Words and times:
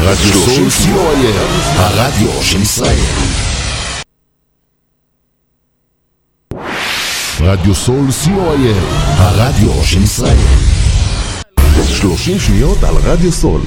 רדיו 0.00 0.40
סול 0.40 0.68
co.il, 0.68 1.36
הרדיו 1.76 2.42
של 2.42 2.62
ישראל. 2.62 3.04
רדיו 7.40 7.74
סול 7.74 8.06
co.il, 8.24 8.94
הרדיו 9.16 9.84
של 9.84 10.02
ישראל. 10.02 10.36
30 11.88 12.38
שניות 12.38 12.84
על 12.84 12.94
רדיו 13.04 13.32
סול. 13.32 13.60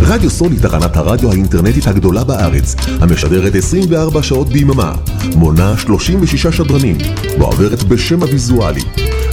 רדיו 0.00 0.30
סול 0.30 0.52
היא 0.52 0.60
תחנת 0.60 0.96
הרדיו 0.96 1.30
האינטרנטית 1.30 1.86
הגדולה 1.86 2.24
בארץ, 2.24 2.74
המשדרת 3.00 3.54
24 3.54 4.22
שעות 4.22 4.48
ביממה, 4.48 4.92
מונה 5.36 5.74
36 5.78 6.46
שדרנים, 6.46 6.98
ועוברת 7.38 7.82
בשם 7.82 8.22
הוויזואלי. 8.22 8.82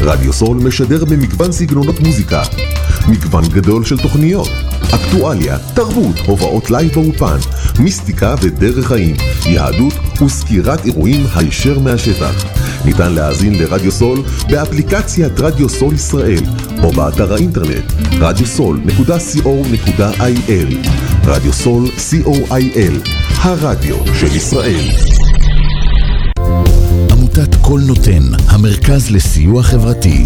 רדיו 0.01 0.33
סול 0.33 0.57
משדר 0.57 1.05
במגוון 1.05 1.51
סגנונות 1.51 1.99
מוזיקה, 1.99 2.43
מגוון 3.07 3.43
גדול 3.49 3.85
של 3.85 3.97
תוכניות, 3.97 4.49
אקטואליה, 4.95 5.57
תרבות, 5.73 6.19
מובאות 6.25 6.71
לייב 6.71 6.93
באופן, 6.93 7.37
מיסטיקה 7.79 8.35
ודרך 8.41 8.87
חיים, 8.87 9.15
יהדות 9.45 9.93
וסקירת 10.21 10.85
אירועים 10.85 11.25
הישר 11.35 11.79
מהשטח. 11.79 12.45
ניתן 12.85 13.13
להאזין 13.13 13.53
לרדיו 13.53 13.91
סול 13.91 14.23
באפליקציית 14.49 15.39
רדיו 15.39 15.69
סול 15.69 15.93
ישראל 15.93 16.43
או 16.83 16.91
באתר 16.91 17.33
האינטרנט 17.33 17.91
radiosol.co.il 18.11 20.75
רדיו 21.25 21.53
סול 21.53 21.87
co.il 21.87 23.09
הרדיו 23.41 23.95
של 24.19 24.35
ישראל 24.35 24.85
עמותת 27.11 27.55
קול 27.61 27.81
נותן, 27.81 28.23
המרכז 28.47 29.11
לסיוע 29.11 29.63
חברתי. 29.63 30.25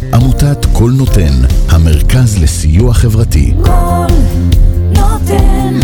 עמותת 0.13 0.65
קול 0.73 0.91
נותן, 0.91 1.33
המרכז 1.69 2.43
לסיוע 2.43 2.93
חברתי. 2.93 3.53
קול 3.63 4.07
נותן, 4.95 5.79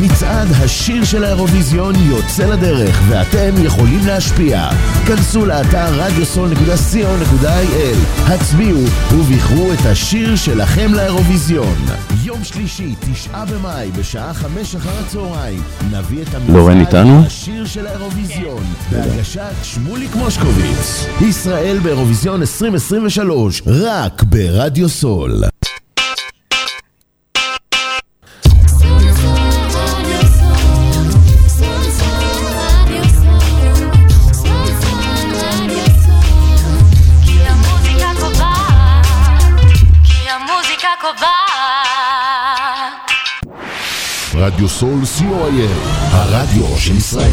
מצעד 0.00 0.48
השיר 0.52 1.04
של 1.04 1.24
האירוויזיון 1.24 1.94
יוצא 1.94 2.46
לדרך 2.46 3.00
ואתם 3.08 3.64
יכולים 3.64 4.06
להשפיע. 4.06 4.68
כנסו 5.06 5.46
לאתר 5.46 6.06
radiosol.co.il, 6.06 7.96
הצביעו 8.26 8.80
ובחרו 9.12 9.72
את 9.72 9.86
השיר 9.86 10.36
שלכם 10.36 10.94
לאירוויזיון. 10.94 11.76
יום 12.22 12.44
שלישי, 12.44 12.94
תשעה 13.12 13.44
במאי, 13.44 13.90
בשעה 13.98 14.34
חמש 14.34 14.74
אחר 14.74 14.98
הצהריים, 15.06 15.62
נביא 15.92 16.22
את 16.22 16.34
איתנו? 16.80 17.22
השיר 17.26 17.66
של 17.66 17.86
האירוויזיון, 17.86 18.64
בהגשת 18.90 19.52
שמוליק 19.62 20.14
מושקוביץ. 20.14 21.06
ישראל 21.20 21.78
באירוויזיון 21.82 22.40
2023, 22.40 23.62
רק 23.66 24.22
ברדיו 24.22 24.88
סול. 24.88 25.44
רדיו 44.48 44.68
סול 44.68 45.02
co.il, 45.02 45.88
הרדיו 46.10 46.78
של 46.78 46.96
ישראל 46.96 47.30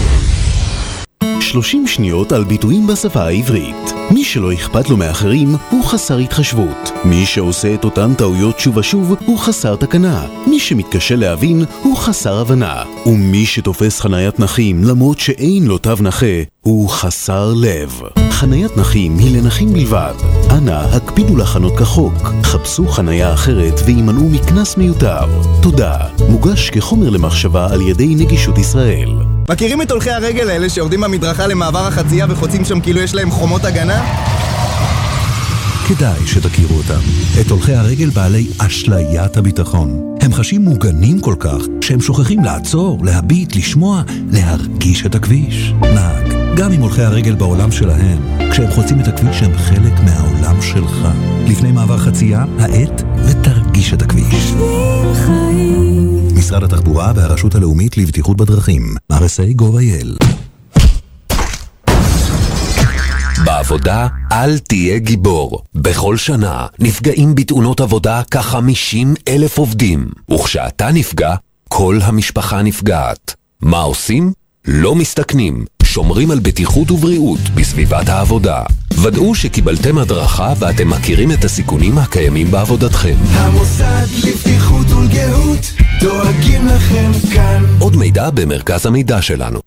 30 1.55 1.87
שניות 1.87 2.31
על 2.31 2.43
ביטויים 2.43 2.87
בשפה 2.87 3.21
העברית. 3.21 3.93
מי 4.11 4.23
שלא 4.23 4.53
אכפת 4.53 4.89
לו 4.89 4.97
מאחרים 4.97 5.55
הוא 5.69 5.85
חסר 5.85 6.17
התחשבות. 6.17 6.91
מי 7.05 7.25
שעושה 7.25 7.73
את 7.73 7.83
אותן 7.83 8.13
טעויות 8.13 8.59
שוב 8.59 8.77
ושוב 8.77 9.15
הוא 9.25 9.39
חסר 9.39 9.75
תקנה. 9.75 10.25
מי 10.47 10.59
שמתקשה 10.59 11.15
להבין 11.15 11.65
הוא 11.83 11.97
חסר 11.97 12.39
הבנה. 12.39 12.83
ומי 13.05 13.45
שתופס 13.45 13.99
חניית 13.99 14.39
נכים 14.39 14.83
למרות 14.83 15.19
שאין 15.19 15.65
לו 15.67 15.77
תו 15.77 15.91
נכה 16.01 16.43
הוא 16.61 16.89
חסר 16.89 17.53
לב. 17.55 18.01
חניית 18.29 18.77
נכים 18.77 19.17
היא 19.17 19.37
לנכים 19.37 19.73
בלבד. 19.73 20.13
אנא, 20.51 20.71
הקפידו 20.71 21.37
לחנות 21.37 21.77
כחוק. 21.77 22.13
חפשו 22.43 22.87
חניה 22.87 23.33
אחרת 23.33 23.79
והימנעו 23.85 24.29
מקנס 24.29 24.77
מיותר. 24.77 25.25
תודה. 25.61 25.97
מוגש 26.29 26.69
כחומר 26.69 27.09
למחשבה 27.09 27.73
על 27.73 27.81
ידי 27.81 28.15
נגישות 28.15 28.57
ישראל. 28.57 29.34
מכירים 29.49 29.81
את 29.81 29.91
הולכי 29.91 30.11
הרגל 30.11 30.49
האלה 30.49 30.69
שיורדים 30.69 31.01
במדרכה 31.01 31.47
למעבר 31.47 31.87
החצייה 31.87 32.25
וחוצים 32.29 32.65
שם 32.65 32.79
כאילו 32.81 33.01
יש 33.01 33.15
להם 33.15 33.31
חומות 33.31 33.65
הגנה? 33.65 34.03
כדאי 35.87 36.27
שתכירו 36.27 36.77
אותם. 36.77 36.99
את 37.41 37.51
הולכי 37.51 37.73
הרגל 37.73 38.09
בעלי 38.09 38.47
אשליית 38.57 39.37
הביטחון. 39.37 40.15
הם 40.21 40.33
חשים 40.33 40.61
מוגנים 40.61 41.19
כל 41.19 41.35
כך, 41.39 41.57
שהם 41.81 42.01
שוכחים 42.01 42.43
לעצור, 42.43 43.05
להביט, 43.05 43.55
לשמוע, 43.55 44.01
להרגיש 44.31 45.05
את 45.05 45.15
הכביש. 45.15 45.73
נהג, 45.81 46.33
גם 46.57 46.71
אם 46.71 46.81
הולכי 46.81 47.01
הרגל 47.01 47.35
בעולם 47.35 47.71
שלהם, 47.71 48.17
כשהם 48.51 48.71
חוצים 48.71 48.99
את 48.99 49.07
הכביש 49.07 49.41
הם 49.41 49.57
חלק 49.57 49.93
מהעולם 50.05 50.61
שלך. 50.61 51.07
לפני 51.47 51.71
מעבר 51.71 51.97
חצייה, 51.97 52.45
האט 52.59 53.01
ותרגיש 53.25 53.93
את 53.93 54.01
הכביש. 54.01 54.53
משרד 56.35 56.63
התחבורה 56.63 57.11
והרשות 57.15 57.55
הלאומית 57.55 57.97
לבטיחות 57.97 58.37
בדרכים, 58.37 58.95
RSA 59.13 59.61
gov.il 59.61 60.25
בעבודה 63.45 64.07
אל 64.31 64.57
תהיה 64.59 64.99
גיבור. 64.99 65.63
בכל 65.75 66.17
שנה 66.17 66.67
נפגעים 66.79 67.35
בתאונות 67.35 67.79
עבודה 67.81 68.21
כ-50 68.31 69.07
אלף 69.27 69.57
עובדים, 69.57 70.07
וכשאתה 70.31 70.91
נפגע, 70.91 71.35
כל 71.69 71.99
המשפחה 72.03 72.61
נפגעת. 72.61 73.35
מה 73.61 73.81
עושים? 73.81 74.33
לא 74.67 74.95
מסתכנים, 74.95 75.65
שומרים 75.83 76.31
על 76.31 76.39
בטיחות 76.39 76.91
ובריאות 76.91 77.39
בסביבת 77.55 78.09
העבודה. 78.09 78.63
ודאו 79.01 79.35
שקיבלתם 79.35 79.97
הדרכה 79.97 80.53
ואתם 80.59 80.89
מכירים 80.89 81.31
את 81.31 81.45
הסיכונים 81.45 81.97
הקיימים 81.97 82.51
בעבודתכם. 82.51 83.15
המוסד 83.31 84.05
לבטיחות 84.23 84.91
ולגהות 84.91 85.84
דואגים 86.01 86.67
לכם 86.67 87.11
כאן 87.33 87.63
עוד 87.79 87.95
מידע 87.95 88.29
במרכז 88.29 88.85
המידע 88.85 89.21
שלנו. 89.21 89.59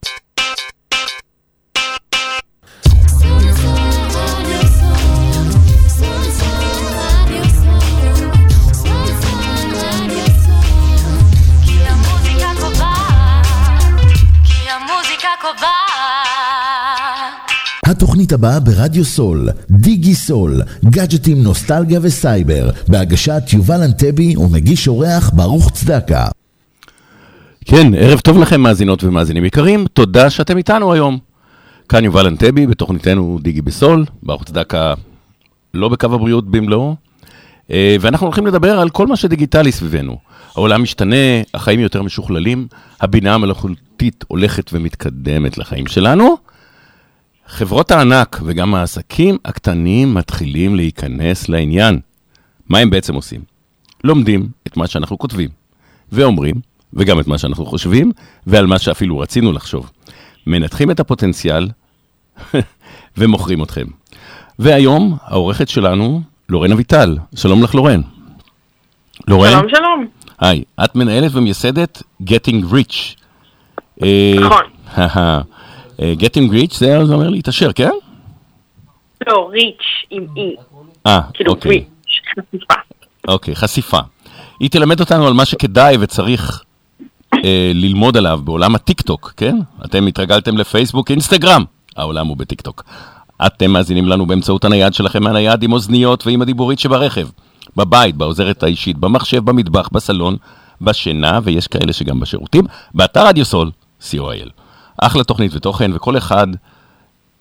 התוכנית 17.89 18.31
הבאה 18.33 18.59
ברדיו 18.59 19.05
סול, 19.05 19.49
דיגי 19.71 20.15
סול, 20.15 20.61
גאדג'טים, 20.85 21.43
נוסטלגיה 21.43 21.99
וסייבר, 22.03 22.69
בהגשת 22.87 23.43
יובל 23.53 23.83
אנטבי 23.83 24.37
ומגיש 24.37 24.87
אורח 24.87 25.29
ברוך 25.29 25.71
צדקה. 25.71 26.27
כן, 27.65 27.93
ערב 27.93 28.19
טוב 28.19 28.37
לכם 28.37 28.61
מאזינות 28.61 29.03
ומאזינים 29.03 29.45
יקרים, 29.45 29.85
תודה 29.93 30.29
שאתם 30.29 30.57
איתנו 30.57 30.93
היום. 30.93 31.17
כאן 31.89 32.03
יובל 32.03 32.27
אנטבי 32.27 32.67
בתוכניתנו 32.67 33.39
דיגי 33.41 33.61
בסול, 33.61 34.05
ברוך 34.23 34.43
צדקה 34.43 34.93
לא 35.73 35.89
בקו 35.89 36.07
הבריאות 36.13 36.51
במלואו, 36.51 36.95
אה, 37.71 37.95
ואנחנו 38.01 38.27
הולכים 38.27 38.47
לדבר 38.47 38.79
על 38.79 38.89
כל 38.89 39.07
מה 39.07 39.15
שדיגיטלי 39.15 39.71
סביבנו. 39.71 40.17
העולם 40.55 40.83
משתנה, 40.83 41.15
החיים 41.53 41.79
יותר 41.79 42.03
משוכללים, 42.03 42.67
הבינה 43.01 43.33
המלאכותית 43.33 44.25
הולכת 44.27 44.69
ומתקדמת 44.73 45.57
לחיים 45.57 45.87
שלנו. 45.87 46.48
חברות 47.49 47.91
הענק 47.91 48.39
וגם 48.45 48.75
העסקים 48.75 49.37
הקטנים 49.45 50.13
מתחילים 50.13 50.75
להיכנס 50.75 51.49
לעניין. 51.49 51.99
מה 52.69 52.77
הם 52.77 52.89
בעצם 52.89 53.15
עושים? 53.15 53.41
לומדים 54.03 54.47
את 54.67 54.77
מה 54.77 54.87
שאנחנו 54.87 55.17
כותבים, 55.17 55.49
ואומרים, 56.11 56.55
וגם 56.93 57.19
את 57.19 57.27
מה 57.27 57.37
שאנחנו 57.37 57.65
חושבים, 57.65 58.11
ועל 58.47 58.65
מה 58.65 58.79
שאפילו 58.79 59.19
רצינו 59.19 59.51
לחשוב. 59.51 59.91
מנתחים 60.47 60.91
את 60.91 60.99
הפוטנציאל 60.99 61.69
ומוכרים 63.17 63.63
אתכם. 63.63 63.85
והיום, 64.59 65.17
העורכת 65.21 65.69
שלנו, 65.69 66.21
לורן 66.49 66.71
אביטל. 66.71 67.17
שלום 67.35 67.63
לך, 67.63 67.75
לורן. 67.75 68.01
לורן? 69.27 69.51
שלום, 69.51 69.69
שלום. 69.69 70.05
היי, 70.39 70.63
את 70.83 70.95
מנהלת 70.95 71.31
ומייסדת 71.33 72.03
Getting 72.23 72.63
Rich. 72.71 73.15
אה, 74.03 74.33
נכון. 74.39 74.63
אה, 76.01 76.13
Getting 76.19 76.51
Rich 76.51 76.77
זה 76.77 76.97
אומר 76.97 77.29
להתעשר, 77.29 77.73
כן? 77.73 77.91
לא, 79.27 79.49
ריץ' 79.51 80.05
עם 80.09 80.25
אי. 80.37 80.55
אה, 81.07 81.21
כאילו 81.33 81.51
אוקיי. 81.51 81.71
ריץ', 81.71 81.85
חשיפה. 82.39 82.73
אוקיי, 83.27 83.55
חשיפה. 83.55 83.99
היא 84.59 84.69
תלמד 84.69 84.99
אותנו 84.99 85.27
על 85.27 85.33
מה 85.33 85.45
שכדאי 85.45 85.97
וצריך 85.99 86.63
אה, 87.33 87.71
ללמוד 87.73 88.17
עליו 88.17 88.39
בעולם 88.43 88.75
הטיקטוק, 88.75 89.33
כן? 89.37 89.57
אתם 89.85 90.07
התרגלתם 90.07 90.57
לפייסבוק, 90.57 91.11
אינסטגרם, 91.11 91.63
העולם 91.97 92.27
הוא 92.27 92.37
בטיקטוק. 92.37 92.83
אתם 93.45 93.71
מאזינים 93.71 94.05
לנו 94.05 94.25
באמצעות 94.25 94.65
הנייד 94.65 94.93
שלכם 94.93 95.23
מהנייד 95.23 95.63
עם 95.63 95.73
אוזניות 95.73 96.27
ועם 96.27 96.41
הדיבורית 96.41 96.79
שברכב, 96.79 97.27
בבית, 97.75 98.15
בעוזרת 98.15 98.63
האישית, 98.63 98.97
במחשב, 98.97 99.45
במטבח, 99.45 99.89
בסלון, 99.91 100.35
בשינה, 100.81 101.39
ויש 101.43 101.67
כאלה 101.67 101.93
שגם 101.93 102.19
בשירותים, 102.19 102.65
באתר 102.93 103.27
רדיו 103.27 103.45
סול, 103.45 103.71
co.il. 104.01 104.49
אחלה 105.01 105.23
תוכנית 105.23 105.55
ותוכן, 105.55 105.91
וכל 105.95 106.17
אחד 106.17 106.47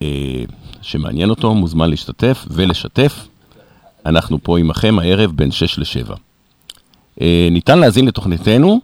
אה, 0.02 0.42
שמעניין 0.82 1.30
אותו 1.30 1.54
מוזמן 1.54 1.90
להשתתף 1.90 2.44
ולשתף. 2.50 3.28
אנחנו 4.06 4.38
פה 4.42 4.58
עמכם 4.58 4.98
הערב 4.98 5.30
בין 5.34 5.50
6 5.50 5.78
ל-7. 5.78 6.12
אה, 7.20 7.48
ניתן 7.50 7.78
להאזין 7.78 8.06
לתוכניתנו 8.06 8.80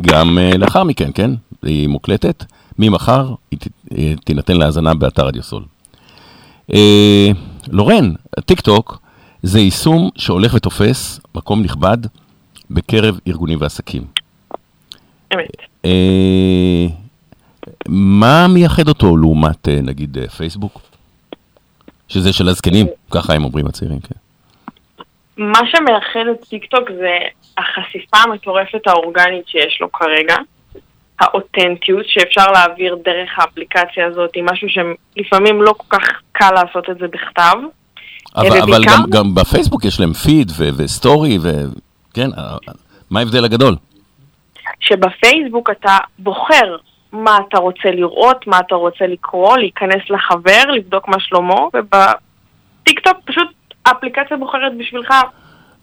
גם 0.00 0.38
אה, 0.38 0.56
לאחר 0.58 0.84
מכן, 0.84 1.10
כן? 1.14 1.30
היא 1.62 1.88
מוקלטת. 1.88 2.44
ממחר 2.78 3.34
היא 3.50 3.58
ת- 3.58 3.66
אה, 3.98 4.14
תינתן 4.24 4.56
להאזנה 4.56 4.94
באתר 4.94 5.26
רדיו 5.26 5.42
סול. 5.42 5.64
אה, 6.74 7.28
לורן, 7.68 8.12
הטיקטוק 8.38 8.98
זה 9.42 9.60
יישום 9.60 10.10
שהולך 10.16 10.54
ותופס 10.54 11.20
מקום 11.34 11.62
נכבד 11.62 11.98
בקרב 12.70 13.18
ארגונים 13.28 13.58
ועסקים. 13.60 14.04
אמת. 15.34 15.46
אה, 15.84 16.86
מה 17.88 18.46
מייחד 18.48 18.88
אותו 18.88 19.16
לעומת, 19.16 19.68
אה, 19.68 19.78
נגיד, 19.82 20.18
אה, 20.18 20.28
פייסבוק? 20.28 20.80
שזה 22.08 22.32
של 22.32 22.48
הזקנים, 22.48 22.86
ככה 23.10 23.34
הם 23.34 23.44
אומרים 23.44 23.66
הצעירים, 23.66 24.00
כן. 24.00 24.14
מה 25.36 25.58
שמייחד 25.66 26.30
את 26.30 26.48
טיקטוק 26.48 26.90
זה 26.98 27.18
החשיפה 27.58 28.16
המטורפת 28.16 28.86
האורגנית 28.86 29.48
שיש 29.48 29.78
לו 29.80 29.92
כרגע, 29.92 30.36
האותנטיות 31.20 32.06
שאפשר 32.08 32.52
להעביר 32.52 32.96
דרך 33.04 33.30
האפליקציה 33.36 34.06
הזאת, 34.06 34.30
היא 34.34 34.44
משהו 34.44 34.68
שלפעמים 34.68 35.62
לא 35.62 35.74
כל 35.76 35.98
כך 35.98 36.08
קל 36.32 36.50
לעשות 36.54 36.90
את 36.90 36.98
זה 36.98 37.06
בכתב. 37.08 37.54
אבל, 38.36 38.46
אבל 38.46 38.62
ובעיקר- 38.62 38.92
גם, 38.96 39.10
גם 39.10 39.34
בפייסבוק 39.34 39.84
יש 39.84 40.00
להם 40.00 40.12
פיד 40.12 40.52
ו- 40.58 40.68
וסטורי, 40.76 41.38
וכן, 41.38 42.30
אה, 42.38 42.56
מה 43.10 43.20
ההבדל 43.20 43.44
הגדול? 43.44 43.76
שבפייסבוק 44.80 45.70
אתה 45.70 45.96
בוחר 46.18 46.76
מה 47.24 47.38
אתה 47.48 47.58
רוצה 47.58 47.90
לראות, 47.90 48.46
מה 48.46 48.58
אתה 48.58 48.74
רוצה 48.74 49.06
לקרוא, 49.06 49.56
להיכנס 49.56 50.10
לחבר, 50.10 50.62
לבדוק 50.74 51.08
מה 51.08 51.20
שלומו, 51.20 51.54
ובטיקטוק 51.74 53.16
פשוט 53.24 53.48
האפליקציה 53.86 54.36
בוחרת 54.36 54.76
בשבילך. 54.78 55.10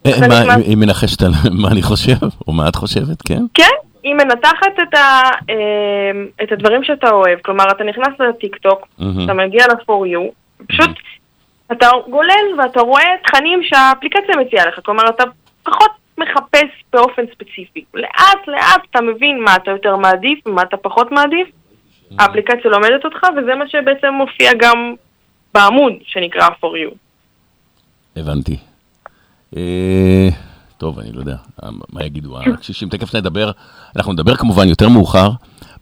אה, 0.05 0.27
מה, 0.47 0.53
היא 0.53 0.77
מנחשת 0.77 1.21
על 1.21 1.31
מה 1.61 1.67
אני 1.71 1.81
חושב, 1.81 2.25
או 2.47 2.53
מה 2.53 2.67
את 2.67 2.75
חושבת, 2.75 3.21
כן? 3.27 3.41
כן, 3.53 3.75
היא 4.03 4.13
מנתחת 4.13 4.79
את, 4.83 4.93
ה, 4.93 5.21
אה, 5.49 6.43
את 6.43 6.51
הדברים 6.51 6.83
שאתה 6.83 7.09
אוהב, 7.09 7.39
כלומר 7.39 7.63
אתה 7.71 7.83
נכנס 7.83 8.19
לטיקטוק. 8.19 8.87
אתה 9.25 9.33
מגיע 9.33 9.65
ל-for 9.67 10.05
you, 10.15 10.33
פשוט 10.67 10.89
אתה 11.71 11.89
גולל 12.09 12.59
ואתה 12.59 12.81
רואה 12.81 13.03
תכנים 13.23 13.59
שהאפליקציה 13.63 14.35
מציעה 14.37 14.65
לך, 14.65 14.79
כלומר 14.85 15.03
אתה 15.09 15.23
פחות 15.63 15.91
מחפש 16.17 16.69
באופן 16.93 17.21
ספציפי. 17.33 17.83
לאט 17.93 18.47
לאט 18.47 18.81
אתה 18.91 19.01
מבין 19.01 19.43
מה 19.43 19.55
אתה 19.55 19.71
יותר 19.71 19.95
מעדיף 19.95 20.47
ומה 20.47 20.61
אתה 20.61 20.77
פחות 20.77 21.11
מעדיף, 21.11 21.47
האפליקציה 22.19 22.71
לומדת 22.71 23.05
אותך 23.05 23.21
וזה 23.37 23.55
מה 23.55 23.67
שבעצם 23.67 24.13
מופיע 24.13 24.51
גם 24.59 24.95
בעמוד 25.53 25.93
שנקרא 26.05 26.47
for 26.47 26.91
you. 26.91 26.95
הבנתי. 28.15 28.57
אה, 29.57 30.29
טוב, 30.77 30.99
אני 30.99 31.11
לא 31.11 31.19
יודע, 31.19 31.35
אה, 31.63 31.69
מה 31.93 32.03
יגידו 32.05 32.39
הקשישים, 32.39 32.89
תכף 32.89 33.15
נדבר, 33.15 33.51
אנחנו 33.95 34.13
נדבר 34.13 34.35
כמובן 34.35 34.67
יותר 34.67 34.89
מאוחר, 34.89 35.29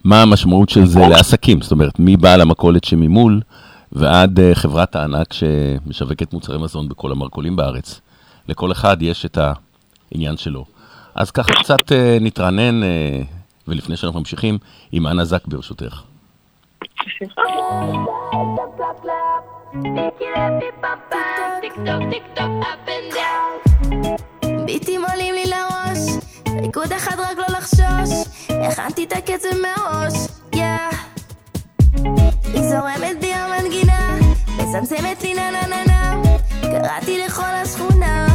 מה 0.04 0.22
המשמעות 0.22 0.68
של 0.68 0.86
זה 0.86 1.00
לעסקים, 1.10 1.60
זאת 1.60 1.72
אומרת, 1.72 1.92
מבעל 1.98 2.40
המכולת 2.40 2.84
שממול 2.84 3.40
ועד 3.92 4.40
אה, 4.40 4.54
חברת 4.54 4.96
הענק 4.96 5.32
שמשווקת 5.32 6.32
מוצרי 6.32 6.58
מזון 6.58 6.88
בכל 6.88 7.12
המרכולים 7.12 7.56
בארץ. 7.56 8.00
לכל 8.48 8.72
אחד 8.72 9.02
יש 9.02 9.24
את 9.24 9.38
העניין 10.12 10.36
שלו. 10.36 10.64
אז 11.14 11.30
ככה 11.30 11.52
קצת 11.52 11.92
אה, 11.92 12.18
נתרענן, 12.20 12.82
אה, 12.82 13.22
ולפני 13.68 13.96
שאנחנו 13.96 14.18
ממשיכים, 14.18 14.58
עם 14.92 15.06
אנה 15.06 15.24
זק 15.24 15.46
ברשותך. 15.46 16.02
ביטים 24.66 25.04
עולים 25.10 25.34
לי 25.34 25.44
לראש, 25.46 25.98
ריקוד 26.62 26.92
אחד 26.92 27.16
רק 27.18 27.38
לא 27.38 27.58
לחשוש, 27.58 28.10
הכנתי 28.50 29.04
את 29.04 29.12
הקצב 29.12 29.48
מראש, 29.62 30.14
יא. 30.54 30.62
היא 32.54 32.62
זורמת 32.62 33.20
בי 33.20 33.32
המנגינה, 33.34 34.18
מצמצמת 34.58 35.22
לי 35.22 35.34
נה 35.34 35.50
נה 35.50 35.66
נה 35.66 35.84
נה, 35.84 36.22
קראתי 36.62 37.18
לכל 37.26 37.42
השכונה, 37.62 38.26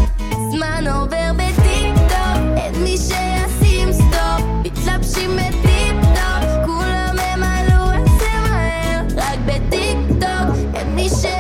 זמן 0.58 0.84
עובר 0.88 1.32
בטיקטוק, 1.34 2.58
אין 2.58 2.84
מי 2.84 2.98
שישים 2.98 3.94
סטופ, 3.94 4.42
מתלבשים 4.64 5.30
בטיפ-טופ, 5.36 6.66
כולם 6.66 7.16
ימלאו 7.34 7.94
את 7.94 8.08
זה 8.20 8.50
מהר, 8.50 9.02
רק 9.18 9.40
בטיקטוק, 9.46 10.76
אין 10.76 10.96
מי 10.96 11.10
שישים 11.10 11.37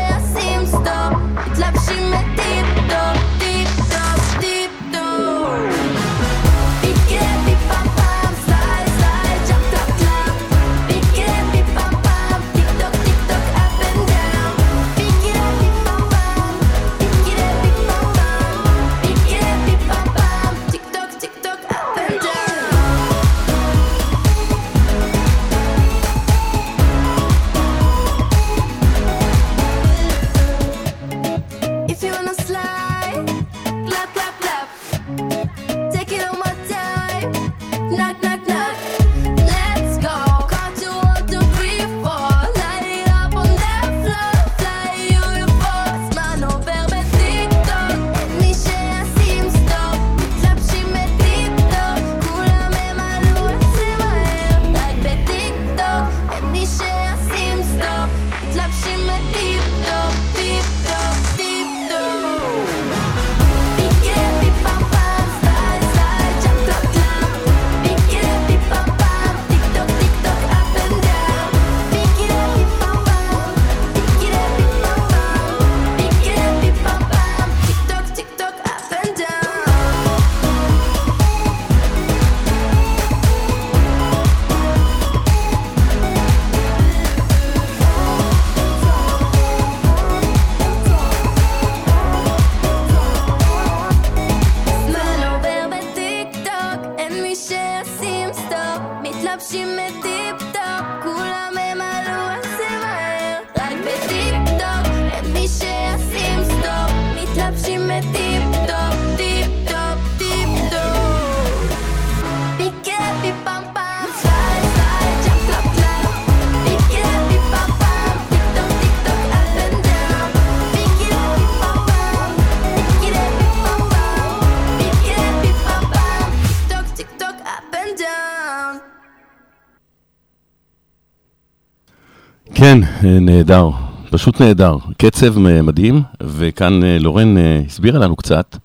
נהדר, 133.07 133.69
פשוט 134.11 134.41
נהדר. 134.41 134.75
קצב 134.97 135.39
מדהים, 135.39 136.01
וכאן 136.23 136.83
אה, 136.83 136.97
לורן 136.99 137.37
אה, 137.37 137.61
הסבירה 137.65 137.99
לנו 137.99 138.15
קצת, 138.15 138.57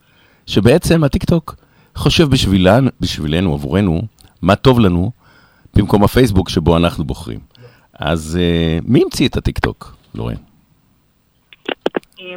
שבעצם 0.46 1.04
הטיקטוק 1.04 1.54
חושב 1.94 2.28
בשבילן, 2.28 2.86
בשבילנו, 3.00 3.54
עבורנו, 3.54 4.02
מה 4.42 4.56
טוב 4.56 4.80
לנו, 4.80 5.10
במקום 5.76 6.04
הפייסבוק 6.04 6.48
שבו 6.48 6.76
אנחנו 6.76 7.04
בוחרים. 7.04 7.38
אז 7.98 8.38
אה, 8.40 8.78
מי 8.84 9.02
המציא 9.02 9.28
את 9.28 9.36
הטיקטוק, 9.36 9.96
לורן? 10.14 10.34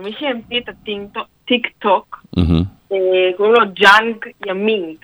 מי 0.03 0.11
שהמציא 0.19 0.57
את 0.57 0.69
הטיק 0.69 1.67
טוק, 1.79 2.25
מהמם. 2.37 2.63
אה, 2.91 2.97
קוראים 3.37 3.53
לו 3.53 3.61
ג'אנג 3.73 4.15
יימינג. 4.47 4.97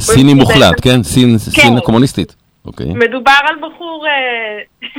סיני 0.00 0.34
מוחלט, 0.34 0.80
כן? 0.82 1.02
סין 1.02 1.78
הקומוניסטית. 1.78 2.36
אוקיי. 2.68 2.86
מדובר 2.94 3.32
על 3.48 3.54
בחור 3.60 4.06
אה, 4.06 4.90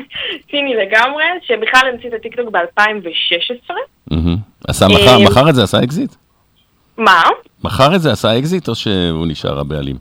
סיני 0.52 0.76
לגמרי, 0.76 1.24
שבכלל 1.48 1.90
המציא 1.94 2.10
את 2.10 2.14
הטיקטוק 2.14 2.50
ב-2016. 2.52 3.74
מהמם. 4.12 4.36
עשה, 4.68 4.88
מכר- 4.88 5.18
אה, 5.20 5.26
מכר 5.32 5.50
את 5.50 5.56
זה, 5.56 5.64
עשה 5.64 5.84
אקזיט? 5.84 6.16
מה? 6.98 7.22
מכר 7.64 7.96
את 7.96 8.02
זה, 8.02 8.12
עשה 8.12 8.38
אקזיט, 8.40 8.68
או 8.70 8.76
שהוא 8.76 9.28
נשאר 9.28 9.60
הבעלים? 9.60 9.96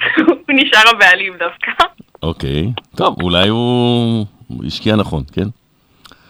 הוא 0.26 0.36
נשאר 0.48 0.90
הבעלים 0.96 1.32
דווקא, 1.38 1.84
אוקיי. 2.22 2.66
טוב, 2.96 3.16
אולי 3.22 3.48
הוא 3.48 4.26
השקיע 4.66 4.96
נכון, 4.96 5.22
כן? 5.32 5.46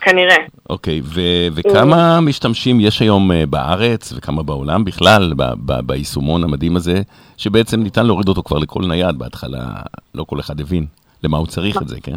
כנראה. 0.00 0.36
אוקיי, 0.70 1.00
ו- 1.04 1.46
וכמה 1.54 2.20
משתמשים 2.20 2.80
יש 2.80 3.02
היום 3.02 3.32
אה, 3.32 3.46
בארץ 3.46 4.12
וכמה 4.16 4.42
בעולם 4.42 4.84
בכלל, 4.84 5.32
ב- 5.36 5.52
ב- 5.66 5.80
ביישומון 5.86 6.44
המדהים 6.44 6.76
הזה, 6.76 7.02
שבעצם 7.36 7.82
ניתן 7.82 8.06
להוריד 8.06 8.28
אותו 8.28 8.42
כבר 8.42 8.58
לכל 8.58 8.82
נייד, 8.86 9.18
בהתחלה 9.18 9.66
לא 10.14 10.24
כל 10.24 10.40
אחד 10.40 10.60
הבין 10.60 10.86
למה 11.22 11.38
הוא 11.38 11.46
צריך 11.46 11.82
את 11.82 11.88
זה, 11.88 12.00
כן? 12.00 12.16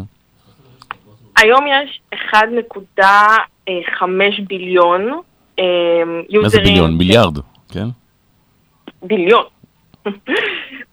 היום 1.38 1.66
יש 1.68 2.02
1.5 2.34 4.04
billion 4.48 5.02
אה, 5.60 5.66
יוזרים. 6.30 6.42
מה 6.42 6.50
זה 6.50 6.60
billion? 6.60 6.98
מיליארד, 6.98 7.38
כן? 7.72 7.88
ביליון. 9.04 9.44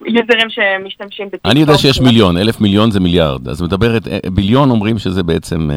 יוזרים 0.06 0.48
שמשתמשים 0.50 1.26
בטיקטוק. 1.26 1.52
אני 1.52 1.60
יודע 1.60 1.78
שיש 1.78 2.00
מיליון, 2.00 2.36
אלף 2.36 2.60
מיליון 2.60 2.90
זה 2.90 3.00
מיליארד, 3.00 3.48
אז 3.48 3.62
מדברת, 3.62 4.08
אה, 4.08 4.18
billion 4.32 4.70
אומרים 4.70 4.98
שזה 4.98 5.22
בעצם 5.22 5.70
אה, 5.70 5.76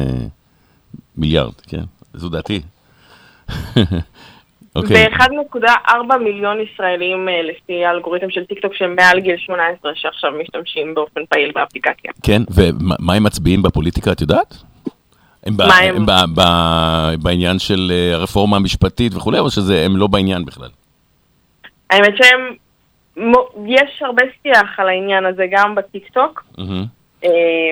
מיליארד, 1.16 1.52
כן? 1.68 1.82
זו 2.14 2.28
דעתי. 2.28 2.60
אוקיי, 4.76 5.06
ו-1.4 5.06 6.16
מיליון 6.24 6.56
ישראלים 6.60 7.28
אה, 7.28 7.42
לפי 7.42 7.84
האלגוריתם 7.84 8.30
של 8.30 8.44
טיקטוק 8.44 8.74
שהם 8.74 8.96
מעל 8.96 9.20
גיל 9.20 9.36
18 9.38 9.92
שעכשיו 9.94 10.30
משתמשים 10.42 10.94
באופן 10.94 11.20
פעיל 11.28 11.52
באפליקציה. 11.54 12.12
כן, 12.22 12.42
ומה 12.50 13.14
הם 13.14 13.22
מצביעים 13.24 13.62
בפוליטיקה, 13.62 14.12
את 14.12 14.20
יודעת? 14.20 14.54
הם, 15.46 15.56
ב- 15.56 15.62
הם- 15.62 15.96
הם 15.96 16.06
ב- 16.06 16.40
ב- 16.40 17.22
בעניין 17.22 17.58
של 17.58 17.92
אה, 17.94 18.14
הרפורמה 18.14 18.56
המשפטית 18.56 19.14
וכולי, 19.14 19.38
או 19.38 19.50
שהם 19.50 19.96
לא 19.96 20.06
בעניין 20.06 20.44
בכלל? 20.44 20.68
האמת 21.90 22.14
שהם, 22.16 22.40
יש 23.66 24.02
הרבה 24.02 24.22
שיח 24.42 24.78
על 24.78 24.88
העניין 24.88 25.26
הזה 25.26 25.44
גם 25.50 25.74
בטיקטוק. 25.74 26.44
מהמם. 26.58 26.84
אה, 27.24 27.30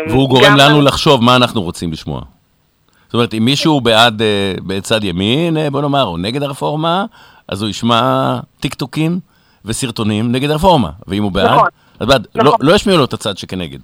והוא 0.08 0.28
גורם 0.28 0.56
לנו 0.58 0.82
לחשוב 0.82 1.24
מה 1.24 1.36
אנחנו 1.36 1.62
רוצים 1.62 1.92
לשמוע. 1.92 2.20
זאת 3.06 3.14
אומרת, 3.14 3.34
אם 3.34 3.44
מישהו 3.44 3.80
בעד, 3.80 4.22
אה, 4.22 4.54
בצד 4.66 5.04
ימין, 5.04 5.56
אה, 5.56 5.70
בוא 5.70 5.82
נאמר, 5.82 6.04
או 6.04 6.16
נגד 6.16 6.42
הרפורמה, 6.42 7.04
אז 7.48 7.62
הוא 7.62 7.70
ישמע 7.70 8.38
טיקטוקים 8.60 9.20
וסרטונים 9.64 10.32
נגד 10.32 10.50
הרפורמה. 10.50 10.90
ואם 11.06 11.22
הוא 11.22 11.32
בעד, 11.32 11.50
נכון. 11.50 11.68
אז 12.00 12.06
בעד. 12.08 12.26
נכון. 12.34 12.46
לא, 12.46 12.70
לא 12.70 12.74
ישמיעו 12.74 12.98
לו 12.98 13.04
את 13.04 13.12
הצד 13.12 13.38
שכנגד. 13.38 13.78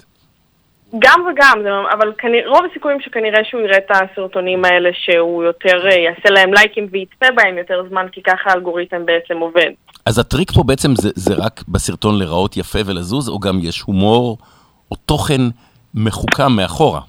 גם 0.99 1.21
וגם, 1.21 1.59
אבל 1.93 2.13
כנראה, 2.19 2.49
רוב 2.49 2.61
הסיכויים 2.71 3.01
שכנראה 3.01 3.45
שהוא 3.45 3.61
יראה 3.61 3.79
את 3.79 3.91
הסרטונים 3.91 4.65
האלה 4.65 4.91
שהוא 4.93 5.45
יותר 5.45 5.89
אה, 5.91 5.95
יעשה 5.95 6.31
להם 6.31 6.55
לייקים 6.55 6.87
ויצפה 6.91 7.27
בהם 7.37 7.59
יותר 7.59 7.83
זמן, 7.89 8.07
כי 8.13 8.23
ככה 8.23 8.51
האלגוריתם 8.51 9.07
בעצם 9.07 9.39
עובד. 9.39 9.71
אז 10.07 10.19
הטריק 10.19 10.53
פה 10.53 10.63
בעצם 10.63 10.97
זה, 10.97 11.11
זה 11.15 11.35
רק 11.35 11.63
בסרטון 11.69 12.19
להיראות 12.19 12.57
יפה 12.57 12.79
ולזוז, 12.87 13.29
או 13.29 13.39
גם 13.39 13.59
יש 13.63 13.81
הומור 13.81 14.39
או 14.91 14.97
תוכן 14.97 15.41
מחוכם 15.95 16.53
מאחורה. 16.53 17.01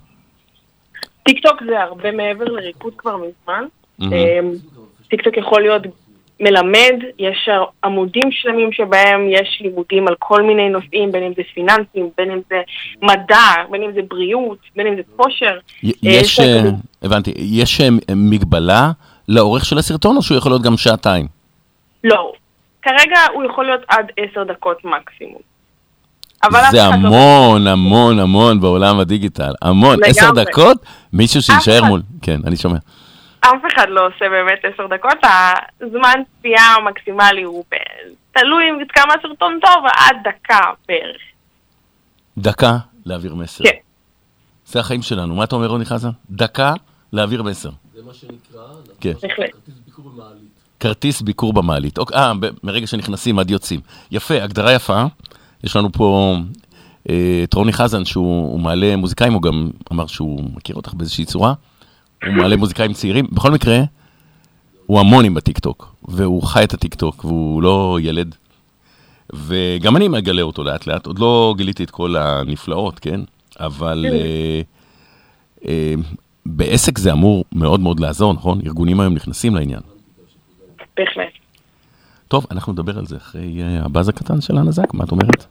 טיקטוק 1.23 1.63
זה 1.65 1.81
הרבה 1.81 2.11
מעבר 2.11 2.45
לריקוד 2.45 2.93
כבר 2.97 3.17
מזמן. 3.17 3.65
אמ, 4.01 4.51
טיקטוק 5.09 5.37
יכול 5.37 5.61
להיות 5.61 5.81
מלמד, 6.39 6.95
יש 7.19 7.49
עמודים 7.83 8.31
שלמים 8.31 8.71
שבהם 8.71 9.27
יש 9.29 9.59
לימודים 9.61 10.07
על 10.07 10.15
כל 10.19 10.41
מיני 10.41 10.69
נושאים, 10.69 11.11
בין 11.11 11.23
אם 11.23 11.33
זה 11.37 11.41
פיננסים, 11.53 12.09
בין 12.17 12.31
אם 12.31 12.39
זה 12.49 12.61
מדע, 13.01 13.69
בין 13.71 13.83
אם 13.83 13.91
זה 13.93 14.01
בריאות, 14.09 14.57
בין 14.75 14.87
אם 14.87 14.95
זה 14.95 15.01
כושר. 15.15 15.57
אה, 15.85 15.89
יש, 16.03 16.39
אה, 16.39 16.61
הבנתי, 17.03 17.31
יש 17.37 17.81
אה, 17.81 17.87
מגבלה 18.15 18.91
לאורך 19.29 19.65
של 19.65 19.77
הסרטון, 19.77 20.17
או 20.17 20.21
שהוא 20.21 20.37
יכול 20.37 20.51
להיות 20.51 20.61
גם 20.61 20.77
שעתיים? 20.77 21.27
לא. 22.03 22.31
כרגע 22.81 23.19
הוא 23.33 23.43
יכול 23.43 23.65
להיות 23.65 23.81
עד 23.87 24.05
עשר 24.17 24.43
דקות 24.43 24.85
מקסימום. 24.85 25.52
זה 26.71 26.77
לא- 26.77 26.81
המון, 26.81 27.67
המון, 27.67 28.19
המון 28.19 28.59
בעולם 28.59 28.99
הדיגיטל. 28.99 29.53
המון. 29.61 29.97
עשר 30.05 30.31
דקות, 30.31 30.77
מישהו 31.13 31.41
שיישאר. 31.41 31.83
מול... 31.83 32.01
כן, 32.21 32.39
אני 32.45 32.57
שומע. 32.57 32.77
אף 33.39 33.61
אחד 33.73 33.85
לא 33.89 34.07
עושה 34.07 34.29
באמת 34.29 34.59
עשר 34.73 34.87
דקות, 34.87 35.17
הזמן 35.81 36.13
צפייה 36.39 36.75
המקסימלי 36.77 37.43
הוא. 37.43 37.63
תלוי 38.31 38.63
אם 38.69 38.85
כמה 38.89 39.13
הסרטון 39.19 39.59
טוב, 39.61 39.83
עד 39.97 40.15
דקה 40.23 40.59
בערך. 40.87 41.21
דקה 42.37 42.77
להעביר 43.05 43.35
מסר. 43.35 43.63
כן. 43.63 43.77
זה 44.65 44.79
החיים 44.79 45.01
שלנו. 45.01 45.35
מה 45.35 45.43
אתה 45.43 45.55
אומר, 45.55 45.67
רוני 45.67 45.85
חזן? 45.85 46.09
דקה 46.29 46.73
להעביר 47.13 47.43
מסר. 47.43 47.69
זה 47.93 48.01
מה 48.07 48.13
שנקרא, 48.13 48.61
כן. 48.99 49.13
בהחלט. 49.21 49.49
כרטיס 49.51 49.75
ביקור 49.85 50.05
במעלית. 50.11 50.49
כרטיס 50.79 51.21
ביקור 51.21 51.53
במעלית. 51.53 51.97
אוקיי, 51.97 52.17
אה, 52.17 52.31
מרגע 52.63 52.87
שנכנסים 52.87 53.39
עד 53.39 53.51
יוצאים. 53.51 53.79
יפה, 54.11 54.43
הגדרה 54.43 54.73
יפה. 54.73 55.03
יש 55.63 55.75
לנו 55.75 55.91
פה 55.91 56.37
אה, 57.09 57.41
את 57.43 57.53
רוני 57.53 57.73
חזן, 57.73 58.05
שהוא 58.05 58.51
הוא 58.51 58.59
מעלה 58.59 58.95
מוזיקאים, 58.95 59.33
הוא 59.33 59.41
גם 59.41 59.69
אמר 59.91 60.07
שהוא 60.07 60.43
מכיר 60.55 60.75
אותך 60.75 60.93
באיזושהי 60.93 61.25
צורה. 61.25 61.53
הוא 62.25 62.33
מעלה 62.33 62.57
מוזיקאים 62.57 62.93
צעירים. 62.93 63.27
בכל 63.31 63.51
מקרה, 63.51 63.79
הוא 64.85 64.99
המונים 64.99 65.33
בטיקטוק, 65.33 65.95
והוא 66.07 66.43
חי 66.43 66.63
את 66.63 66.73
הטיקטוק, 66.73 67.25
והוא 67.25 67.63
לא 67.63 67.97
ילד. 68.01 68.35
וגם 69.33 69.97
אני 69.97 70.07
מגלה 70.07 70.41
אותו 70.41 70.63
לאט 70.63 70.87
לאט, 70.87 71.05
עוד 71.05 71.19
לא 71.19 71.53
גיליתי 71.57 71.83
את 71.83 71.91
כל 71.91 72.15
הנפלאות, 72.15 72.99
כן? 72.99 73.21
אבל 73.59 74.05
אה, 74.09 74.61
אה, 75.67 75.93
בעסק 76.45 76.97
זה 76.97 77.11
אמור 77.11 77.45
מאוד 77.51 77.79
מאוד 77.79 77.99
לעזור, 77.99 78.33
נכון? 78.33 78.61
ארגונים 78.65 78.99
היום 78.99 79.13
נכנסים 79.13 79.55
לעניין. 79.55 79.81
בהחלט. 80.97 81.33
טוב, 82.27 82.45
אנחנו 82.51 82.73
נדבר 82.73 82.97
על 82.97 83.05
זה 83.05 83.17
אחרי 83.17 83.61
אה, 83.61 83.85
הבאז 83.85 84.09
הקטן 84.09 84.41
של 84.41 84.57
הנזק, 84.57 84.93
מה 84.93 85.03
את 85.03 85.11
אומרת? 85.11 85.45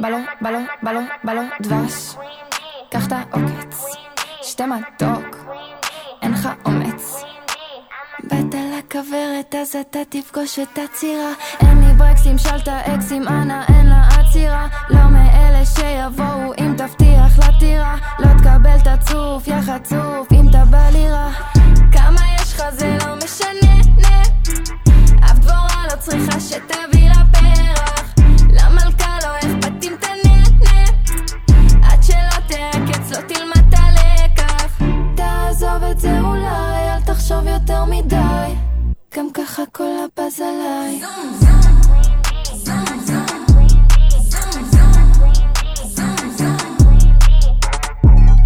בלון, 0.00 0.24
בלון, 0.40 0.66
בלון, 0.82 1.08
בלון 1.24 1.48
דבש. 1.60 2.16
קח 2.90 3.06
את 3.06 3.12
העוקץ, 3.12 3.84
שתה 4.42 4.66
מתוק, 4.66 5.36
אין 6.22 6.32
לך 6.32 6.48
אומץ. 6.64 7.29
באת 8.30 8.54
לכוורת 8.78 9.54
אז 9.62 9.76
אתה 9.76 9.98
תפגוש 10.08 10.58
את 10.58 10.78
הצירה. 10.78 11.32
אין 11.60 11.78
לי 11.78 11.92
ברקסים, 11.92 12.38
שלת 12.38 12.68
אקסים, 12.68 13.28
אנא 13.28 13.64
אין 13.68 13.86
לה 13.86 14.08
עצירה. 14.08 14.68
לא 14.90 15.08
מאלה 15.10 15.66
שיבואו 15.66 16.52
אם 16.58 16.74
תבטיח 16.76 17.38
לטירה 17.38 17.96
לא 18.18 18.28
תקבל 18.38 18.76
את 18.82 18.86
הצוף, 18.86 19.48
יא 19.48 19.60
חצוף, 19.60 20.32
אם 20.32 20.48
אתה 20.50 20.64
בא 20.64 20.88
לי 20.92 21.06
כמה 21.92 22.20
יש 22.34 22.54
לך 22.54 22.62
זה 22.70 22.98
לא 23.06 23.16
משנה, 23.24 23.74
נה. 23.96 24.22
אף 25.24 25.38
דבורה 25.38 25.84
לא 25.90 25.96
צריכה 25.98 26.40
שתביא 26.40 27.08
לה 27.08 27.22
גם 39.16 39.28
ככה 39.34 39.62
כל 39.72 39.84
הבאז 40.04 40.40
עליי. 40.40 41.00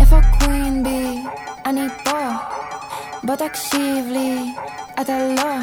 איפה 0.01 0.17
קווין 0.41 0.85
בי? 0.85 1.23
אני 1.67 1.81
פה. 2.05 2.11
בוא 3.25 3.35
תקשיב 3.37 4.07
לי, 4.09 4.55
אתה 5.01 5.13
לא. 5.37 5.57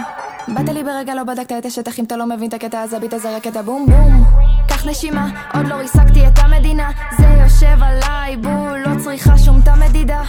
באת 0.48 0.70
לי 0.70 0.84
ברגע 0.84 1.16
לא 1.16 1.24
בדקת 1.24 1.56
את 1.58 1.66
השטח 1.66 2.00
אם 2.00 2.04
אתה 2.04 2.18
לא 2.18 2.26
מבין 2.26 2.50
את 2.50 2.54
הקטע 2.54 2.82
הזה 2.82 3.00
ביט 3.00 3.14
תזרק 3.14 3.48
את 3.48 3.56
הבום 3.56 3.86
בום. 3.86 4.26
קח 4.68 4.86
נשימה, 4.86 5.30
עוד 5.54 5.68
לא 5.68 5.76
ריסקתי 5.76 6.28
את 6.28 6.40
המדינה. 6.40 6.92
זה 7.18 7.26
יושב 7.44 7.84
עליי 7.84 8.38
בול, 8.38 8.84
לא 8.86 9.04
צריכה 9.04 9.38
שום 9.38 9.62
תא 9.62 9.74
מדידה 9.76 10.24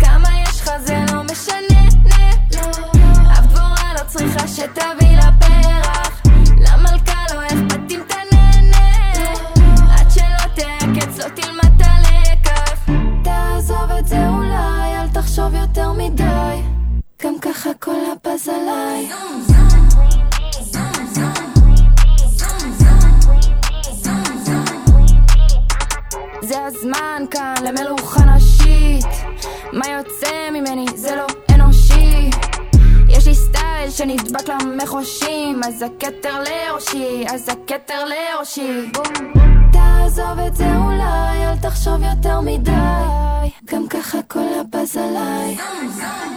כמה 0.00 0.28
יש 0.42 0.60
לך 0.60 0.70
זה 0.84 1.04
לא 1.12 1.13
צריכה 4.18 4.48
שתביא 4.48 5.16
לה 5.16 5.30
פרח. 5.40 6.22
למלכה 6.50 7.24
לא 7.34 7.46
אכפת 7.46 7.90
אם 7.90 8.00
תנהנה. 8.08 9.12
עד 9.90 10.10
שלא 10.10 10.54
תעקץ 10.54 11.18
לא 11.18 11.28
תלמד 11.28 11.72
את 11.76 11.86
הלקח. 11.86 12.88
תעזוב 13.24 13.90
את 13.98 14.06
זה 14.06 14.28
אולי, 14.28 14.96
אל 15.00 15.08
תחשוב 15.08 15.54
יותר 15.54 15.92
מדי. 15.92 16.62
גם 17.24 17.34
ככה 17.42 17.70
כל 17.78 17.96
הבאז 18.12 18.48
עליי. 18.48 19.10
זה 26.42 26.64
הזמן 26.64 27.22
כאן 27.30 27.54
למלוכה 27.64 28.24
נשית 28.24 29.06
מה 29.72 29.88
יוצא 29.88 30.50
ממני 30.52 30.86
זה 30.94 31.16
לא 31.16 31.26
שנדבק 33.96 34.48
למחושים 34.48 35.60
אז 35.64 35.82
הכתר 35.82 36.42
לראשי, 36.42 37.24
אז 37.34 37.48
הכתר 37.48 38.04
לראשי. 38.04 38.90
תעזוב 39.72 40.38
את 40.46 40.56
זה 40.56 40.76
אולי, 40.76 41.46
אל 41.46 41.56
תחשוב 41.62 42.02
יותר 42.02 42.40
מדי. 42.40 42.70
גם 43.64 43.88
ככה 43.88 44.22
כל 44.22 44.46
הבאז 44.60 44.96
עליי. 44.96 45.56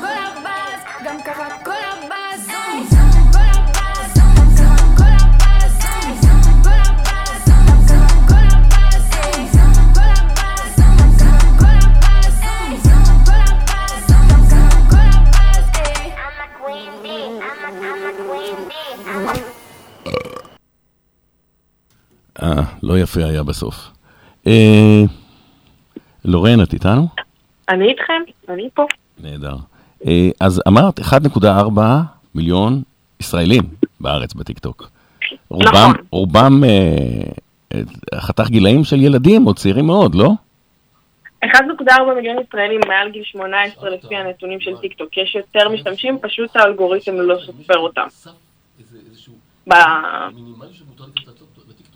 כל 0.02 0.08
הבאז, 0.08 0.82
גם 1.06 1.18
ככה 1.26 1.44
כל 1.66 1.72
הבאז 1.72 1.87
אה, 22.44 22.63
לא 22.84 23.00
יפה 23.00 23.25
היה 23.25 23.44
בסוף. 23.44 23.75
אה, 24.48 25.01
לורן, 26.25 26.63
את 26.63 26.74
איתנו? 26.74 27.08
אני 27.70 27.89
איתכם, 27.89 28.22
אני 28.50 28.70
פה. 28.74 28.86
נהדר. 29.20 29.56
אה, 30.06 30.29
אז 30.39 30.62
אמרת 30.67 31.00
1.4 31.00 31.82
מיליון 32.36 32.82
ישראלים 33.20 33.63
בארץ 34.00 34.34
בטיקטוק. 34.34 34.89
רובם, 35.50 35.67
נכון. 35.67 35.94
רובם 36.12 36.63
אה, 36.63 36.70
אה, 37.74 37.82
חתך 38.20 38.50
גילאים 38.50 38.84
של 38.84 39.01
ילדים 39.01 39.48
או 39.48 39.53
צעירים 39.53 39.86
מאוד, 39.86 40.15
לא? 40.15 40.32
1.4 41.46 41.50
מיליון 42.15 42.38
ישראלים 42.48 42.82
מעל 42.88 43.12
גיל 43.12 43.24
18 43.24 43.89
לפי 43.89 44.15
הנתונים 44.15 44.60
של 44.60 44.77
טיקטוק. 44.77 45.17
יש 45.17 45.36
יותר 45.36 45.70
משתמשים, 45.70 46.17
פשוט 46.22 46.56
האלגוריתם 46.56 47.15
לא 47.15 47.38
סופר 47.46 47.77
אותם. 47.77 48.08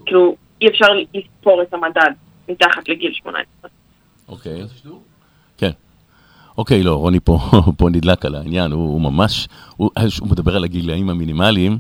כאילו, 0.06 0.36
אי 0.62 0.68
אפשר 0.68 0.86
לספור 1.14 1.62
את 1.62 1.74
המדד 1.74 2.12
מתחת 2.50 2.90
לגיל 2.90 3.14
18. 3.14 3.70
אוקיי. 4.28 4.62
כן. 5.58 5.72
אוקיי, 6.58 6.84
לא, 6.84 6.96
רוני 6.96 7.20
פה, 7.20 7.40
פה 7.78 7.90
נדלק 7.90 8.26
על 8.26 8.36
העניין, 8.36 8.72
הוא, 8.72 8.84
הוא 8.84 9.02
ממש, 9.02 9.48
הוא, 9.78 9.90
הוא 10.20 10.30
מדבר 10.30 10.56
על 10.56 10.64
הגילאים 10.64 11.10
המינימליים. 11.10 11.80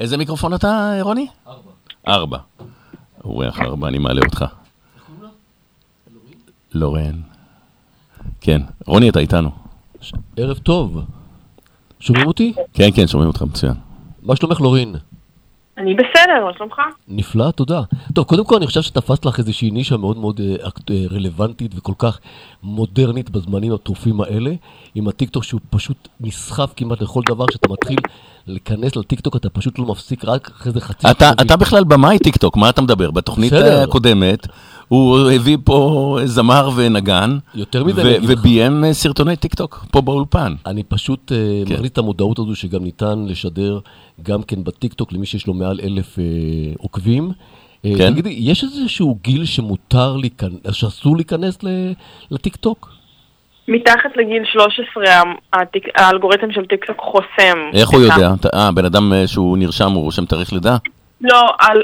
איזה 0.00 0.16
מיקרופון 0.16 0.54
אתה, 0.54 0.92
רוני? 1.00 1.26
ארבע. 1.46 1.70
ארבע. 2.08 2.38
אורח 3.24 3.60
ארבע, 3.60 3.88
אני 3.88 3.98
מעלה 3.98 4.20
אותך. 4.24 4.44
לורן. 6.74 7.20
כן, 8.40 8.60
רוני, 8.86 9.08
אתה 9.08 9.18
איתנו. 9.18 9.50
ערב 10.36 10.58
טוב. 10.58 11.00
שומעים 12.00 12.26
אותי? 12.26 12.52
כן, 12.72 12.88
כן, 12.94 13.06
שומעים 13.06 13.28
אותך 13.28 13.42
מצוין. 13.42 13.74
מה 14.22 14.36
שלומך 14.36 14.60
לורין? 14.60 14.94
אני 15.78 15.94
בסדר, 15.94 16.44
מה 16.44 16.50
שלומך? 16.56 16.80
נפלא, 17.08 17.50
תודה. 17.50 17.80
טוב, 18.14 18.24
קודם 18.24 18.44
כל 18.44 18.56
אני 18.56 18.66
חושב 18.66 18.82
שתפסת 18.82 19.24
לך 19.24 19.38
איזושהי 19.38 19.70
נישה 19.70 19.96
מאוד 19.96 20.16
מאוד 20.18 20.40
אה, 20.40 20.68
אה, 20.90 21.04
רלוונטית 21.10 21.72
וכל 21.76 21.92
כך 21.98 22.20
מודרנית 22.62 23.30
בזמנים 23.30 23.72
הטרופים 23.72 24.20
האלה, 24.20 24.50
עם 24.94 25.08
הטיקטוק 25.08 25.44
שהוא 25.44 25.60
פשוט 25.70 26.08
נסחף 26.20 26.72
כמעט 26.76 27.02
לכל 27.02 27.20
דבר, 27.28 27.44
שאתה 27.52 27.68
מתחיל 27.68 27.98
להיכנס 28.48 28.96
לטיקטוק 28.96 29.36
אתה 29.36 29.50
פשוט 29.50 29.78
לא 29.78 29.86
מפסיק 29.86 30.24
רק 30.24 30.50
אחרי 30.56 30.72
זה 30.72 30.80
חצי 30.80 31.10
שעה. 31.10 31.30
אתה 31.40 31.56
בכלל 31.56 31.84
במאי 31.84 32.18
טיקטוק, 32.18 32.56
מה 32.56 32.70
אתה 32.70 32.82
מדבר? 32.82 33.10
בתוכנית 33.10 33.52
בסדר. 33.52 33.82
הקודמת, 33.82 34.46
הוא 34.88 35.30
הביא 35.30 35.56
פה 35.64 36.18
זמר 36.24 36.70
ונגן, 36.76 37.38
יותר 37.54 37.84
מזה 37.84 38.02
ו-. 38.04 38.16
וביים 38.28 38.84
אה, 38.84 38.92
סרטוני 38.94 39.36
טיקטוק 39.36 39.86
פה 39.90 40.00
באולפן. 40.00 40.54
אני 40.66 40.82
פשוט 40.82 41.32
אה, 41.32 41.62
כן. 41.66 41.74
מכניס 41.74 41.90
את 41.90 41.98
המודעות 41.98 42.38
הזו 42.38 42.54
שגם 42.54 42.84
ניתן 42.84 43.24
לשדר 43.28 43.78
גם 44.22 44.42
כן 44.42 44.64
בטיקטוק 44.64 45.12
למי 45.12 45.26
שיש 45.26 45.46
לו 45.46 45.54
מעל 45.54 45.80
אלף 45.82 46.18
אה, 46.18 46.24
עוקבים. 46.78 47.32
אה, 47.84 47.92
כן. 47.98 48.12
תגידי, 48.12 48.36
יש 48.38 48.64
איזשהו 48.64 49.18
גיל 49.22 49.44
שמותר 49.44 50.16
להיכנס, 50.16 50.60
שאסור 50.72 51.16
להיכנס 51.16 51.58
לטיקטוק? 52.30 52.97
מתחת 53.68 54.16
לגיל 54.16 54.42
13 54.44 55.04
הטיק- 55.52 55.88
האלגוריתם 55.94 56.52
של 56.52 56.66
טיקטוק 56.66 56.96
חוסם. 57.00 57.58
איך 57.74 57.88
הוא 57.88 58.00
יודע? 58.00 58.28
אה, 58.54 58.72
בן 58.72 58.84
אדם 58.84 59.12
אה, 59.12 59.26
שהוא 59.26 59.58
נרשם, 59.58 59.90
הוא 59.92 60.02
רושם 60.02 60.24
תאריך 60.24 60.52
לידה? 60.52 60.76
לא, 61.20 61.40
על... 61.58 61.82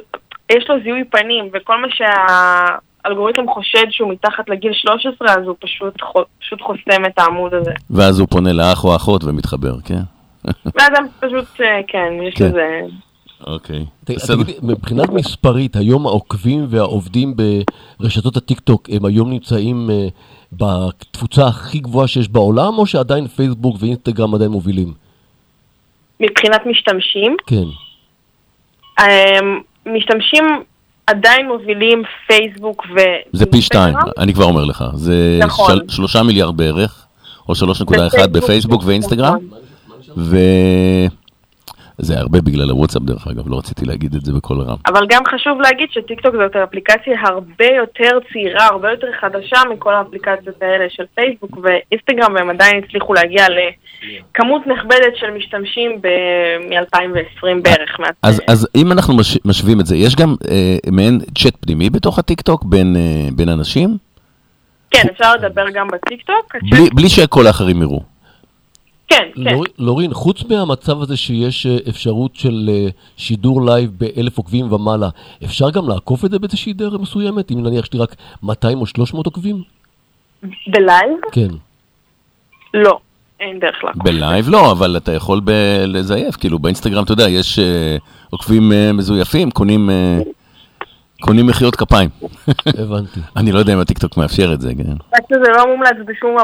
יש 0.52 0.64
לו 0.68 0.74
זיהוי 0.82 1.04
פנים, 1.04 1.48
וכל 1.52 1.80
מה 1.80 1.86
שהאלגוריתם 1.90 3.42
חושד 3.48 3.84
שהוא 3.90 4.12
מתחת 4.12 4.48
לגיל 4.48 4.72
13, 4.72 5.28
אז 5.28 5.46
הוא 5.46 5.54
פשוט. 5.60 5.94
פשוט 6.40 6.60
חוסם 6.60 7.04
את 7.06 7.18
העמוד 7.18 7.54
הזה. 7.54 7.72
ואז 7.90 8.18
הוא 8.20 8.28
פונה 8.30 8.52
לאח 8.52 8.84
או 8.84 8.96
אחות 8.96 9.24
ומתחבר, 9.24 9.74
כן? 9.84 10.00
ואז 10.74 10.88
הם 10.98 11.06
פשוט, 11.20 11.60
אה, 11.60 11.80
כן, 11.86 12.12
יש 12.22 12.34
כן. 12.34 12.44
לזה... 12.44 12.80
אוקיי. 13.46 13.84
ת- 14.04 14.10
בסדר. 14.10 14.42
מבחינת 14.62 15.08
מספרית, 15.08 15.76
היום 15.76 16.06
העוקבים 16.06 16.66
והעובדים 16.70 17.34
ברשתות 18.00 18.36
הטיקטוק 18.36 18.88
הם 18.92 19.04
היום 19.04 19.30
נמצאים 19.30 19.90
אה, 19.90 20.06
בתפוצה 20.52 21.46
הכי 21.46 21.78
גבוהה 21.78 22.08
שיש 22.08 22.28
בעולם, 22.28 22.78
או 22.78 22.86
שעדיין 22.86 23.26
פייסבוק 23.26 23.76
ואינסטגרם 23.80 24.34
עדיין 24.34 24.50
מובילים? 24.50 24.92
מבחינת 26.20 26.60
משתמשים, 26.66 27.36
כן. 27.46 27.64
אמ, 29.00 29.06
משתמשים 29.86 30.44
עדיין 31.06 31.48
מובילים 31.48 32.02
פייסבוק 32.26 32.82
ו... 32.96 32.98
זה 33.32 33.46
פי 33.46 33.62
שתיים, 33.62 33.94
אני 34.18 34.34
כבר 34.34 34.44
אומר 34.44 34.64
לך. 34.64 34.84
זה 34.94 35.38
נכון. 35.42 35.70
של- 35.76 35.94
שלושה 35.94 36.22
מיליארד 36.22 36.56
בערך, 36.56 37.06
או 37.48 37.54
3.1 37.54 37.84
בפייסבוק, 37.84 38.30
בפייסבוק 38.32 38.82
ואינסטגרם. 38.86 39.34
נכון. 39.36 39.58
וזה 41.98 42.18
הרבה 42.18 42.40
בגלל 42.40 42.70
הוואטסאפ 42.70 43.02
דרך 43.02 43.26
אגב, 43.26 43.48
לא 43.50 43.58
רציתי 43.58 43.84
להגיד 43.86 44.14
את 44.14 44.24
זה 44.24 44.32
בקול 44.32 44.60
רם. 44.60 44.76
אבל 44.86 45.06
גם 45.10 45.22
חשוב 45.34 45.60
להגיד 45.60 45.88
שטיקטוק 45.92 46.34
זאת 46.34 46.56
אפליקציה 46.56 47.14
הרבה 47.24 47.64
יותר 47.76 48.10
צעירה, 48.32 48.66
הרבה 48.66 48.90
יותר 48.90 49.06
חדשה 49.20 49.56
מכל 49.74 49.94
האפליקציות 49.94 50.62
האלה 50.62 50.84
של 50.88 51.02
פייסבוק 51.14 51.58
ואינסטגרם, 51.62 52.34
והם 52.34 52.50
עדיין 52.50 52.82
הצליחו 52.84 53.14
להגיע 53.14 53.46
לכמות 53.48 54.62
נכבדת 54.66 55.16
של 55.16 55.30
משתמשים 55.30 55.90
מ-2020 56.70 57.62
בערך. 57.62 58.00
מה- 58.00 58.06
אז, 58.22 58.40
אז 58.48 58.68
אם 58.76 58.92
אנחנו 58.92 59.16
מש, 59.16 59.38
משווים 59.44 59.80
את 59.80 59.86
זה, 59.86 59.96
יש 59.96 60.16
גם 60.16 60.34
אה, 60.50 60.76
מעין 60.92 61.20
צ'אט 61.38 61.54
פנימי 61.60 61.90
בתוך 61.90 62.18
הטיקטוק 62.18 62.64
בין, 62.64 62.96
אה, 62.96 63.28
בין 63.36 63.48
אנשים, 63.48 63.96
כן, 64.90 65.08
אפשר 65.12 65.34
לדבר 65.34 65.70
גם 65.70 65.88
בטיקטוק. 65.92 66.54
בלי, 66.70 66.90
בלי 66.94 67.08
שכל 67.08 67.46
האחרים 67.46 67.82
יראו. 67.82 68.13
כן, 69.08 69.22
כן. 69.34 69.40
לור- 69.54 69.64
לורין, 69.78 70.14
חוץ 70.14 70.44
מהמצב 70.44 71.02
הזה 71.02 71.16
שיש 71.16 71.66
אה, 71.66 71.76
אפשרות 71.88 72.36
של 72.36 72.70
אה, 72.72 72.88
שידור 73.16 73.66
לייב 73.66 73.90
באלף 73.98 74.38
עוקבים 74.38 74.72
ומעלה, 74.72 75.08
אפשר 75.44 75.70
גם 75.70 75.88
לעקוף 75.88 76.24
את 76.24 76.30
זה 76.30 76.38
באיזושהי 76.38 76.72
דרך 76.72 76.92
מסוימת? 77.00 77.50
אם 77.52 77.62
נניח 77.62 77.84
יש 77.84 77.92
לי 77.92 77.98
רק 77.98 78.14
200 78.42 78.78
או 78.80 78.86
300 78.86 79.26
עוקבים? 79.26 79.62
בלייב? 80.66 81.18
כן. 81.32 81.48
לא, 82.74 82.98
אין 83.40 83.58
דרך 83.60 83.84
לעקוף. 83.84 84.02
בלייב 84.02 84.48
לא, 84.48 84.72
אבל 84.72 84.96
אתה 84.96 85.12
יכול 85.12 85.40
ב- 85.44 85.50
לזייף, 85.86 86.36
כאילו 86.36 86.58
באינסטגרם, 86.58 87.04
אתה 87.04 87.12
יודע, 87.12 87.28
יש 87.28 87.58
אה, 87.58 87.96
עוקבים 88.30 88.72
אה, 88.72 88.92
מזויפים, 88.92 89.50
קונים, 89.50 89.90
אה, 89.90 90.18
קונים 91.24 91.46
מחיאות 91.46 91.76
כפיים. 91.76 92.10
הבנתי. 92.66 93.20
אני 93.36 93.52
לא 93.52 93.58
יודע 93.58 93.74
אם 93.74 93.78
הטיקטוק 93.78 94.16
מאפשר 94.16 94.52
את 94.52 94.60
זה, 94.60 94.72
כן. 94.74 94.92
רק 95.14 95.22
שזה 95.28 95.50
לא 95.56 95.66
מומלץ 95.66 95.96
בשום 96.06 96.36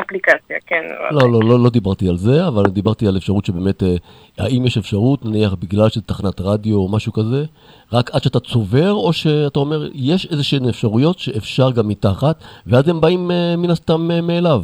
אפליקציה, 0.00 0.56
כן. 0.66 0.82
לא, 1.10 1.32
לא, 1.32 1.40
לא, 1.48 1.64
לא 1.64 1.70
דיברתי 1.70 2.08
על 2.08 2.16
זה, 2.16 2.46
אבל 2.48 2.62
דיברתי 2.64 3.06
על 3.06 3.16
אפשרות 3.16 3.44
שבאמת, 3.44 3.82
אה, 3.82 3.96
האם 4.38 4.66
יש 4.66 4.78
אפשרות, 4.78 5.24
נניח 5.24 5.54
בגלל 5.54 5.88
שזה 5.88 6.02
תחנת 6.02 6.40
רדיו 6.40 6.76
או 6.76 6.88
משהו 6.88 7.12
כזה, 7.12 7.44
רק 7.92 8.10
עד 8.14 8.22
שאתה 8.22 8.40
צובר, 8.40 8.92
או 8.92 9.12
שאתה 9.12 9.58
אומר, 9.58 9.88
יש 9.94 10.26
איזה 10.30 10.44
שהן 10.44 10.68
אפשרויות 10.68 11.18
שאפשר 11.18 11.70
גם 11.70 11.88
מתחת, 11.88 12.44
ואז 12.66 12.88
הם 12.88 13.00
באים 13.00 13.30
אה, 13.30 13.54
מן 13.56 13.70
הסתם 13.70 14.10
אה, 14.10 14.20
מאליו. 14.20 14.62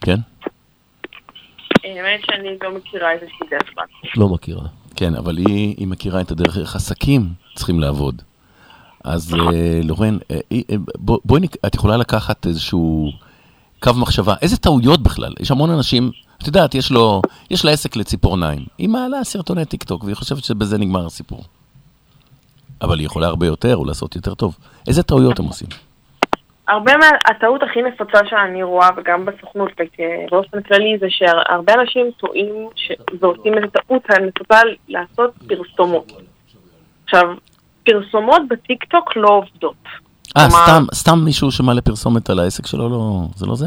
כן? 0.00 0.16
האמת 1.84 2.20
שאני 2.26 2.48
לא 2.62 2.74
מכירה 2.76 3.12
איזושהי 3.12 3.46
דרך 3.50 3.70
בה. 3.76 3.82
לא 4.16 4.28
מכירה. 4.28 4.64
כן, 4.96 5.14
אבל 5.14 5.36
היא, 5.36 5.74
היא 5.78 5.86
מכירה 5.86 6.20
את 6.20 6.30
הדרך 6.30 6.58
איך 6.58 6.76
עסקים 6.76 7.28
צריכים 7.54 7.80
לעבוד. 7.80 8.22
אז 9.08 9.34
אה, 9.34 9.80
לורן, 9.84 10.16
אה, 10.30 10.38
אה, 10.52 10.76
בוא, 10.98 11.18
בואי, 11.24 11.46
את 11.66 11.74
יכולה 11.74 11.96
לקחת 11.96 12.46
איזשהו 12.46 13.10
קו 13.80 13.90
מחשבה, 13.96 14.34
איזה 14.42 14.56
טעויות 14.56 15.02
בכלל? 15.02 15.34
יש 15.40 15.50
המון 15.50 15.70
אנשים, 15.70 16.10
את 16.42 16.46
יודעת, 16.46 16.74
יש 16.74 16.90
לו, 16.90 17.22
יש 17.50 17.64
לה 17.64 17.70
עסק 17.70 17.96
לציפורניים. 17.96 18.66
היא 18.78 18.88
מעלה 18.88 19.24
סרטוני 19.24 19.64
טיק 19.64 19.84
טוק, 19.84 20.04
והיא 20.04 20.16
חושבת 20.16 20.44
שבזה 20.44 20.78
נגמר 20.78 21.06
הסיפור. 21.06 21.42
אבל 22.82 22.98
היא 22.98 23.06
יכולה 23.06 23.26
הרבה 23.26 23.46
יותר, 23.46 23.76
או 23.76 23.84
לעשות 23.84 24.16
יותר 24.16 24.34
טוב. 24.34 24.56
איזה 24.88 25.02
טעויות 25.02 25.38
הם 25.38 25.44
עושים? 25.44 25.68
הרבה 26.68 26.96
מה... 26.96 27.06
הטעות 27.24 27.62
הכי 27.62 27.82
נפוצה 27.82 28.18
שאני 28.30 28.62
רואה, 28.62 28.88
וגם 28.96 29.24
בסוכנות 29.24 29.70
וכ- 29.72 30.30
באופן 30.30 30.62
כללי, 30.62 30.98
זה 31.00 31.06
שהרבה 31.10 31.74
אנשים 31.74 32.10
טועים 32.16 32.68
ש... 32.76 32.92
ועושים 33.20 33.54
איזו 33.54 33.66
טעות 33.66 34.02
הנפוצה 34.08 34.60
לעשות 34.88 35.30
פרסומות. 35.48 36.12
עכשיו, 37.04 37.34
פרסומות 37.92 38.42
בטיקטוק 38.50 39.16
לא 39.16 39.28
עובדות. 39.28 39.74
אה, 40.36 40.50
סתם, 40.50 40.84
סתם 40.94 41.18
מישהו 41.24 41.50
שמעלה 41.50 41.80
פרסומת 41.80 42.30
על 42.30 42.38
העסק 42.38 42.66
שלו, 42.66 42.88
לא, 42.88 43.22
זה 43.36 43.46
לא 43.46 43.54
זה? 43.56 43.66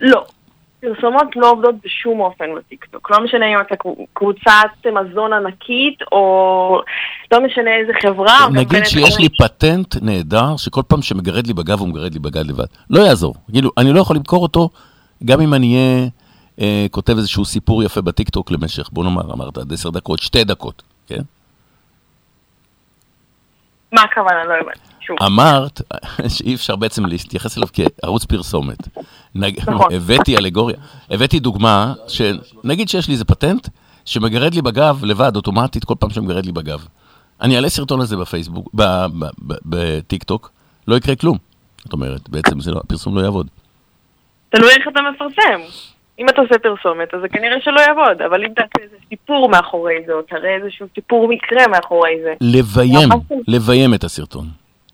לא. 0.00 0.24
פרסומות 0.80 1.26
לא 1.36 1.50
עובדות 1.50 1.74
בשום 1.84 2.20
אופן 2.20 2.44
בטיקטוק. 2.58 3.10
לא 3.10 3.24
משנה 3.24 3.46
אם 3.46 3.60
אתה 3.66 3.76
קב- 3.76 3.88
קבוצת 4.12 4.70
מזון 4.86 5.32
ענקית, 5.32 5.98
או 6.12 6.80
לא 7.32 7.40
משנה 7.46 7.70
איזה 7.80 7.92
חברה. 8.02 8.48
נגיד 8.52 8.84
שיש 8.84 9.18
לי 9.18 9.28
פטנט 9.28 9.96
נהדר, 10.02 10.56
שכל 10.56 10.82
פעם 10.88 11.02
שמגרד 11.02 11.46
לי 11.46 11.52
בגב, 11.54 11.80
הוא 11.80 11.88
מגרד 11.88 12.12
לי 12.12 12.18
בגב 12.18 12.46
לבד. 12.48 12.64
לא 12.90 13.00
יעזור. 13.00 13.34
כאילו, 13.52 13.70
אני 13.78 13.92
לא 13.92 14.00
יכול 14.00 14.16
למכור 14.16 14.42
אותו, 14.42 14.68
גם 15.24 15.40
אם 15.40 15.54
אני 15.54 15.74
אהיה 15.74 16.08
אה, 16.60 16.86
כותב 16.90 17.16
איזשהו 17.16 17.44
סיפור 17.44 17.82
יפה 17.82 18.00
בטיקטוק 18.00 18.50
למשך, 18.50 18.88
בוא 18.92 19.04
נאמר, 19.04 19.32
אמרת 19.32 19.58
עד 19.58 19.72
עשר 19.72 19.90
דקות, 19.90 20.18
שתי 20.18 20.44
דקות, 20.44 20.82
כן? 21.06 21.20
מה 23.92 24.02
הכוונה? 24.02 24.44
לא 24.44 24.54
הבנתי. 24.60 24.78
שוב. 25.06 25.16
אמרת 25.26 25.80
שאי 26.28 26.54
אפשר 26.54 26.76
בעצם 26.76 27.06
להתייחס 27.06 27.58
אליו 27.58 27.68
כערוץ 27.72 28.24
פרסומת. 28.24 28.78
נכון. 29.34 29.92
הבאתי 29.96 30.36
אלגוריה, 30.36 30.76
הבאתי 31.10 31.40
דוגמה, 31.40 31.94
שנגיד 32.08 32.88
שיש 32.88 33.08
לי 33.08 33.12
איזה 33.12 33.24
פטנט, 33.24 33.68
שמגרד 34.04 34.54
לי 34.54 34.62
בגב 34.62 35.04
לבד, 35.04 35.36
אוטומטית, 35.36 35.84
כל 35.84 35.94
פעם 35.98 36.10
שמגרד 36.10 36.46
לי 36.46 36.52
בגב. 36.52 36.86
אני 37.40 37.56
אעלה 37.56 37.68
סרטון 37.68 38.00
הזה 38.00 38.16
בפייסבוק, 38.16 38.68
ב- 38.74 38.82
ב- 39.18 39.24
ב- 39.46 39.54
בטיקטוק, 39.64 40.50
לא 40.88 40.96
יקרה 40.96 41.16
כלום. 41.16 41.38
זאת 41.84 41.92
אומרת, 41.92 42.28
בעצם 42.28 42.58
לא, 42.66 42.80
הפרסום 42.84 43.16
לא 43.16 43.20
יעבוד. 43.20 43.46
תלוי 44.48 44.70
איך 44.70 44.88
אתה 44.92 45.00
מפרסם. 45.14 45.60
אם 46.18 46.28
אתה 46.28 46.40
עושה 46.40 46.54
פרסומת, 46.58 47.14
אז 47.14 47.20
זה 47.20 47.28
כנראה 47.28 47.56
שלא 47.64 47.80
יעבוד, 47.80 48.22
אבל 48.22 48.44
אם 48.44 48.48
תעשה 48.54 48.84
איזה 48.84 48.96
סיפור 49.08 49.48
מאחורי 49.48 49.94
זה, 50.06 50.12
או 50.12 50.22
תראה 50.22 50.56
איזשהו 50.62 50.86
סיפור 50.94 51.28
מקרה 51.28 51.66
מאחורי 51.70 52.10
זה. 52.22 52.32
לביים, 52.40 53.08
ממש- 53.08 53.42
לביים 53.48 53.94
את 53.94 54.04
הסרטון. 54.04 54.44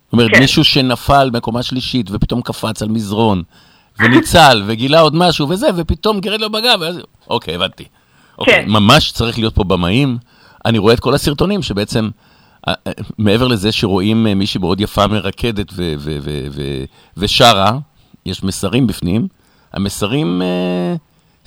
זאת 0.05 0.13
אומרת, 0.13 0.31
כן. 0.35 0.41
מישהו 0.41 0.65
שנפל 0.65 1.31
מקומה 1.33 1.63
שלישית 1.63 2.11
ופתאום 2.11 2.43
קפץ 2.43 2.83
על 2.83 2.89
מזרון, 2.89 3.43
וניצל, 4.01 4.63
וגילה 4.67 5.01
עוד 5.01 5.15
משהו 5.17 5.49
וזה, 5.49 5.67
ופתאום 5.77 6.21
גרד 6.21 6.41
לו 6.41 6.51
בגב, 6.51 6.79
ואז... 6.81 7.01
אוקיי, 7.31 7.55
הבנתי. 7.55 7.85
אוקיי, 8.39 8.55
כן. 8.55 8.65
ממש 8.69 9.13
צריך 9.13 9.39
להיות 9.39 9.55
פה 9.55 9.65
במאים. 9.65 10.19
אני 10.67 10.79
רואה 10.79 10.95
את 10.95 11.01
כל 11.01 11.15
הסרטונים 11.15 11.63
שבעצם, 11.63 12.09
אה, 12.69 12.75
אה, 12.87 12.93
מעבר 13.19 13.49
לזה 13.49 13.73
שרואים 13.73 14.27
אה, 14.27 14.35
מישהי 14.35 14.61
מאוד 14.61 14.81
יפה 14.81 15.07
מרקדת 15.07 15.73
ו- 15.73 15.95
ו- 15.99 16.17
ו- 16.21 16.47
ו- 16.51 16.85
ושרה, 17.17 17.73
יש 18.27 18.45
מסרים 18.45 18.87
בפנים. 18.87 19.29
המסרים 19.73 20.43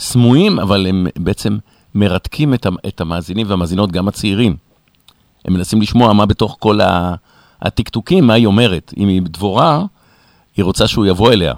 סמויים, 0.02 0.60
אבל 0.60 0.88
הם 0.88 1.08
בעצם 1.20 1.58
מרתקים 1.96 2.54
את, 2.54 2.68
את 2.88 3.02
המאזינים 3.02 3.50
והמאזינות, 3.50 3.92
גם 3.92 4.08
הצעירים. 4.08 4.56
הם 5.46 5.54
מנסים 5.54 5.82
לשמוע 5.82 6.14
מה 6.14 6.26
בתוך 6.26 6.56
כל 6.60 6.82
ה- 6.82 7.16
הטקטוקים, 7.62 8.28
מה 8.28 8.34
היא 8.34 8.46
אומרת. 8.46 8.94
אם 8.98 9.08
היא 9.08 9.22
דבורה, 9.24 9.86
היא 10.58 10.66
רוצה 10.66 10.88
שהוא 10.88 11.06
יבוא 11.06 11.32
אליה, 11.32 11.54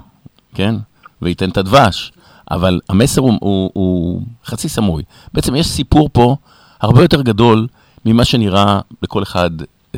כן? 0.54 0.74
וייתן 1.22 1.50
את 1.50 1.56
הדבש. 1.56 2.12
אבל 2.50 2.80
המסר 2.88 3.20
הוא, 3.20 3.32
הוא, 3.40 3.70
הוא 3.74 4.22
חצי 4.46 4.68
סמוי. 4.68 5.02
בעצם 5.34 5.54
יש 5.54 5.66
סיפור 5.66 6.08
פה 6.12 6.36
הרבה 6.80 7.02
יותר 7.02 7.22
גדול 7.22 7.66
ממה 8.04 8.24
שנראה 8.24 8.80
לכל 9.02 9.22
אחד 9.22 9.50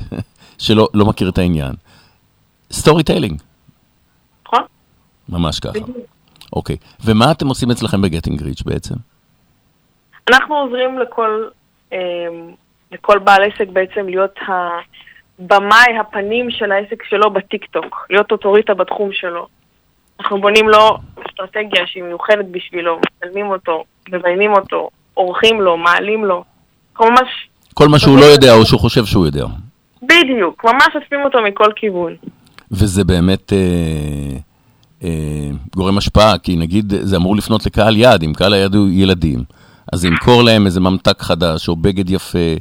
שלא 0.58 0.88
לא 0.94 1.06
מכיר 1.06 1.28
את 1.28 1.38
העניין. 1.38 1.74
storytelling. 2.72 3.42
נכון. 4.46 4.62
ממש 5.28 5.60
ככה. 5.60 5.78
אוקיי. 6.52 6.76
ומה 7.04 7.32
אתם 7.32 7.48
עושים 7.48 7.70
אצלכם 7.70 8.02
ב 8.02 8.07
Getting 8.07 8.42
Reach 8.42 8.62
בעצם? 8.62 8.94
אנחנו 10.28 10.56
עוזרים 10.56 10.98
לכל, 10.98 11.44
אה, 11.92 11.98
לכל 12.92 13.18
בעל 13.18 13.42
עסק 13.42 13.68
בעצם 13.68 14.08
להיות 14.08 14.34
הבמאי, 14.48 15.98
הפנים 16.00 16.50
של 16.50 16.72
העסק 16.72 17.02
שלו 17.08 17.30
בטיקטוק, 17.30 18.06
להיות 18.10 18.32
אוטוריטה 18.32 18.74
בתחום 18.74 19.12
שלו. 19.12 19.46
אנחנו 20.20 20.40
בונים 20.40 20.68
לו 20.68 20.96
אסטרטגיה 21.28 21.86
שהיא 21.86 22.02
מיוחדת 22.02 22.44
בשבילו, 22.50 23.00
מצלמים 23.06 23.46
אותו, 23.46 23.84
מביימים 24.08 24.52
אותו, 24.52 24.90
עורכים 25.14 25.60
לו, 25.60 25.76
מעלים 25.76 26.24
לו. 26.24 26.44
אנחנו 26.92 27.10
ממש, 27.10 27.48
כל 27.74 27.88
מה 27.88 27.98
שהוא 27.98 28.18
לא 28.18 28.24
יודע 28.24 28.54
או 28.54 28.66
שהוא 28.66 28.80
חושב 28.80 29.04
שהוא 29.04 29.26
יודע. 29.26 29.44
בדיוק, 30.02 30.64
ממש 30.64 30.88
אוספים 30.94 31.20
אותו 31.24 31.38
מכל 31.42 31.72
כיוון. 31.76 32.16
וזה 32.70 33.04
באמת 33.04 33.52
אה, 33.52 34.38
גורם 35.76 35.98
השפעה, 35.98 36.38
כי 36.38 36.56
נגיד 36.56 36.92
זה 37.00 37.16
אמור 37.16 37.36
לפנות 37.36 37.66
לקהל 37.66 37.96
יעד, 37.96 38.22
אם 38.22 38.32
קהל 38.32 38.52
היעד 38.52 38.74
הוא 38.74 38.88
ילדים, 38.90 39.44
אז 39.92 40.04
ימכור 40.04 40.42
להם 40.42 40.66
איזה 40.66 40.80
ממתק 40.80 41.22
חדש, 41.22 41.68
או 41.68 41.76
בגד 41.76 42.10
יפה, 42.10 42.54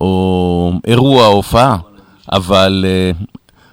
או 0.00 0.72
אירוע, 0.86 1.26
הופעה, 1.26 1.76
אבל 2.32 2.84
אה, 2.88 3.10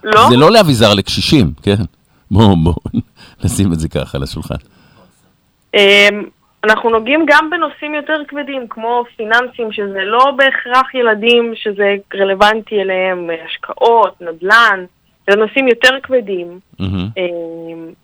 לא? 0.03 0.29
זה 0.29 0.37
לא 0.37 0.51
לאביזר 0.51 0.93
לקשישים, 0.93 1.51
כן? 1.63 1.83
בואו, 2.31 2.55
בואו 2.55 2.75
נשים 3.43 3.73
את 3.73 3.79
זה 3.79 3.89
ככה 3.89 4.17
על 4.17 4.23
השולחן. 4.23 4.55
אמ, 5.73 6.23
אנחנו 6.63 6.89
נוגעים 6.89 7.25
גם 7.27 7.49
בנושאים 7.49 7.95
יותר 7.95 8.21
כבדים, 8.27 8.67
כמו 8.69 9.03
פיננסים, 9.15 9.71
שזה 9.71 10.03
לא 10.03 10.31
בהכרח 10.37 10.95
ילדים 10.95 11.53
שזה 11.55 11.95
רלוונטי 12.15 12.81
אליהם, 12.81 13.29
השקעות, 13.45 14.21
נדל"ן, 14.21 14.85
זה 15.29 15.35
נושאים 15.35 15.67
יותר 15.67 15.89
כבדים. 16.03 16.59
אמ, 16.79 16.85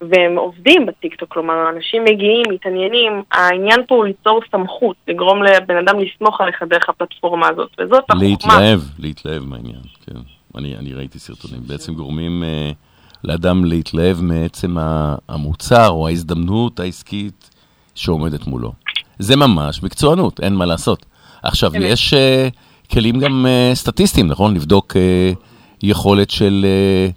והם 0.02 0.38
עובדים 0.38 0.86
בטיקטוק, 0.86 1.30
כלומר, 1.30 1.70
אנשים 1.76 2.04
מגיעים, 2.04 2.44
מתעניינים, 2.50 3.24
העניין 3.32 3.80
פה 3.88 3.96
הוא 3.96 4.06
ליצור 4.06 4.40
סמכות, 4.52 4.96
לגרום 5.08 5.44
לבן 5.44 5.78
אדם 5.78 6.00
לסמוך 6.00 6.42
עליך 6.42 6.64
דרך 6.70 6.90
הפלטפורמה 6.90 7.48
הזאת, 7.48 7.70
וזאת 7.80 8.04
החוכמה. 8.10 8.28
להתלהב, 8.30 8.80
להתלהב 9.00 9.44
מהעניין, 9.44 9.82
כן. 10.06 10.20
אני, 10.58 10.76
אני 10.76 10.94
ראיתי 10.94 11.20
סרטונים, 11.20 11.60
בעצם 11.68 11.94
גורמים 11.94 12.44
אה, 12.44 12.72
לאדם 13.24 13.66
להתלהב 13.66 14.22
מעצם 14.22 14.76
המוצר 15.30 15.90
או 15.90 16.08
ההזדמנות 16.08 16.80
העסקית 16.80 17.50
שעומדת 17.96 18.48
מולו. 18.48 18.72
זה 19.20 19.36
ממש 19.36 19.84
מקצוענות, 19.84 20.40
אין 20.40 20.54
מה 20.54 20.66
לעשות. 20.66 21.06
עכשיו. 21.44 21.72
יש 21.76 22.14
אה, 22.14 22.48
כלים 22.92 23.20
גם 23.20 23.46
אה, 23.46 23.72
סטטיסטיים, 23.74 24.28
נכון? 24.28 24.56
לבדוק 24.56 24.98
אה, 24.98 25.32
יכולת 25.90 26.30
של 26.32 26.66
אה, 26.66 27.08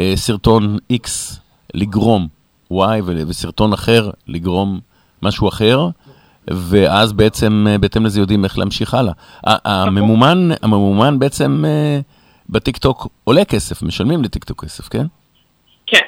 אה, 0.00 0.12
סרטון 0.16 0.76
X 0.92 1.08
לגרום 1.74 2.28
Y 2.72 2.76
וסרטון 3.28 3.72
אחר 3.72 4.10
לגרום 4.26 4.80
משהו 5.22 5.48
אחר. 5.48 5.86
ואז 6.50 7.12
בעצם, 7.12 7.66
אה, 7.70 7.78
בהתאם 7.78 8.06
לזה 8.06 8.20
יודעים 8.20 8.44
איך 8.44 8.58
להמשיך 8.58 8.94
הלאה. 8.94 9.12
ה- 9.46 9.82
הממומן, 9.82 10.48
הממומן 10.62 11.18
בעצם 11.18 11.64
אה, 11.66 11.98
בטיקטוק 12.48 13.08
עולה 13.24 13.44
כסף, 13.44 13.82
משלמים 13.82 14.22
לטיקטוק 14.22 14.64
כסף, 14.64 14.88
כן? 14.88 15.04
כן. 15.86 16.06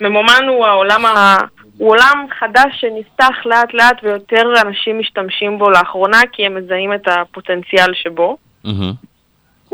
ממומן 0.00 0.44
הוא 0.48 0.66
העולם 0.66 1.06
ה... 1.06 1.36
הוא 1.78 1.90
עולם 1.90 2.26
חדש 2.40 2.80
שנפתח 2.80 3.34
לאט 3.44 3.74
לאט 3.74 3.96
ויותר 4.02 4.42
אנשים 4.66 4.98
משתמשים 4.98 5.58
בו 5.58 5.70
לאחרונה 5.70 6.20
כי 6.32 6.46
הם 6.46 6.54
מזהים 6.54 6.92
את 6.94 7.08
הפוטנציאל 7.08 7.92
שבו. 8.02 8.36
מהמם. 8.64 8.92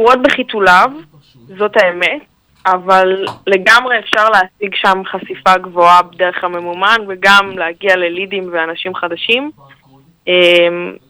הוא 0.00 0.08
עוד 0.08 0.18
בחיתוליו, 0.22 0.90
זאת 1.58 1.72
האמת, 1.76 2.20
אבל 2.66 3.08
לגמרי 3.46 3.98
אפשר 3.98 4.28
להשיג 4.30 4.74
שם 4.74 5.02
חשיפה 5.12 5.58
גבוהה 5.58 6.00
דרך 6.16 6.44
הממומן 6.44 6.96
וגם 7.08 7.50
להגיע 7.58 7.96
ללידים 7.96 8.50
ואנשים 8.52 8.94
חדשים. 8.94 9.50
אמ, 10.28 10.32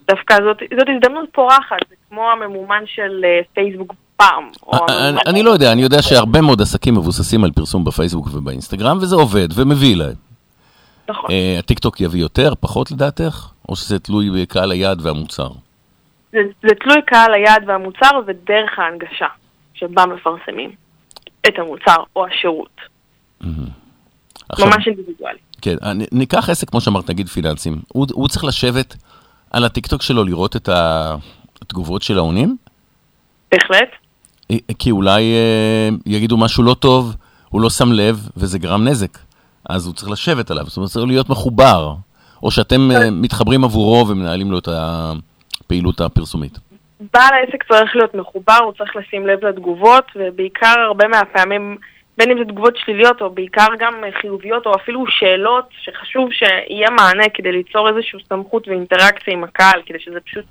דווקא 0.09 0.35
זאת, 0.45 0.57
זאת 0.79 0.89
הזדמנות 0.97 1.29
פורחת, 1.33 1.77
זה 1.91 1.95
כמו 2.09 2.31
הממומן 2.31 2.83
של 2.87 3.21
אה, 3.25 3.41
פייסבוק. 3.55 3.95
או 4.67 4.77
אה, 4.89 5.09
אני- 5.09 5.19
אני 5.27 5.43
לא 5.43 5.51
יודע, 5.51 5.73
אני 5.73 5.83
יודע 5.83 6.03
שהרבה 6.03 6.41
מאוד 6.41 6.61
עסקים 6.61 6.95
מבוססים 6.95 7.45
על 7.45 7.51
פרסום 7.53 7.85
בפייסבוק 7.85 8.27
ובאינסטגרם, 8.33 8.99
וזה 9.01 9.17
עובד 9.17 9.49
ומביא 9.59 9.97
להם. 9.97 10.15
נכון. 11.09 11.31
אה, 11.31 11.57
הטיקטוק 11.59 12.01
יביא 12.01 12.21
יותר, 12.21 12.53
פחות 12.61 12.91
לדעתך? 12.91 13.47
או 13.69 13.77
שזה 13.77 13.99
תלוי 13.99 14.31
בקהל 14.43 14.71
היעד 14.71 15.07
והמוצר? 15.07 15.49
זה, 16.33 16.39
זה 16.63 16.75
תלוי 16.81 17.03
קהל 17.07 17.35
היעד 17.35 17.63
והמוצר 17.67 18.11
ודרך 18.27 18.79
ההנגשה 18.79 19.27
שבה 19.75 20.07
מפרסמים 20.07 20.71
את 21.49 21.55
המוצר 21.59 22.03
או 22.17 22.27
השירות. 22.27 22.81
עכשיו- 24.49 24.67
ממש 24.67 24.87
אינדיבידואלי. 24.87 25.39
כן, 25.63 25.77
אני- 25.83 26.07
ניקח 26.13 26.51
עסק, 26.51 26.71
כמו 26.71 26.81
שאמרת, 26.81 27.11
נגיד 27.11 27.29
פיננסים. 27.29 27.77
הוא, 27.89 28.07
הוא 28.13 28.29
צריך 28.29 28.45
לשבת 28.45 28.97
על 29.51 29.65
הטיקטוק 29.65 30.03
שלו 30.03 30.25
לראות 30.25 30.57
את 30.57 30.69
התגובות 31.63 32.03
של 32.03 32.19
העונים? 32.19 32.57
בהחלט. 33.53 33.89
אה, 34.51 34.57
כי 34.79 34.91
אולי 34.91 35.23
אה, 35.35 35.89
יגידו 36.07 36.37
משהו 36.37 36.63
לא 36.63 36.75
טוב, 36.75 37.17
הוא 37.49 37.61
לא 37.61 37.71
שם 37.71 37.93
לב, 37.93 38.29
וזה 38.37 38.59
גרם 38.59 38.89
נזק. 38.89 39.19
אז 39.69 39.87
הוא 39.87 39.95
צריך 39.95 40.11
לשבת 40.11 40.51
עליו, 40.51 40.65
זאת 40.67 40.77
אומרת, 40.77 40.91
צריך 40.91 41.07
להיות 41.07 41.29
מחובר. 41.29 41.95
או 42.43 42.51
שאתם 42.51 42.91
אה, 42.91 43.11
מתחברים 43.11 43.65
עבורו 43.65 44.09
ומנהלים 44.09 44.51
לו 44.51 44.59
את 44.59 44.69
הפעילות 45.71 46.01
הפרסומית. 46.01 46.59
בעל 47.15 47.35
העסק 47.35 47.65
צריך 47.73 47.97
להיות 47.97 48.15
מחובר, 48.15 48.59
הוא 48.65 48.73
צריך 48.79 48.97
לשים 48.97 49.27
לב 49.27 49.45
לתגובות, 49.45 50.05
ובעיקר 50.17 50.75
הרבה 50.87 51.09
מהפעמים, 51.09 51.77
בין 52.19 52.31
אם 52.31 52.39
זה 52.39 52.45
תגובות 52.45 52.75
שליליות, 52.85 53.21
או 53.21 53.31
בעיקר 53.31 53.67
גם 53.79 53.95
חיוביות, 54.21 54.67
או 54.67 54.75
אפילו 54.75 55.05
שאלות, 55.09 55.65
שחשוב 55.83 56.29
שיהיה 56.33 56.91
מענה 56.91 57.25
כדי 57.35 57.53
ליצור 57.53 57.89
איזושהי 57.89 58.19
סמכות 58.29 58.69
ואינטראקציה 58.69 59.35
עם 59.35 59.45
הקהל, 59.45 59.81
כדי 59.87 59.99
שזה 60.01 60.21
פשוט 60.21 60.45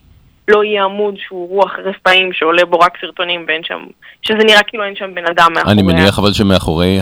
לא 0.48 0.64
יהיה 0.64 0.84
עמוד 0.84 1.16
שהוא 1.18 1.50
רוח 1.50 1.72
רפאים 1.86 2.34
שעולה 2.34 2.66
בו 2.66 2.80
רק 2.80 2.98
סרטונים, 3.02 3.46
ואין 3.48 3.62
שם, 3.64 3.80
שזה 4.22 4.44
נראה 4.46 4.64
כאילו 4.64 4.84
אין 4.84 4.96
שם 4.96 5.16
בן 5.16 5.26
אדם 5.26 5.54
מאחורי. 5.54 5.74
אני 5.74 5.82
מניח 5.82 6.20
אבל 6.20 6.34
שמאחורי 6.34 7.00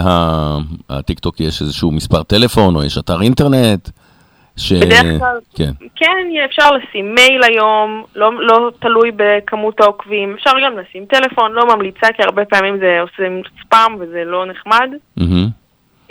הטיקטוק 0.89 1.39
יש 1.39 1.61
איזשהו 1.61 1.91
מספר 1.91 2.23
טלפון, 2.23 2.75
או 2.75 2.83
יש 2.83 2.97
אתר 2.97 3.21
אינטרנט, 3.21 3.89
ש... 4.57 4.73
בדרך 4.73 5.19
כלל, 5.19 5.37
כן. 5.55 5.71
כן, 5.95 6.27
אפשר 6.45 6.71
לשים 6.71 7.15
מייל 7.15 7.43
היום, 7.43 8.03
לא, 8.15 8.31
לא 8.43 8.71
תלוי 8.79 9.11
בכמות 9.15 9.81
העוקבים, 9.81 10.35
אפשר 10.39 10.51
גם 10.65 10.77
לשים 10.77 11.05
טלפון, 11.05 11.51
לא 11.51 11.75
ממליצה, 11.75 12.07
כי 12.15 12.23
הרבה 12.23 12.45
פעמים 12.45 12.77
זה 12.79 12.99
עושים 13.01 13.41
ספאם 13.61 13.95
וזה 13.99 14.23
לא 14.25 14.45
נחמד. 14.45 14.89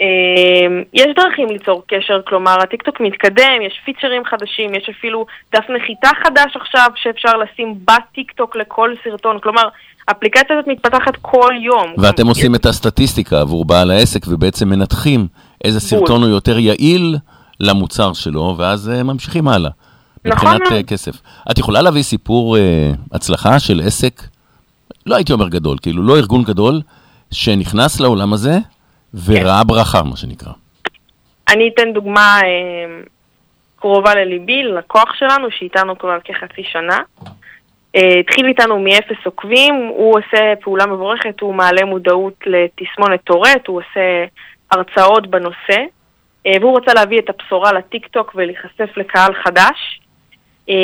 אמ, 0.01 0.83
יש 0.93 1.07
דרכים 1.15 1.47
ליצור 1.49 1.83
קשר, 1.87 2.21
כלומר, 2.27 2.55
הטיקטוק 2.63 2.99
מתקדם, 2.99 3.61
יש 3.67 3.73
פיצ'רים 3.85 4.25
חדשים, 4.25 4.75
יש 4.75 4.89
אפילו 4.89 5.25
דף 5.53 5.65
נחיתה 5.69 6.09
חדש 6.23 6.55
עכשיו 6.55 6.87
שאפשר 6.95 7.37
לשים 7.37 7.75
בטיקטוק 7.85 8.55
לכל 8.55 8.93
סרטון, 9.03 9.39
כלומר, 9.39 9.67
האפליקציה 10.07 10.55
הזאת 10.57 10.67
מתפתחת 10.67 11.15
כל 11.21 11.53
יום. 11.61 11.93
ואתם 11.97 12.27
עושים 12.27 12.55
את 12.55 12.65
הסטטיסטיקה 12.65 13.41
עבור 13.41 13.65
בעל 13.65 13.91
העסק, 13.91 14.27
ובעצם 14.27 14.69
מנתחים 14.69 15.27
איזה 15.63 15.79
סרטון 15.79 16.23
הוא 16.23 16.29
יותר 16.29 16.59
יעיל 16.59 17.15
למוצר 17.59 18.13
שלו, 18.13 18.55
ואז 18.57 18.89
אה, 18.89 19.03
ממשיכים 19.03 19.47
הלאה. 19.47 19.71
נכון 20.25 20.55
מבחינת. 20.55 20.71
אה, 20.71 20.83
כסף. 20.83 21.21
את 21.51 21.57
יכולה 21.57 21.81
להביא 21.81 22.03
סיפור 22.03 22.57
אה, 22.57 22.91
הצלחה 23.11 23.59
של 23.59 23.81
עסק, 23.85 24.21
לא 25.05 25.15
הייתי 25.15 25.33
אומר 25.33 25.49
גדול, 25.49 25.77
כאילו 25.81 26.03
לא 26.03 26.17
ארגון 26.17 26.43
גדול, 26.43 26.81
שנכנס 27.31 27.99
לעולם 27.99 28.33
הזה 28.33 28.57
וראה 29.25 29.63
ברכה, 29.63 30.03
מה 30.03 30.17
שנקרא. 30.17 30.51
אני 31.49 31.69
אתן 31.73 31.93
דוגמה 31.93 32.39
קרובה 33.75 34.15
לליבי, 34.15 34.63
לקוח 34.63 35.13
שלנו, 35.19 35.47
שאיתנו 35.51 35.97
כבר 35.97 36.17
כחצי 36.23 36.63
שנה. 36.71 36.97
התחיל 38.19 38.45
איתנו 38.45 38.79
מאפס 38.79 39.25
עוקבים, 39.25 39.75
הוא 39.89 40.19
עושה 40.19 40.53
פעולה 40.61 40.85
מבורכת, 40.85 41.41
הוא 41.41 41.55
מעלה 41.55 41.85
מודעות 41.85 42.33
לתסמונת 42.45 43.19
טורט, 43.23 43.67
הוא 43.67 43.77
עושה 43.77 44.25
הרצאות 44.71 45.27
בנושא, 45.27 45.77
והוא 46.61 46.77
רצה 46.77 46.93
להביא 46.93 47.19
את 47.19 47.29
הבשורה 47.29 47.73
לטיקטוק 47.73 48.31
ולהיחשף 48.35 48.97
לקהל 48.97 49.33
חדש. 49.43 49.99
אה, 50.69 50.75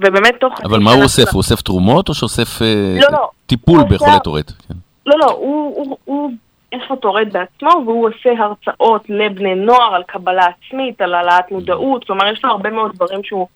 ובאמת 0.00 0.34
תוך... 0.40 0.60
אבל 0.64 0.78
מה 0.78 0.92
הוא 0.92 1.02
אוסף? 1.02 1.28
הוא 1.32 1.38
אוסף 1.38 1.60
תרומות 1.62 2.08
או 2.08 2.14
שאוסף 2.14 2.62
אה, 2.62 2.96
לא, 3.00 3.08
לא. 3.12 3.28
טיפול 3.46 3.84
בחולי 3.90 4.20
טורט? 4.24 4.50
כן. 4.68 4.74
לא, 5.06 5.18
לא, 5.18 5.30
הוא, 5.30 6.30
יש 6.74 6.82
לו 6.90 6.96
טורט 6.96 7.28
בעצמו, 7.32 7.82
והוא 7.86 8.08
עושה 8.08 8.30
הרצאות 8.38 9.10
לבני 9.10 9.54
נוער 9.54 9.94
על 9.94 10.02
קבלה 10.02 10.46
עצמית, 10.46 11.00
על 11.00 11.14
העלאת 11.14 11.50
מודעות, 11.50 12.04
כלומר 12.04 12.32
יש 12.32 12.44
לו 12.44 12.50
הרבה 12.50 12.70
מאוד 12.70 12.92
דברים 12.94 13.24
שהוא 13.24 13.46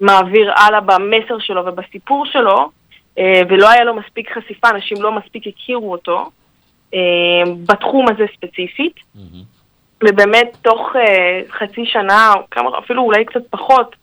מעביר 0.00 0.52
הלאה 0.56 0.80
במסר 0.80 1.38
שלו 1.38 1.66
ובסיפור 1.66 2.26
שלו, 2.26 2.70
אה, 3.18 3.42
ולא 3.48 3.70
היה 3.70 3.84
לו 3.84 3.94
מספיק 3.94 4.32
חשיפה, 4.38 4.70
אנשים 4.70 5.02
לא 5.02 5.12
מספיק 5.12 5.46
הכירו 5.46 5.92
אותו 5.92 6.30
אה, 6.94 6.98
בתחום 7.66 8.06
הזה 8.08 8.24
ספציפית. 8.36 8.94
ובאמת 10.04 10.56
תוך 10.62 10.80
אה, 10.96 11.40
חצי 11.58 11.86
שנה, 11.86 12.32
או 12.36 12.40
כמה, 12.50 12.70
אפילו 12.78 13.02
אולי 13.02 13.24
קצת 13.24 13.40
פחות, 13.50 13.96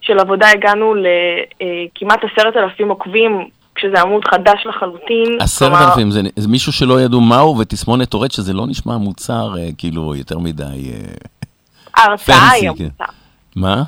של 0.00 0.18
עבודה 0.18 0.50
הגענו 0.50 0.94
לכמעט 0.94 2.20
עשרת 2.24 2.56
אלפים 2.56 2.88
עוקבים, 2.88 3.48
כשזה 3.74 4.00
עמוד 4.00 4.24
חדש 4.24 4.66
לחלוטין. 4.66 5.38
עשרת 5.40 5.88
אלפים, 5.88 6.10
זה 6.10 6.20
זה 6.36 6.48
מישהו 6.48 6.72
שלא 6.72 7.00
ידעו 7.00 7.20
מהו, 7.20 7.58
ותסמונת 7.58 8.08
טורט, 8.08 8.32
שזה 8.32 8.52
לא 8.52 8.66
נשמע 8.66 8.96
מוצר 8.96 9.54
אה, 9.58 9.68
כאילו 9.78 10.14
יותר 10.14 10.38
מדי 10.38 10.62
אה, 10.64 10.98
ההרצאה 11.96 12.50
היא 12.50 12.62
כן. 12.62 12.84
המוצר. 12.84 13.04
מה? 13.56 13.82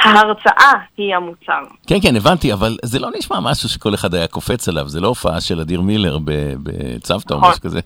ההרצאה 0.00 0.72
היא 0.96 1.14
המוצר. 1.16 1.62
כן, 1.86 1.96
כן, 2.02 2.16
הבנתי, 2.16 2.52
אבל 2.52 2.76
זה 2.82 2.98
לא 2.98 3.08
נשמע 3.18 3.40
משהו 3.40 3.68
שכל 3.68 3.94
אחד 3.94 4.14
היה 4.14 4.26
קופץ 4.26 4.68
עליו, 4.68 4.88
זה 4.88 5.00
לא 5.00 5.08
הופעה 5.08 5.40
של 5.40 5.60
אדיר 5.60 5.80
מילר 5.80 6.18
בצוותא 6.62 7.34
או 7.34 7.38
נכון. 7.38 7.50
משהו 7.50 7.62
כזה. 7.62 7.80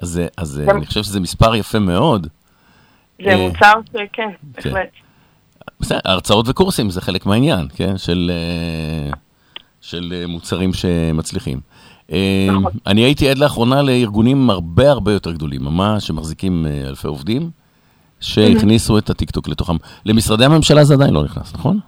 אז, 0.00 0.08
זה- 0.08 0.26
אז 0.36 0.60
אה, 0.60 0.66
גם- 0.66 0.76
אני 0.76 0.86
חושב 0.86 1.02
שזה 1.02 1.20
מספר 1.20 1.54
יפה 1.54 1.78
מאוד. 1.78 2.26
זה 3.24 3.30
אה, 3.30 3.36
מוצר 3.48 3.72
שכן, 3.92 4.28
בהחלט. 4.42 4.88
בסדר, 5.80 5.98
הרצאות 6.04 6.48
וקורסים 6.48 6.90
זה 6.90 7.00
חלק 7.00 7.26
מהעניין, 7.26 7.68
כן? 7.74 7.98
של, 7.98 8.30
אה, 8.34 9.12
של 9.80 10.12
אה, 10.16 10.26
מוצרים 10.26 10.72
שמצליחים. 10.74 11.60
נכון. 12.08 12.72
אני 12.86 13.00
הייתי 13.00 13.28
עד 13.30 13.38
לאחרונה 13.38 13.82
לארגונים 13.82 14.50
הרבה 14.50 14.90
הרבה 14.90 15.12
יותר 15.12 15.32
גדולים, 15.32 15.64
ממש, 15.64 16.06
שמחזיקים 16.06 16.66
אלפי 16.86 17.08
עובדים, 17.08 17.50
שהכניסו 18.20 18.98
את 18.98 19.10
הטיקטוק 19.10 19.48
לתוכם. 19.48 19.76
למשרדי 20.06 20.44
הממשלה 20.44 20.84
זה 20.84 20.94
עדיין 20.94 21.14
לא 21.14 21.24
נכנס, 21.24 21.54
נכון? 21.54 21.78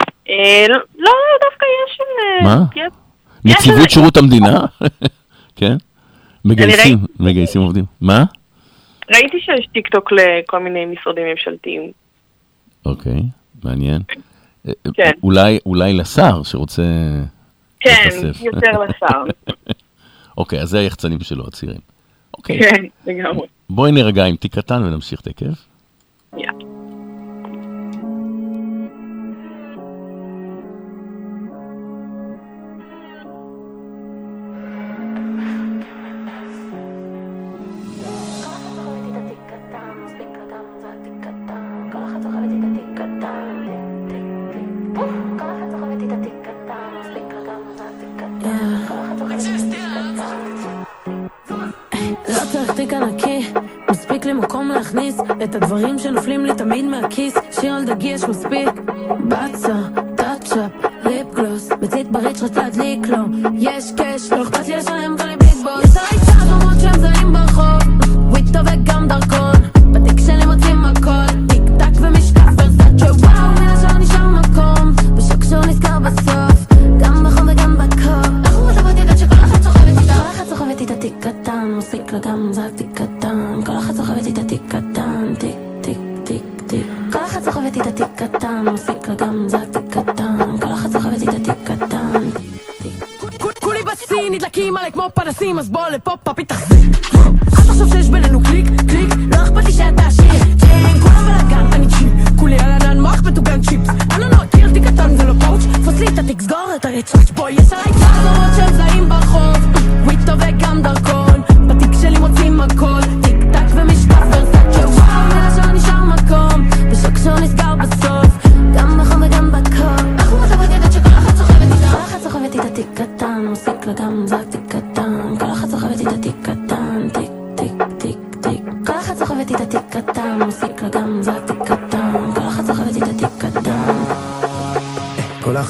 אה, 0.00 0.66
לא, 0.68 0.76
לא, 0.98 1.10
דווקא 1.50 1.66
יש 1.86 1.98
מה? 2.44 2.64
נציבות 3.44 3.90
שירות 3.90 4.16
המדינה? 4.16 4.60
כן? 5.56 5.76
מגייסים, 6.44 6.98
מגייסים 7.20 7.60
עובדים. 7.60 7.84
מה? 8.00 8.24
ראיתי 9.14 9.40
שיש 9.40 9.66
טיקטוק 9.72 10.12
לכל 10.12 10.58
מיני 10.58 10.86
משרדים 10.86 11.26
ממשלתיים. 11.26 11.92
אוקיי, 12.86 13.22
מעניין. 13.64 14.02
כן. 14.94 15.10
אולי, 15.22 15.58
אולי 15.66 15.92
לשר 15.92 16.42
שרוצה 16.42 16.82
כן. 17.80 18.08
יותר 18.40 18.70
לשר. 18.70 19.24
אוקיי, 20.38 20.60
אז 20.60 20.68
זה 20.68 20.78
היחצנים 20.78 21.20
שלו, 21.20 21.44
הצעירים. 21.46 21.80
אוקיי. 22.38 22.60
כן, 22.60 22.84
לגמרי. 23.06 23.46
בואי 23.70 23.92
נרגע 23.92 24.24
עם 24.24 24.36
תיק 24.36 24.54
קטן 24.54 24.82
ונמשיך 24.82 25.20
תכף. 25.20 25.66
יאללה. 26.32 26.63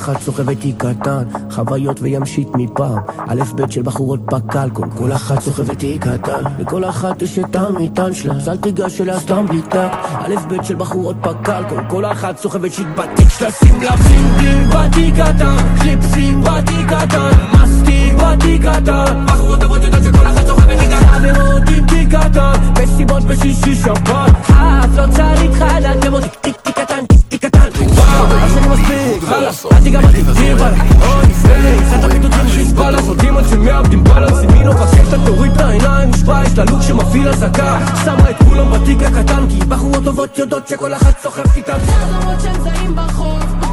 אחת 0.05 0.21
סוחבת 0.21 0.61
תיק 0.61 0.77
קטן, 0.85 1.25
חוויות 1.51 2.01
וימשית 2.03 2.49
מפעם. 2.55 2.99
א' 3.29 3.43
ב' 3.55 3.71
של 3.71 3.83
בחורות 3.83 4.21
פקלקון, 4.27 4.91
כל 4.99 5.13
אחת 5.13 5.41
סוחבת 5.41 5.79
תיק 5.79 6.03
קטן. 6.03 6.43
לכל 6.59 6.85
אחת 6.85 7.23
יש 7.23 7.39
את 7.39 7.57
המטען 7.57 8.15
שלה, 8.15 8.35
אז 8.35 8.49
אל 8.49 8.57
תיגש 8.57 9.01
אליה 9.01 9.21
סתם 9.21 9.47
בלי 9.47 9.63
טאק. 9.63 9.93
א' 10.19 10.35
ב' 10.49 10.63
של 10.63 10.75
בחורות 10.75 11.17
פקלקון, 11.21 11.85
כל 11.89 12.05
אחת 12.05 12.39
סוחבת 12.39 12.73
שיט 12.73 12.87
בתיק 12.97 13.29
שלה, 13.29 13.51
שים 13.51 13.83
לה 13.83 13.97
פינגלים 13.97 14.69
בתיק 14.69 15.15
קטן, 15.15 15.57
קליפסים 15.81 16.41
בתיק 16.41 16.87
קטן, 16.87 17.31
מסטיק 17.53 18.15
בתיק 18.15 18.63
קטן. 18.63 19.27
בחורות 19.27 19.61
טובות 19.61 19.85
יודעות 19.85 20.05
שכל 20.05 20.27
אחת 20.27 20.47
סוחבת 20.47 20.79
תיק 20.79 20.89
קטן. 20.89 21.07
חברות 21.07 21.63
עם 21.77 21.87
תיק 21.87 22.09
קטן, 22.09 22.83
מסיבות 22.83 23.23
בשישי 23.23 23.75
שבת. 23.75 24.51
אף 24.51 24.97
לא 24.97 25.05
צריך 25.17 25.65
כמו 26.03 26.21
תיק 26.21 26.33
תיק 26.41 26.57
תיק 26.63 26.79
קטן, 26.79 27.07
תיק 27.07 27.21
תיק 27.29 27.47
קטן. 27.47 27.69
וואו, 27.87 28.25
אז 28.25 28.57
אני 28.57 28.94
חלאס, 29.27 29.67
אל 29.67 29.81
תיגע 29.83 30.01
בתקציב 30.01 30.63
עליי. 30.63 30.81
אוי, 31.03 31.53
היי, 31.55 31.79
קצת 31.79 32.05
הפיתותים 32.05 32.49
חיזבאללה, 32.55 33.03
סוטים 33.03 33.37
עד 33.37 33.45
שמאבדים 33.51 34.05
בלנס. 34.05 34.43
אם 34.45 34.49
היא 34.49 34.65
לא 34.65 34.73
פסקת, 34.73 35.19
תוריד 35.27 35.53
את 35.53 35.61
העיניים, 35.61 36.09
מושפע, 36.09 36.43
יש 36.47 36.59
לה 36.59 36.65
לוק 36.65 36.83
שמפעיל 36.83 37.29
אזעקה. 37.29 37.79
שמה 38.05 38.31
את 38.31 38.37
כולם 38.49 38.71
בתיק 38.73 39.03
הקטן, 39.03 39.49
כי 39.49 39.59
בחורות 39.65 40.05
טובות 40.05 40.39
יודעות 40.39 40.69
שכל 40.69 40.95
אחת 40.95 41.23
סוחבת 41.23 41.57
איתן. 41.57 41.79
צעדות 41.87 42.41
של 42.41 42.63
זעים 42.63 42.97
ברחוב. 42.97 43.64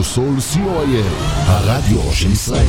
רדיו 0.00 0.12
סול 0.12 0.36
co.il, 0.38 1.24
הרדיו 1.46 2.12
של 2.12 2.32
ישראל. 2.32 2.66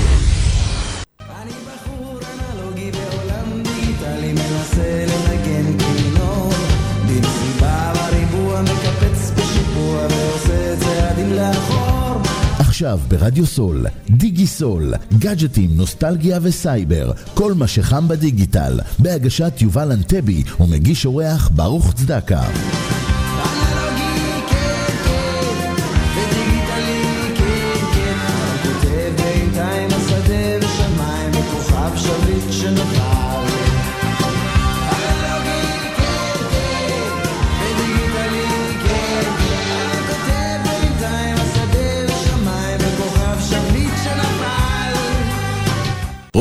אני 4.06 4.34
מנסה 4.34 5.06
לנגן 5.08 5.78
כינור 5.78 6.54
במסיבה 7.08 7.94
בריבוע 7.94 8.62
מקפץ 8.62 9.32
בשיפוע 9.32 10.08
ועושה 10.10 10.76
צעדים 10.80 11.34
לאחור 11.34 12.22
עכשיו 12.60 13.00
ברדיו 13.08 13.46
סול, 13.46 13.86
דיגי 14.10 14.48
סול, 14.48 14.94
גאדג'טים, 15.20 15.70
נוסטלגיה 15.74 16.40
וסייבר, 16.42 17.12
כל 17.34 17.54
מה 17.54 17.68
שחם 17.68 18.08
בדיגיטל, 18.08 18.80
בהגשת 19.00 19.54
יובל 19.62 19.92
אנטבי 19.92 20.44
ומגיש 20.60 21.06
אורח 21.06 21.50
ברוך 21.56 21.94
צדקה. 21.94 22.42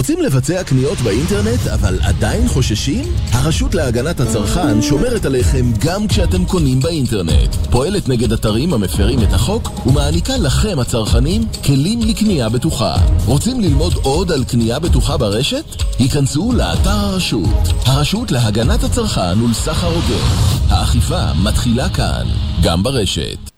רוצים 0.00 0.22
לבצע 0.22 0.64
קניות 0.64 0.98
באינטרנט 0.98 1.66
אבל 1.74 1.98
עדיין 2.02 2.48
חוששים? 2.48 3.04
הרשות 3.32 3.74
להגנת 3.74 4.20
הצרכן 4.20 4.82
שומרת 4.82 5.24
עליכם 5.24 5.66
גם 5.78 6.08
כשאתם 6.08 6.44
קונים 6.44 6.80
באינטרנט. 6.80 7.54
פועלת 7.70 8.08
נגד 8.08 8.32
אתרים 8.32 8.72
המפרים 8.72 9.18
את 9.22 9.32
החוק 9.32 9.86
ומעניקה 9.86 10.36
לכם 10.36 10.78
הצרכנים 10.78 11.42
כלים 11.64 12.00
לקנייה 12.00 12.48
בטוחה. 12.48 12.94
רוצים 13.26 13.60
ללמוד 13.60 13.92
עוד 13.94 14.32
על 14.32 14.44
קנייה 14.44 14.78
בטוחה 14.78 15.16
ברשת? 15.16 15.64
היכנסו 15.98 16.52
לאתר 16.52 16.90
הרשות. 16.90 17.68
הרשות 17.86 18.30
להגנת 18.32 18.84
הצרכן 18.84 19.42
ולסחר 19.42 19.86
הוגן. 19.86 20.26
האכיפה 20.68 21.32
מתחילה 21.34 21.88
כאן, 21.88 22.26
גם 22.62 22.82
ברשת. 22.82 23.50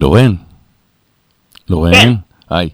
לורן? 0.00 0.34
לורן? 1.68 2.14
היי. 2.50 2.68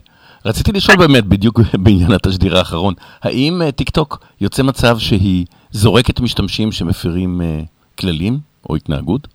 רציתי 0.45 0.71
לשאול 0.71 0.97
באמת, 0.97 1.25
בדיוק 1.25 1.59
בעניין 1.83 2.11
התשדיר 2.11 2.57
האחרון, 2.57 2.93
האם 3.23 3.61
אה, 3.61 3.71
טיק 3.71 3.89
טוק 3.89 4.19
יוצא 4.41 4.63
מצב 4.63 4.97
שהיא 4.99 5.45
זורקת 5.71 6.19
משתמשים 6.19 6.71
שמפרים 6.71 7.41
אה, 7.41 7.59
כללים 7.99 8.37
או 8.69 8.75
התנהגות? 8.75 9.27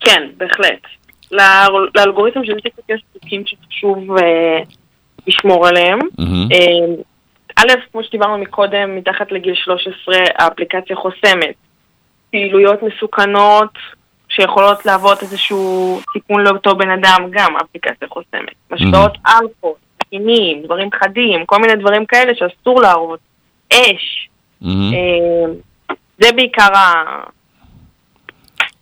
כן, 0.00 0.22
בהחלט. 0.36 0.80
לאל- 1.32 1.88
לאלגוריתם 1.94 2.40
של 2.44 2.60
טיקטוק 2.60 2.84
יש 2.88 3.00
חוקים 3.12 3.42
שחשוב 3.46 4.16
אה, 4.18 4.58
לשמור 5.26 5.66
עליהם. 5.66 5.98
א', 7.56 7.68
כמו 7.92 8.04
שדיברנו 8.04 8.38
מקודם, 8.38 8.96
מתחת 8.96 9.32
לגיל 9.32 9.54
13 9.54 9.94
האפליקציה 10.38 10.96
חוסמת 10.96 11.54
פעילויות 12.30 12.80
מסוכנות 12.82 13.70
שיכולות 14.28 14.86
להוות 14.86 15.22
איזשהו 15.22 16.00
סיכון 16.12 16.40
לאותו 16.44 16.76
בן 16.76 16.90
אדם, 16.90 17.26
גם 17.30 17.56
האפליקציה 17.56 18.08
חוסמת. 18.08 18.54
משקאות 18.70 19.12
אלכוהול, 19.26 19.76
סכינים, 20.14 20.62
דברים 20.64 20.88
חדים, 21.04 21.46
כל 21.46 21.58
מיני 21.60 21.74
דברים 21.80 22.06
כאלה 22.06 22.32
שאסור 22.34 22.80
להראות. 22.82 23.18
אש. 23.72 24.28
אה, 24.64 24.68
זה 26.20 26.32
בעיקר 26.36 26.76
ה- 26.76 27.22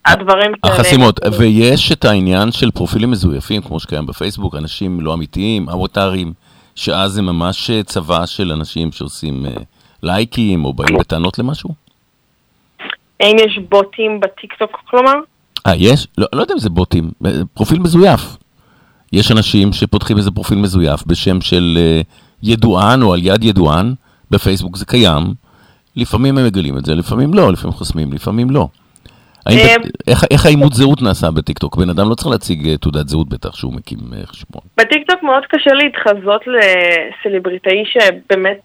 הדברים 0.06 0.52
שעליהם- 0.66 0.80
החסימות, 0.80 1.20
ויש 1.38 1.92
את 1.92 2.04
העניין 2.04 2.52
של 2.52 2.70
פרופילים 2.70 3.10
מזויפים, 3.10 3.62
כמו 3.62 3.80
שקיים 3.80 4.06
בפייסבוק, 4.06 4.54
אנשים 4.54 5.00
לא 5.00 5.14
אמיתיים, 5.14 5.68
אבוטרים, 5.68 6.32
שאז 6.74 7.10
זה 7.12 7.22
ממש 7.22 7.70
אה, 7.70 7.82
צבא 7.82 8.26
של 8.26 8.52
אנשים 8.52 8.92
שעושים 8.92 9.46
אה, 9.46 9.50
לייקים 10.02 10.64
או 10.64 10.72
באים 10.72 10.98
בטענות 10.98 11.38
למשהו? 11.38 11.70
האם 13.20 13.36
יש 13.46 13.58
בוטים 13.68 14.20
בטיקטוק, 14.20 14.78
כלומר? 14.90 15.14
אה, 15.66 15.72
יש? 15.76 16.06
לא, 16.18 16.26
לא 16.32 16.40
יודע 16.40 16.54
אם 16.54 16.58
זה 16.58 16.70
בוטים, 16.70 17.10
פרופיל 17.54 17.78
מזויף. 17.78 18.20
יש 19.12 19.32
אנשים 19.32 19.72
שפותחים 19.72 20.16
איזה 20.16 20.30
פרופיל 20.30 20.58
מזויף 20.58 21.00
בשם 21.06 21.40
של 21.40 21.78
אה, 21.80 22.00
ידוען 22.42 23.02
או 23.02 23.14
על 23.14 23.20
יד 23.22 23.44
ידוען, 23.44 23.94
בפייסבוק 24.30 24.76
זה 24.76 24.84
קיים, 24.86 25.22
לפעמים 25.96 26.38
הם 26.38 26.46
מגלים 26.46 26.78
את 26.78 26.84
זה, 26.84 26.94
לפעמים 26.94 27.34
לא, 27.34 27.52
לפעמים 27.52 27.72
חוסמים, 27.76 28.12
לפעמים 28.12 28.50
לא. 28.50 28.68
האם 29.46 29.58
אה, 29.58 29.74
איך- 30.08 30.24
איך 30.30 30.46
האימות 30.46 30.72
זהות 30.72 31.02
נעשה 31.02 31.30
בטיקטוק? 31.30 31.76
בן 31.76 31.90
אדם 31.90 32.10
לא 32.10 32.14
צריך 32.14 32.28
להציג 32.28 32.68
אה, 32.68 32.76
תעודת 32.76 33.08
זהות 33.08 33.28
בטח 33.28 33.54
שהוא 33.56 33.74
מקים 33.74 33.98
חשבון. 34.26 34.62
בטיקטוק 34.76 35.22
מאוד 35.22 35.42
קשה 35.48 35.70
להתחזות 35.74 36.42
לסלבריטאי 36.46 37.84
שבאמת, 37.86 38.60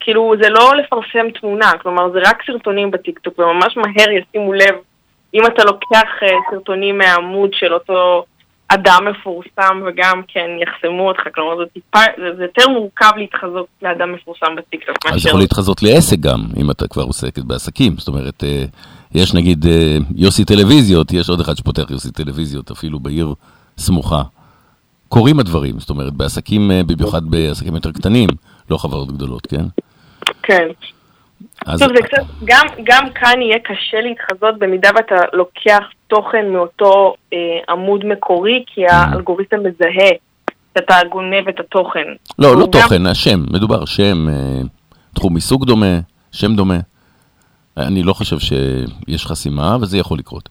כאילו, 0.00 0.34
זה 0.42 0.48
לא 0.48 0.72
לפרסם 0.76 1.30
תמונה, 1.40 1.72
כלומר, 1.82 2.10
זה 2.12 2.18
רק 2.26 2.42
סרטונים 2.46 2.90
בטיקטוק, 2.90 3.38
וממש 3.38 3.76
מהר 3.76 4.06
ישימו 4.10 4.52
לב, 4.52 4.74
אם 5.34 5.46
אתה 5.46 5.64
לוקח 5.64 6.08
סרטונים 6.50 6.98
מהעמוד 6.98 7.50
של 7.52 7.74
אותו 7.74 8.24
אדם 8.74 9.04
מפורסם, 9.10 9.82
וגם 9.86 10.22
כן 10.28 10.46
יחסמו 10.62 11.08
אותך, 11.08 11.20
כלומר, 11.34 11.56
זה 11.56 11.64
טיפה, 11.72 11.98
זה, 12.18 12.36
זה 12.36 12.42
יותר 12.42 12.68
מורכב 12.68 13.10
להתחזות 13.16 13.66
לאדם 13.82 14.12
מפורסם 14.12 14.56
בטיקטוק. 14.56 14.96
אז 15.06 15.26
יכול 15.26 15.40
להתחזות 15.40 15.82
לעסק 15.82 16.18
גם, 16.20 16.40
אם 16.56 16.70
אתה 16.70 16.88
כבר 16.88 17.02
עוסק 17.02 17.38
בעסקים. 17.38 17.96
זאת 17.98 18.08
אומרת, 18.08 18.44
אה, 18.44 18.64
יש 19.14 19.34
נגיד 19.34 19.66
אה, 19.66 19.96
יוסי 20.16 20.44
טלוויזיות, 20.44 21.12
יש 21.12 21.28
עוד 21.28 21.40
אחד 21.40 21.56
שפותח 21.56 21.90
יוסי 21.90 22.12
טלוויזיות, 22.12 22.70
אפילו 22.70 23.00
בעיר 23.00 23.34
סמוכה. 23.78 24.22
קורים 25.08 25.40
הדברים, 25.40 25.80
זאת 25.80 25.90
אומרת, 25.90 26.12
בעסקים, 26.12 26.70
אה, 26.70 26.82
במיוחד 26.86 27.24
בעסקים 27.24 27.74
יותר 27.74 27.92
קטנים, 27.92 28.28
לא 28.70 28.76
חברות 28.76 29.12
גדולות, 29.12 29.46
כן? 29.46 29.64
כן. 30.42 30.68
אז 31.66 31.78
טוב, 31.82 31.88
זה 31.96 32.02
קצת, 32.02 32.22
גם, 32.44 32.66
גם 32.84 33.10
כאן 33.14 33.42
יהיה 33.42 33.58
קשה 33.58 34.00
להתחזות 34.00 34.58
במידה 34.58 34.90
ואתה 34.96 35.14
לוקח 35.32 35.80
תוכן 36.08 36.46
מאותו 36.52 37.14
אה, 37.32 37.38
עמוד 37.68 38.04
מקורי, 38.06 38.64
כי 38.66 38.86
האלגוריתם 38.86 39.56
מזהה 39.58 40.08
שאתה 40.78 40.94
גונב 41.10 41.48
את 41.48 41.60
התוכן. 41.60 42.06
לא, 42.38 42.56
לא 42.56 42.64
גם- 42.66 42.70
תוכן, 42.70 43.06
השם, 43.06 43.44
מדובר 43.50 43.84
שם, 43.84 44.28
אה, 44.28 44.34
תחום 45.14 45.34
עיסוק 45.34 45.64
דומה, 45.64 45.98
שם 46.32 46.56
דומה. 46.56 46.78
אני 47.76 48.02
לא 48.02 48.12
חושב 48.12 48.38
שיש 48.38 49.26
חסימה, 49.26 49.76
וזה 49.80 49.98
יכול 49.98 50.18
לקרות. 50.18 50.48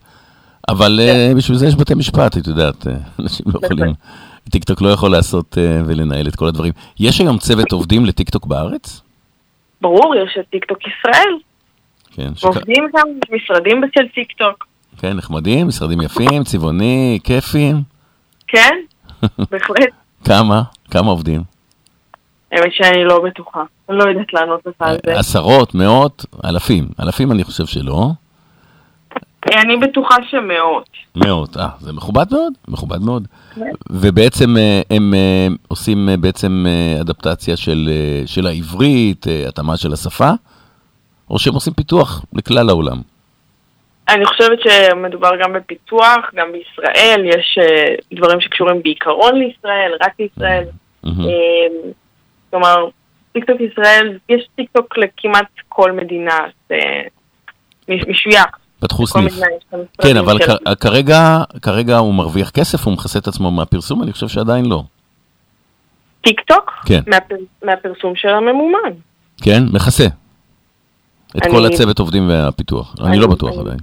אבל 0.68 1.00
אה, 1.02 1.32
בשביל 1.36 1.58
זה 1.58 1.66
יש 1.66 1.74
בתי 1.76 1.94
משפט, 1.94 2.36
את 2.36 2.46
יודעת, 2.46 2.86
אה, 2.86 2.92
אנשים 3.18 3.46
לא 3.54 3.60
יכולים, 3.64 3.94
טיקטוק 4.50 4.82
לא 4.82 4.88
יכול 4.88 5.10
לעשות 5.10 5.58
אה, 5.58 5.80
ולנהל 5.86 6.28
את 6.28 6.36
כל 6.36 6.46
הדברים. 6.46 6.72
יש 7.00 7.20
היום 7.20 7.38
צוות 7.38 7.72
עובדים 7.72 8.04
לטיקטוק 8.06 8.46
בארץ? 8.46 9.00
ברור, 9.82 10.14
יש 10.16 10.36
את 10.40 10.44
טיקטוק 10.50 10.78
ישראל. 10.86 11.34
כן, 12.10 12.34
שכ- 12.36 12.44
עובדים 12.46 12.84
שם 12.92 13.34
משרדים 13.36 13.80
של 13.94 14.08
טיקטוק. 14.14 14.66
כן, 15.00 15.12
נחמדים, 15.16 15.68
משרדים 15.68 16.00
יפים, 16.00 16.44
צבעוני, 16.44 17.18
כיפים. 17.24 17.76
כן, 18.48 18.74
בהחלט. 19.50 19.88
כמה? 20.24 20.62
כמה 20.90 21.10
עובדים? 21.10 21.42
האמת 22.52 22.72
שאני 22.72 23.04
לא 23.04 23.20
בטוחה. 23.24 23.62
אני 23.88 23.98
לא 23.98 24.04
יודעת 24.04 24.32
לענות 24.32 24.60
לך 24.66 24.74
על 24.78 24.96
זה. 25.06 25.18
עשרות, 25.18 25.74
מאות, 25.74 26.24
אלפים. 26.44 26.88
אלפים 27.00 27.32
אני 27.32 27.44
חושב 27.44 27.66
שלא. 27.66 28.10
אני 29.46 29.76
בטוחה 29.76 30.14
שמאות. 30.30 30.88
מאות, 31.16 31.56
אה, 31.56 31.68
זה 31.80 31.92
מכובד 31.92 32.24
מאוד, 32.32 32.52
מכובד 32.68 33.02
מאוד. 33.02 33.26
כן. 33.54 33.60
ובעצם 33.90 34.56
אה, 34.56 34.80
הם 34.90 35.14
אה, 35.14 35.46
עושים 35.68 36.08
אה, 36.08 36.16
בעצם 36.16 36.64
אה, 36.68 37.00
אדפטציה 37.00 37.56
של, 37.56 37.88
אה, 37.90 38.22
של 38.26 38.46
העברית, 38.46 39.26
אה, 39.28 39.48
התאמה 39.48 39.76
של 39.76 39.92
השפה, 39.92 40.30
או 41.30 41.38
שהם 41.38 41.54
עושים 41.54 41.72
פיתוח 41.72 42.24
לכלל 42.32 42.68
העולם. 42.68 42.96
אני 44.08 44.24
חושבת 44.26 44.58
שמדובר 44.60 45.30
גם 45.42 45.52
בפיתוח, 45.52 46.18
גם 46.34 46.46
בישראל, 46.52 47.22
יש 47.24 47.58
אה, 47.60 47.94
דברים 48.12 48.40
שקשורים 48.40 48.82
בעיקרון 48.82 49.34
לישראל, 49.38 49.92
רק 50.00 50.12
לישראל. 50.18 50.64
אה, 51.04 51.10
כלומר, 52.50 52.76
טיקטוק 53.32 53.56
ישראל, 53.60 54.18
יש 54.28 54.42
טיקטוק 54.56 54.98
לכמעט 54.98 55.46
כל 55.68 55.92
מדינה, 55.92 56.38
זה 56.68 56.76
מש- 57.88 58.06
משוייך. 58.08 58.46
פתחו 58.82 59.06
סניף. 59.06 59.34
כן, 60.02 60.16
אבל 60.16 60.38
שלה. 60.44 60.54
כ- 60.74 60.78
כרגע, 60.80 61.42
כרגע 61.62 61.98
הוא 61.98 62.14
מרוויח 62.14 62.50
כסף, 62.50 62.86
הוא 62.86 62.94
מכסה 62.94 63.18
את 63.18 63.28
עצמו 63.28 63.50
מהפרסום? 63.50 64.02
אני 64.02 64.12
חושב 64.12 64.28
שעדיין 64.28 64.66
לא. 64.66 64.82
טיקטוק? 66.24 66.70
כן. 66.86 67.00
מהפר- 67.06 67.34
מהפרסום 67.64 68.12
של 68.16 68.28
הממומן. 68.28 68.78
כן, 69.42 69.62
מכסה. 69.72 70.06
את 71.36 71.42
אני- 71.42 71.50
כל 71.52 71.66
הצוות 71.66 71.98
עובדים 71.98 72.28
והפיתוח. 72.28 72.94
אני 73.04 73.18
לא 73.18 73.24
אני- 73.26 73.34
בטוח 73.34 73.50
אני- 73.52 73.60
עדיין. 73.60 73.78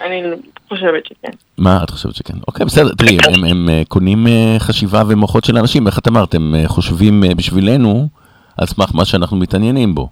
אני 0.00 0.22
חושבת 0.68 1.06
שכן. 1.06 1.30
מה 1.58 1.80
את 1.84 1.90
חושבת 1.90 2.14
שכן? 2.14 2.34
אוקיי, 2.48 2.66
בסדר, 2.66 2.94
תראי, 2.94 3.18
הם, 3.26 3.34
הם, 3.34 3.44
הם 3.44 3.68
אה, 3.68 3.82
קונים 3.88 4.26
אה, 4.26 4.56
חשיבה 4.58 5.02
ומוחות 5.08 5.44
של 5.44 5.58
אנשים, 5.58 5.86
איך 5.86 5.98
את 5.98 6.08
אמרת, 6.08 6.34
הם 6.34 6.54
אה, 6.54 6.68
חושבים 6.68 7.24
בשבילנו 7.36 8.08
על 8.58 8.66
סמך 8.66 8.90
מה 8.94 9.04
שאנחנו 9.04 9.36
מתעניינים 9.36 9.94
בו. 9.94 10.08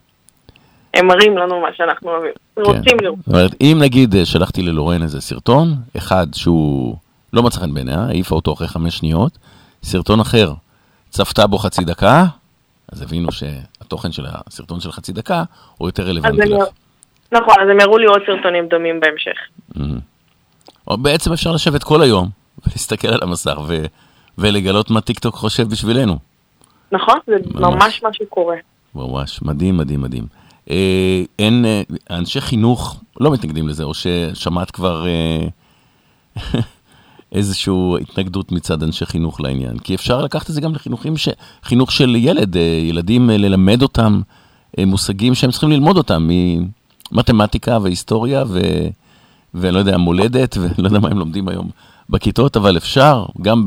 הם 0.95 1.07
מראים 1.07 1.39
לנו 1.39 1.61
מה 1.61 1.69
שאנחנו 1.77 2.11
אוהבים. 2.11 2.33
רוצים 2.57 2.97
לראות. 3.03 3.19
זאת 3.19 3.29
אומרת, 3.29 3.55
אם 3.61 3.79
נגיד 3.83 4.15
אה, 4.17 4.25
שלחתי 4.25 4.63
ללורן 4.63 5.03
איזה 5.03 5.21
סרטון, 5.21 5.75
אחד 5.97 6.27
שהוא 6.35 6.97
לא 7.33 7.43
מצא 7.43 7.61
חן 7.61 7.75
בעיניה, 7.75 8.01
העיפה 8.01 8.35
אותו 8.35 8.53
אחרי 8.53 8.69
חמש 8.69 8.99
שניות, 8.99 9.39
סרטון 9.83 10.21
אחר, 10.21 10.53
צפתה 11.11 11.47
בו 11.47 11.59
חצי 11.59 11.85
דקה, 11.85 12.25
אז 12.93 13.03
הבינו 13.03 13.29
שהתוכן 13.33 14.13
של 14.13 14.27
הסרטון 14.29 14.81
של 14.81 14.93
חצי 14.93 15.13
דקה 15.13 15.43
הוא 15.79 15.89
יותר 15.89 16.03
רלוונטי 16.03 16.49
לך. 16.49 16.65
נכון, 17.33 17.55
אז 17.63 17.69
הם 17.71 17.81
הראו 17.81 17.99
לי 17.99 18.07
עוד 18.07 18.21
סרטונים 18.27 18.69
דומים 18.69 19.01
בהמשך. 19.01 19.37
Mhm. 19.75 19.81
או 20.89 20.97
בעצם 20.97 21.33
אפשר 21.33 21.53
לשבת 21.53 21.85
כל 21.85 22.03
היום 22.03 22.29
ולהסתכל 22.67 23.09
על 23.09 23.19
המסך 23.23 23.59
ו- 23.69 23.85
ולגלות 24.39 24.91
מה 24.91 25.01
טיקטוק 25.01 25.35
חושב 25.35 25.69
בשבילנו. 25.69 26.19
נכון? 26.93 27.19
זה 27.27 27.35
ממש. 27.55 27.75
ממש 27.75 28.03
מה 28.03 28.13
שקורה. 28.13 28.57
ממש, 28.95 29.43
מדהים, 29.43 29.77
מדהים, 29.77 30.01
מדהים. 30.01 30.27
אה, 30.71 31.23
אין, 31.39 31.65
אה, 31.65 31.83
אנשי 32.11 32.41
חינוך 32.41 33.01
לא 33.21 33.31
מתנגדים 33.31 33.69
לזה, 33.69 33.85
או 33.85 33.93
ששמעת 33.95 34.71
כבר 34.71 35.07
אה, 35.07 35.49
איזושהי 37.33 37.75
התנגדות 38.01 38.53
מצד 38.53 38.83
אנשי 38.83 39.07
חינוך 39.07 39.41
לעניין? 39.41 39.79
כי 39.79 39.95
אפשר 39.95 40.23
לקחת 40.23 40.51
את 40.51 40.55
זה 40.55 40.61
גם 40.61 40.75
לחינוכים, 40.75 41.17
ש... 41.17 41.29
חינוך 41.63 41.93
של 41.93 42.17
ילד, 42.17 42.57
אה, 42.57 42.63
ילדים, 42.63 43.31
אה, 43.31 43.37
ללמד 43.37 43.83
אותם 43.83 44.21
אה, 44.79 44.85
מושגים 44.85 45.35
שהם 45.35 45.51
צריכים 45.51 45.71
ללמוד 45.71 45.97
אותם, 45.97 46.29
ממתמטיקה 47.13 47.79
והיסטוריה 47.83 48.45
ו... 48.49 48.61
ולא 49.55 49.79
יודע, 49.79 49.97
מולדת, 49.97 50.57
ולא 50.61 50.89
יודע 50.89 50.99
מה 50.99 51.09
הם 51.09 51.19
לומדים 51.19 51.49
היום 51.49 51.71
בכיתות, 52.11 52.57
אבל 52.57 52.77
אפשר, 52.77 53.27
גם 53.43 53.65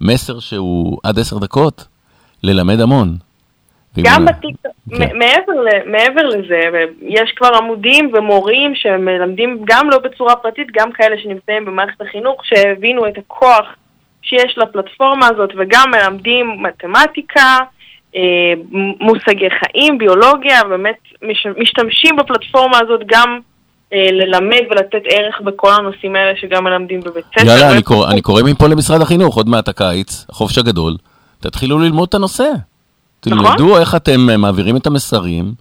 במסר 0.00 0.40
שהוא 0.40 0.98
עד 1.02 1.18
עשר 1.18 1.38
דקות, 1.38 1.86
ללמד 2.42 2.80
המון. 2.80 3.16
גם 4.00 4.24
בטיקטוק, 4.24 4.72
מ- 4.86 5.18
מעבר, 5.92 6.22
לזה, 6.28 6.60
יש 7.02 7.32
כבר 7.36 7.50
עמודים 7.56 8.10
ומורים 8.14 8.74
שמלמדים 8.74 9.58
גם 9.64 9.90
לא 9.90 9.98
בצורה 9.98 10.36
פרטית, 10.36 10.68
גם 10.72 10.92
כאלה 10.92 11.16
שנמצאים 11.22 11.64
במערכת 11.64 12.00
החינוך, 12.00 12.40
שהבינו 12.44 13.08
את 13.08 13.18
הכוח 13.18 13.66
שיש 14.22 14.58
לפלטפורמה 14.58 15.26
הזאת, 15.26 15.50
וגם 15.58 15.90
מלמדים 15.90 16.62
מתמטיקה, 16.62 17.58
אה, 18.16 18.52
מושגי 19.00 19.48
חיים, 19.50 19.98
ביולוגיה, 19.98 20.64
באמת 20.64 20.98
מש, 21.22 21.46
משתמשים 21.58 22.16
בפלטפורמה 22.16 22.78
הזאת 22.78 23.00
גם 23.06 23.38
אה, 23.92 24.08
ללמד 24.12 24.62
ולתת 24.70 25.02
ערך 25.04 25.40
בכל 25.40 25.70
הנושאים 25.72 26.16
האלה 26.16 26.32
שגם 26.36 26.64
מלמדים 26.64 27.00
בבית 27.00 27.24
ספר. 27.24 27.46
יאללה, 27.46 27.72
אני 28.12 28.22
קורא 28.22 28.42
מפה 28.42 28.66
למשרד 28.66 29.00
החינוך, 29.02 29.36
עוד 29.36 29.48
מעט 29.48 29.68
הקיץ, 29.68 30.26
החופש 30.30 30.58
הגדול, 30.58 30.96
תתחילו 31.40 31.78
ללמוד 31.78 32.08
את 32.08 32.14
הנושא. 32.14 32.44
נכון. 33.26 33.44
תלמדו 33.44 33.78
איך 33.78 33.94
אתם 33.94 34.30
אה, 34.30 34.36
מעבירים 34.36 34.76
את 34.76 34.86
המסרים 34.86 35.54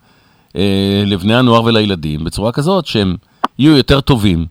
אה, 0.55 1.03
לבני 1.05 1.35
הנוער 1.35 1.63
ולילדים 1.63 2.23
בצורה 2.23 2.51
כזאת 2.51 2.85
שהם 2.85 3.15
יהיו 3.59 3.77
יותר 3.77 4.01
טובים. 4.01 4.45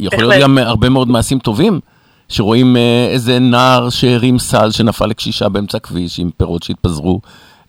יכול 0.00 0.24
להיות. 0.24 0.42
גם 0.42 0.58
הרבה 0.58 0.88
מאוד 0.88 1.08
מעשים 1.08 1.38
טובים, 1.38 1.80
שרואים 2.28 2.76
אה, 2.76 3.08
איזה 3.10 3.38
נער 3.38 3.90
שהרים 3.90 4.38
סל 4.38 4.70
שנפל 4.70 5.06
לקשישה 5.06 5.48
באמצע 5.48 5.76
הכביש 5.76 6.20
עם 6.20 6.30
פירות 6.36 6.62
שהתפזרו. 6.62 7.20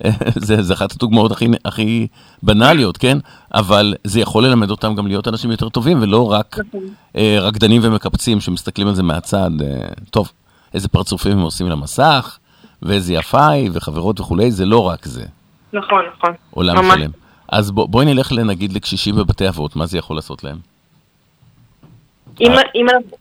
אה, 0.05 0.11
זה, 0.47 0.61
זה 0.61 0.73
אחת 0.73 0.91
הדוגמאות 0.91 1.31
הכי, 1.31 1.47
הכי 1.65 2.07
בנאליות, 2.43 2.97
כן? 2.97 3.17
אבל 3.53 3.93
זה 4.03 4.19
יכול 4.19 4.45
ללמד 4.45 4.71
אותם 4.71 4.95
גם 4.95 5.07
להיות 5.07 5.27
אנשים 5.27 5.51
יותר 5.51 5.69
טובים, 5.69 6.01
ולא 6.01 6.31
רק 6.31 6.57
אה, 7.15 7.37
רקדנים 7.41 7.81
ומקפצים 7.83 8.41
שמסתכלים 8.41 8.87
על 8.87 8.95
זה 8.95 9.03
מהצד. 9.03 9.51
אה, 9.61 9.87
טוב, 10.09 10.31
איזה 10.73 10.87
פרצופים 10.87 11.31
הם 11.31 11.39
עושים 11.39 11.69
למסך, 11.69 12.37
ואיזה 12.81 13.13
יפה 13.13 13.47
היא, 13.47 13.69
וחברות 13.73 14.19
וכולי, 14.19 14.51
זה 14.51 14.65
לא 14.65 14.87
רק 14.87 15.05
זה, 15.05 15.25
נכון, 15.73 16.05
נכון. 16.17 16.33
עולם 16.51 16.75
ממש. 16.77 16.95
שלם. 16.99 17.11
אז 17.51 17.71
בוא, 17.71 17.87
בואי 17.89 18.05
נלך 18.05 18.31
לנגיד 18.31 18.73
לקשישים 18.73 19.15
בבתי 19.15 19.47
אבות, 19.49 19.75
מה 19.75 19.85
זה 19.85 19.97
יכול 19.97 20.15
לעשות 20.15 20.43
להם? 20.43 20.57
אם, 22.41 22.51
אם, 22.75 22.85
אנחנו- 22.89 23.17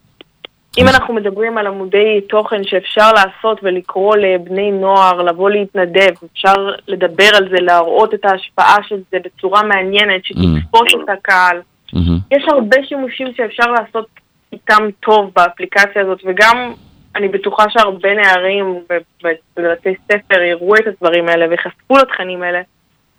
אם 0.79 0.89
אנחנו 0.89 1.15
מדברים 1.15 1.59
על 1.59 1.67
עמודי 1.67 2.21
תוכן 2.29 2.65
שאפשר 2.65 3.13
לעשות 3.13 3.59
ולקרוא 3.63 4.17
לבני 4.17 4.71
נוער 4.71 5.23
לבוא 5.23 5.51
להתנדב, 5.51 6.11
אפשר 6.33 6.55
לדבר 6.89 7.29
על 7.37 7.49
זה, 7.51 7.57
להראות 7.61 8.15
את 8.15 8.25
ההשפעה 8.25 8.77
של 8.89 8.97
זה 9.13 9.19
בצורה 9.25 9.63
מעניינת, 9.63 10.25
שתתפוס 10.25 10.89
את 11.05 11.09
הקהל. 11.19 11.61
יש 12.31 12.45
הרבה 12.53 12.77
שימושים 12.89 13.27
שאפשר 13.37 13.67
לעשות 13.67 14.07
איתם 14.53 14.83
טוב 15.01 15.31
באפליקציה 15.37 16.03
הזאת, 16.03 16.19
וגם 16.27 16.73
אני 17.17 17.29
בטוחה 17.29 17.65
שהרבה 17.69 18.15
נערים 18.15 18.81
בבתי 19.57 19.95
ספר 20.13 20.43
יראו 20.43 20.77
את 20.77 20.87
הדברים 20.87 21.29
האלה 21.29 21.47
ויחשפו 21.51 21.97
לתכנים 21.97 22.43
האלה, 22.43 22.61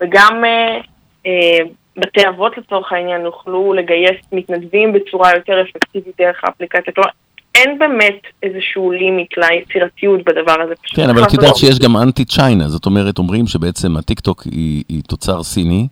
וגם 0.00 0.44
אה, 0.44 0.80
אה, 1.26 1.58
בתי 1.96 2.28
אבות 2.28 2.58
לצורך 2.58 2.92
העניין 2.92 3.20
יוכלו 3.20 3.72
לגייס 3.72 4.20
מתנדבים 4.32 4.92
בצורה 4.92 5.30
יותר 5.34 5.62
אפקטיבית 5.62 6.14
דרך 6.18 6.44
האפליקציה. 6.44 6.92
כלומר, 6.94 7.10
אין 7.54 7.78
באמת 7.78 8.20
איזשהו 8.42 8.90
לימיט 8.92 9.28
ליצירתיות 9.36 10.20
בדבר 10.24 10.60
הזה. 10.62 10.74
כן, 10.84 11.10
אבל 11.10 11.24
את 11.24 11.32
יודעת. 11.32 11.56
שיש 11.56 11.78
גם 11.78 11.96
אנטי 11.96 12.24
צ'יינה, 12.24 12.68
זאת 12.68 12.86
אומרת, 12.86 13.18
אומרים 13.18 13.46
שבעצם 13.46 13.96
הטיקטוק 13.96 14.42
היא, 14.42 14.84
היא 14.88 15.02
תוצר 15.08 15.42
סיני, 15.42 15.86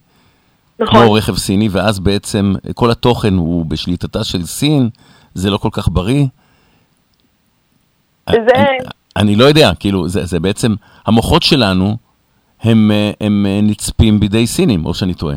נכון. 0.79 1.01
כמו 1.01 1.13
רכב 1.13 1.37
סיני, 1.37 1.69
ואז 1.73 2.01
בעצם 2.01 2.53
כל 2.75 2.91
התוכן 2.91 3.35
הוא 3.35 3.67
בשליטתה 3.67 4.25
של 4.25 4.43
סין, 4.43 4.89
זה 5.35 5.51
לא 5.51 5.57
כל 5.57 5.69
כך 5.73 5.89
בריא. 5.89 6.25
זה... 8.33 8.63
אני 9.17 9.37
לא 9.37 9.45
יודע, 9.45 9.71
כאילו, 9.81 10.09
זה, 10.09 10.25
זה 10.25 10.41
בעצם, 10.41 10.75
המוחות 11.07 11.43
שלנו 11.43 11.97
הם, 12.63 12.91
הם 13.21 13.47
אה, 13.49 13.61
נצפים 13.63 14.21
בידי 14.21 14.47
סינים, 14.47 14.87
או 14.87 14.95
שאני 14.95 15.15
טועה. 15.15 15.37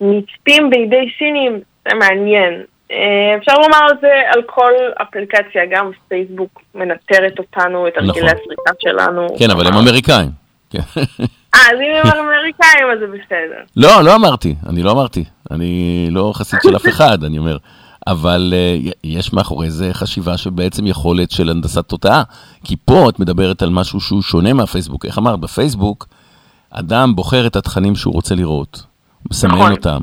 נצפים 0.00 0.70
בידי 0.70 1.06
סינים, 1.18 1.60
זה 1.88 1.94
מעניין. 1.94 2.62
אה, 2.92 3.36
אפשר 3.36 3.52
לומר 3.54 3.78
על 3.90 3.96
זה 4.00 4.12
על 4.28 4.42
כל 4.46 4.72
אפליקציה, 5.02 5.62
גם 5.70 5.90
פייסבוק 6.08 6.62
מנטרת 6.74 7.38
אותנו, 7.38 7.88
את 7.88 7.92
הרגלי 7.96 8.10
נכון. 8.10 8.24
הסריקה 8.24 8.72
שלנו. 8.78 9.26
כן, 9.38 9.50
אבל 9.50 9.66
הם 9.66 9.74
אמריקאים. 9.74 10.30
כן. 10.70 10.78
אה, 11.54 11.60
אז 11.70 11.78
אם 11.80 12.08
הם 12.08 12.18
אמריקאים 12.26 12.86
אז 12.92 12.98
זה 12.98 13.06
בסדר. 13.06 13.62
לא, 13.76 14.04
לא 14.04 14.14
אמרתי, 14.14 14.54
אני 14.68 14.82
לא 14.82 14.90
אמרתי. 14.90 15.24
אני 15.50 16.08
לא 16.10 16.32
חסיד 16.34 16.58
של 16.62 16.76
אף 16.76 16.86
אחד, 16.88 17.24
אני 17.24 17.38
אומר. 17.38 17.56
אבל 18.06 18.54
uh, 18.56 18.92
יש 19.04 19.32
מאחורי 19.32 19.70
זה 19.70 19.94
חשיבה 19.94 20.36
שבעצם 20.36 20.86
יכולת 20.86 21.30
של 21.30 21.50
הנדסת 21.50 21.88
תודעה. 21.88 22.22
כי 22.64 22.76
פה 22.84 23.08
את 23.08 23.18
מדברת 23.18 23.62
על 23.62 23.70
משהו 23.70 24.00
שהוא 24.00 24.22
שונה 24.22 24.52
מהפייסבוק. 24.52 25.04
איך 25.04 25.18
אמרת? 25.18 25.38
בפייסבוק, 25.38 26.08
אדם 26.70 27.16
בוחר 27.16 27.46
את 27.46 27.56
התכנים 27.56 27.96
שהוא 27.96 28.14
רוצה 28.14 28.34
לראות, 28.34 28.82
מסמן 29.30 29.54
נכון. 29.54 29.72
אותם. 29.72 30.00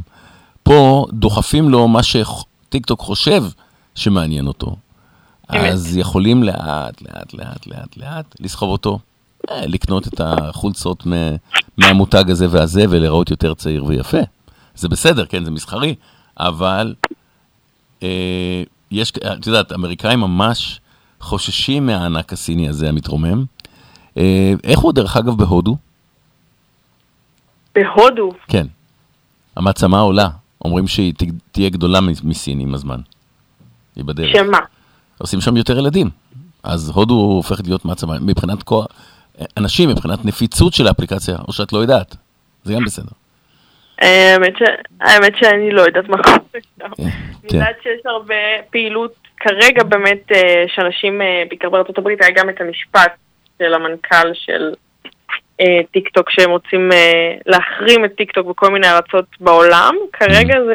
פה 0.64 1.06
דוחפים 1.14 1.70
לו 1.70 1.88
מה 1.88 2.00
שטיקטוק 2.04 3.00
חושב 3.00 3.44
שמעניין 3.96 4.48
אותו. 4.48 4.76
אמת. 5.52 5.74
אז 5.74 5.98
יכולים 5.98 6.44
לאט, 6.44 7.02
לאט, 7.02 7.34
לאט, 7.34 7.68
לאט, 7.68 7.98
לאט 7.98 8.36
לסחוב 8.40 8.70
אותו, 8.70 9.00
אה, 9.52 9.66
לקנות 9.66 10.08
את 10.08 10.22
החולצות 10.24 11.08
מהמותג 11.78 12.32
הזה 12.32 12.48
והזה 12.50 12.86
ולהיראות 12.90 13.32
יותר 13.32 13.54
צעיר 13.54 13.86
ויפה. 13.86 14.18
זה 14.76 14.90
בסדר, 14.90 15.26
כן, 15.26 15.46
זה 15.46 15.52
מסחרי, 15.52 15.96
אבל 16.40 16.96
אה, 17.06 17.23
יש, 18.92 19.12
את 19.12 19.48
יודעת, 19.48 19.72
אמריקאים 19.72 20.20
ממש 20.20 20.80
חוששים 21.20 21.86
מהענק 21.86 22.34
הסיני 22.34 22.70
הזה 22.70 22.90
המתרומם. 22.90 23.46
אה, 24.18 24.54
איך 24.64 24.80
הוא, 24.80 24.94
דרך 24.94 25.18
אגב, 25.18 25.38
בהודו? 25.38 25.78
בהודו. 27.76 28.32
כן. 28.48 28.68
המעצמה 29.56 30.00
עולה. 30.00 30.30
אומרים 30.66 30.88
שהיא 30.88 31.14
תהיה 31.52 31.70
גדולה 31.70 32.00
מסין 32.02 32.60
עם 32.60 32.74
הזמן. 32.74 33.00
היא 33.96 34.04
בדרך. 34.04 34.36
שמה? 34.38 34.60
עושים 35.18 35.42
שם 35.42 35.58
יותר 35.58 35.78
ילדים. 35.78 36.10
אז 36.64 36.90
הודו 36.90 37.14
הופכת 37.14 37.68
להיות 37.68 37.86
מעצמה 37.86 38.20
מבחינת 38.20 38.64
כוח, 38.64 38.88
אנשים, 39.58 39.90
מבחינת 39.90 40.26
נפיצות 40.26 40.74
של 40.74 40.88
האפליקציה, 40.88 41.38
או 41.48 41.54
שאת 41.54 41.74
לא 41.74 41.78
יודעת. 41.78 42.16
זה 42.64 42.74
גם 42.74 42.86
בסדר. 42.86 43.12
האמת, 44.00 44.54
ש... 44.58 44.62
האמת 45.02 45.36
שאני 45.36 45.72
לא 45.72 45.82
יודעת 45.82 46.10
מה 46.10 46.24
קורה 46.24 46.38
שם. 46.80 46.86
אני 47.00 47.12
כן. 47.50 47.58
יודעת 47.58 47.76
שיש 47.84 48.02
הרבה 48.06 48.36
פעילות 48.70 49.16
כרגע 49.44 49.84
באמת 49.84 50.32
אה, 50.32 50.64
שאנשים, 50.76 51.22
אה, 51.22 51.44
בעיקר 51.50 51.70
בארצות 51.70 51.98
הברית, 51.98 52.22
היה 52.22 52.32
גם 52.32 52.50
את 52.50 52.62
המשפט 52.62 53.12
של 53.60 53.74
המנכ"ל 53.74 54.34
של 54.34 54.74
אה, 55.62 55.80
טיק 55.92 56.10
טוק 56.10 56.30
שהם 56.30 56.52
רוצים 56.52 56.90
להחרים 57.46 58.06
את 58.06 58.16
טיק 58.18 58.32
טוק 58.32 58.48
בכל 58.48 58.70
מיני 58.70 58.88
ארצות 58.88 59.26
בעולם. 59.40 59.96
כרגע 60.14 60.56
זה 60.66 60.74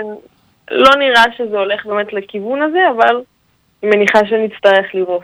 לא 0.70 0.90
נראה 0.96 1.24
שזה 1.36 1.58
הולך 1.58 1.86
באמת 1.86 2.12
לכיוון 2.12 2.62
הזה, 2.62 2.78
אבל 2.96 3.16
אני 3.82 3.90
מניחה 3.96 4.18
שנצטרך 4.18 4.94
לראות. 4.94 5.22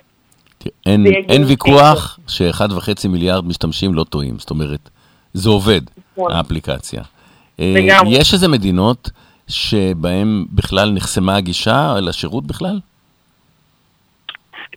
אין, 0.86 1.06
יגיע 1.06 1.20
אין. 1.28 1.44
ויכוח 1.44 2.18
שאחד 2.28 2.72
וחצי 2.72 3.08
מיליארד 3.08 3.46
משתמשים 3.46 3.94
לא 3.94 4.04
טועים. 4.04 4.38
זאת 4.38 4.50
אומרת, 4.50 4.90
זה 5.32 5.50
עובד, 5.50 5.80
נכון. 6.12 6.32
האפליקציה. 6.32 7.02
אה, 7.60 7.72
לגמרי. 7.76 8.18
יש 8.18 8.32
איזה 8.32 8.48
מדינות 8.48 9.10
שבהן 9.48 10.44
בכלל 10.52 10.90
נחסמה 10.90 11.36
הגישה 11.36 11.94
לשירות 12.02 12.46
בכלל? 12.46 12.80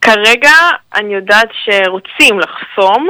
כרגע 0.02 0.52
אני 0.96 1.14
יודעת 1.14 1.50
שרוצים 1.64 2.40
לחסום. 2.40 3.08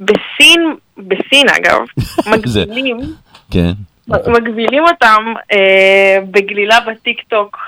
בסין, 0.00 0.74
בסין 0.98 1.46
אגב, 1.48 1.78
מגבילים, 2.32 2.98
כן. 3.50 3.72
מגבילים 4.08 4.84
אותם 4.84 5.34
אה, 5.52 6.18
בגלילה 6.30 6.80
בטיקטוק 6.80 7.58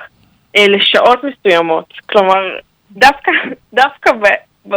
אה, 0.57 0.67
לשעות 0.69 1.19
מסוימות. 1.25 1.93
כלומר, 2.07 2.59
דווקא, 2.93 3.31
דווקא 3.83 4.13
ב, 4.13 4.25
ב, 4.69 4.77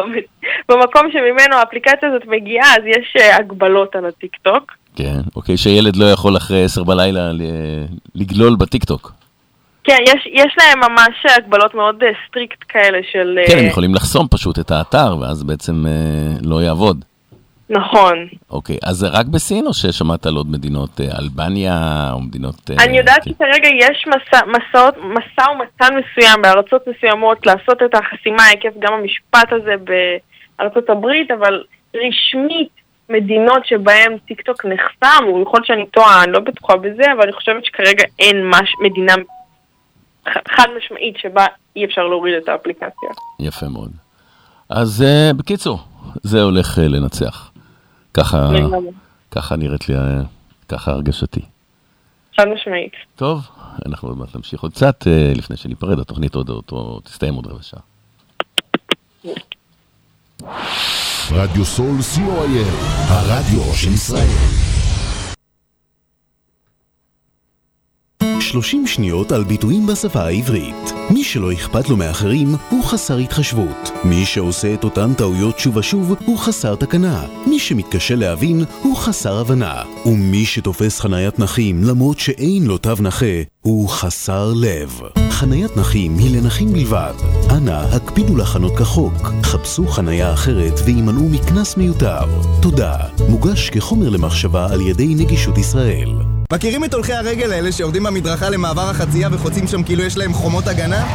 במקום 0.70 1.12
שממנו 1.12 1.56
האפליקציה 1.56 2.10
הזאת 2.10 2.26
מגיעה, 2.28 2.76
אז 2.76 2.84
יש 2.86 3.16
אה, 3.20 3.36
הגבלות 3.36 3.96
על 3.96 4.06
הטיקטוק. 4.06 4.72
כן, 4.96 5.20
אוקיי, 5.36 5.58
שילד 5.58 5.96
לא 5.96 6.06
יכול 6.06 6.38
אחרי 6.38 6.64
עשר 6.64 6.84
בלילה 6.84 7.32
לגלול 8.16 8.56
בטיקטוק. 8.56 9.12
כן, 9.84 9.98
יש, 10.02 10.28
יש 10.32 10.56
להם 10.58 10.80
ממש 10.80 11.26
הגבלות 11.38 11.74
מאוד 11.74 12.04
אה, 12.04 12.10
strict 12.28 12.64
כאלה 12.70 12.98
של... 13.12 13.40
אה, 13.42 13.48
כן, 13.48 13.58
הם 13.58 13.66
יכולים 13.66 13.96
לחסום 13.96 14.28
פשוט 14.32 14.60
את 14.60 14.72
האתר, 14.72 15.18
ואז 15.22 15.44
בעצם 15.44 15.86
אה, 15.88 16.38
לא 16.42 16.62
יעבוד. 16.62 17.06
נכון. 17.70 18.28
אוקיי, 18.50 18.78
אז 18.84 18.96
זה 18.96 19.08
רק 19.08 19.26
בסין, 19.26 19.68
או 19.68 19.74
ששמעת 19.74 20.26
על 20.26 20.36
עוד 20.36 20.52
מדינות, 20.52 21.02
אלבניה, 21.20 22.10
או 22.12 22.22
מדינות... 22.22 22.56
אני 22.80 22.98
יודעת 22.98 23.24
שכרגע 23.24 23.70
יש 23.80 24.06
מסע, 24.08 24.46
מסעות, 24.46 24.96
משא 24.98 25.50
ומתן 25.50 25.94
מסוים 25.98 26.42
בארצות 26.42 26.82
מסוימות 26.88 27.46
לעשות 27.46 27.84
את 27.86 27.96
החסימה 27.96 28.44
עקב 28.54 28.80
גם 28.80 28.94
המשפט 28.94 29.54
הזה 29.54 29.74
בארצות 30.58 30.90
הברית, 30.90 31.32
אבל 31.32 31.64
רשמית 31.96 32.70
מדינות 33.10 33.66
שבהן 33.66 34.18
טיקטוק 34.18 34.66
נחסם, 34.66 35.26
ויכול 35.26 35.60
להיות 35.60 35.66
שאני 35.66 35.86
טועה, 35.86 36.24
אני 36.24 36.32
לא 36.32 36.40
בטוחה 36.40 36.76
בזה, 36.78 37.04
אבל 37.14 37.24
אני 37.24 37.34
חושבת 37.34 37.66
שכרגע 37.66 38.04
אין 38.20 38.50
מש, 38.50 38.74
מדינה 38.82 39.14
חד 40.26 40.68
משמעית 40.78 41.18
שבה 41.18 41.46
אי 41.76 41.86
אפשר 41.86 42.08
להוריד 42.08 42.36
את 42.44 42.50
האפליקציה. 42.50 43.10
יפה 43.40 43.66
מאוד. 43.68 43.92
אז 44.70 45.02
אה, 45.08 45.32
בקיצור, 45.38 45.80
זה 46.24 46.42
הולך 46.42 46.80
אה, 46.80 46.88
לנצח. 46.88 47.52
ככה. 48.14 48.50
ככה 49.32 49.56
נראית 49.56 49.90
לי, 49.90 49.96
אה, 49.96 50.22
ככה 50.70 50.92
הרגשתי. 50.92 51.42
חד 52.38 52.48
משמעית. 52.48 52.94
טוב, 53.16 53.40
אנחנו 53.86 54.10
עוד 54.10 54.18
מעט 54.18 54.36
נמשיך 54.36 54.62
עוד 54.62 54.72
קצת, 54.72 55.08
אה, 55.08 55.34
לפני 55.36 55.58
שניפרד, 55.58 56.00
התוכנית 56.00 56.36
עוד, 56.36 56.50
עוד, 56.50 56.64
עוד 56.70 57.02
תסתיים 57.04 57.34
עוד 57.34 57.48
רבע 57.48 57.64
שעה. 57.64 57.82
רדיו 61.32 61.66
סול 61.66 62.00
co.il, 62.00 62.86
הרדיו 63.08 63.74
של 63.74 63.94
ישראל. 63.94 64.65
30 68.40 68.88
שניות 68.88 69.32
על 69.32 69.44
ביטויים 69.44 69.88
בשפה 69.88 70.22
העברית. 70.22 70.94
מי 71.10 71.24
שלא 71.24 71.54
אכפת 71.54 71.90
לו 71.90 71.98
מאחרים 71.98 72.56
הוא 72.70 72.84
חסר 72.84 73.18
התחשבות. 73.18 73.92
מי 74.04 74.26
שעושה 74.26 74.74
את 74.74 74.84
אותן 74.84 75.14
טעויות 75.14 75.60
שוב 75.60 75.78
ושוב 75.78 76.14
הוא 76.26 76.38
חסר 76.38 76.76
תקנה. 76.76 77.26
מי 77.48 77.60
שמתקשה 77.60 78.16
להבין 78.16 78.64
הוא 78.82 78.98
חסר 78.98 79.40
הבנה. 79.40 79.82
ומי 80.06 80.46
שתופס 80.46 81.00
חניית 81.00 81.40
נכים 81.40 81.84
למרות 81.84 82.20
שאין 82.20 82.66
לו 82.66 82.78
תו 82.78 82.92
נכה 83.00 83.42
הוא 83.62 83.90
חסר 83.90 84.54
לב. 84.56 85.00
חניית 85.30 85.78
נכים 85.78 86.18
היא 86.18 86.38
לנכים 86.38 86.74
בלבד. 86.74 87.14
אנא, 87.50 87.72
הקפידו 87.72 88.38
לחנות 88.38 88.78
כחוק. 88.78 89.14
חפשו 89.44 89.88
חניה 89.88 90.34
אחרת 90.34 90.80
והימנעו 90.86 91.30
מקנס 91.30 91.78
מיותר. 91.78 92.26
תודה. 92.62 92.98
מוגש 93.30 93.70
כחומר 93.70 94.10
למחשבה 94.10 94.74
על 94.74 94.82
ידי 94.82 95.16
נגישות 95.16 95.58
ישראל. 95.58 96.35
מכירים 96.54 96.84
את 96.84 96.94
הולכי 96.94 97.14
הרגל 97.14 97.52
האלה 97.54 97.72
שיורדים 97.72 98.04
במדרכה 98.04 98.50
למעבר 98.50 98.90
החצייה 98.90 99.30
וחוצים 99.32 99.68
שם 99.68 99.84
כאילו 99.84 100.04
יש 100.04 100.18
להם 100.18 100.34
חומות 100.34 100.68
הגנה? 100.68 101.06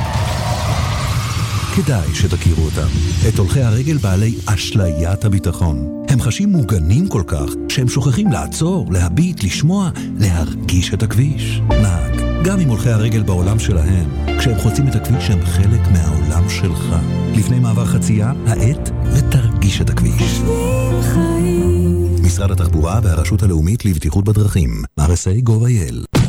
כדאי 1.76 2.14
שתכירו 2.14 2.64
אותם. 2.64 2.87
את 3.28 3.39
הולכי 3.39 3.62
הרגל 3.62 3.97
בעלי 3.97 4.35
אשליית 4.47 5.24
הביטחון. 5.24 6.05
הם 6.09 6.20
חשים 6.20 6.49
מוגנים 6.49 7.09
כל 7.09 7.22
כך, 7.26 7.47
שהם 7.68 7.89
שוכחים 7.89 8.33
לעצור, 8.33 8.87
להביט, 8.93 9.45
לשמוע, 9.45 9.91
להרגיש 10.18 10.95
את 10.95 11.03
הכביש. 11.03 11.61
נהג, 11.68 12.20
גם 12.45 12.61
עם 12.61 12.68
הולכי 12.68 12.91
הרגל 12.91 13.22
בעולם 13.22 13.59
שלהם, 13.59 14.09
כשהם 14.39 14.59
חוצים 14.59 14.89
את 14.89 14.95
הכביש 14.95 15.31
הם 15.31 15.45
חלק 15.45 15.81
מהעולם 15.93 16.49
שלך. 16.49 16.97
לפני 17.35 17.59
מעבר 17.59 17.85
חצייה, 17.85 18.33
האט 18.47 18.91
ותרגיש 19.12 19.81
את 19.81 19.91
הכביש. 19.91 20.41
משרד 22.41 22.51
התחבורה 22.51 23.01
והרשות 23.03 23.43
הלאומית 23.43 23.84
לבטיחות 23.84 24.24
בדרכים, 24.24 24.82
RSA 25.01 25.49
gov.il 25.49 26.20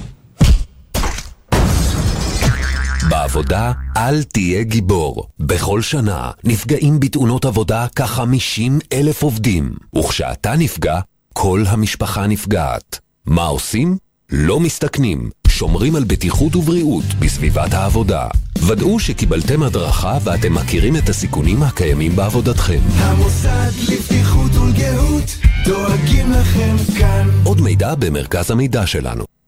בעבודה 3.09 3.71
אל 3.97 4.23
תהיה 4.23 4.63
גיבור. 4.63 5.27
בכל 5.39 5.81
שנה 5.81 6.31
נפגעים 6.43 6.99
בתאונות 6.99 7.45
עבודה 7.45 7.87
כ-50 7.95 8.71
אלף 8.93 9.23
עובדים, 9.23 9.75
וכשאתה 9.99 10.55
נפגע, 10.55 10.99
כל 11.33 11.63
המשפחה 11.67 12.27
נפגעת. 12.27 12.99
מה 13.25 13.45
עושים? 13.45 13.97
לא 14.31 14.59
מסתכנים, 14.59 15.29
שומרים 15.61 15.95
על 15.95 16.03
בטיחות 16.03 16.55
ובריאות 16.55 17.03
בסביבת 17.19 17.73
העבודה. 17.73 18.27
ודאו 18.67 18.99
שקיבלתם 18.99 19.63
הדרכה 19.63 20.17
ואתם 20.23 20.53
מכירים 20.53 20.95
את 20.95 21.09
הסיכונים 21.09 21.63
הקיימים 21.63 22.15
בעבודתכם. 22.15 22.79
המוסד 22.97 23.71
לבטיחות 23.89 24.55
ולגהות 24.55 25.37
דואגים 25.65 26.31
לכם 26.31 26.75
כאן. 26.99 27.29
עוד 27.43 27.61
מידע 27.61 27.95
במרכז 27.95 28.51
המידע 28.51 28.87
שלנו. 28.87 29.40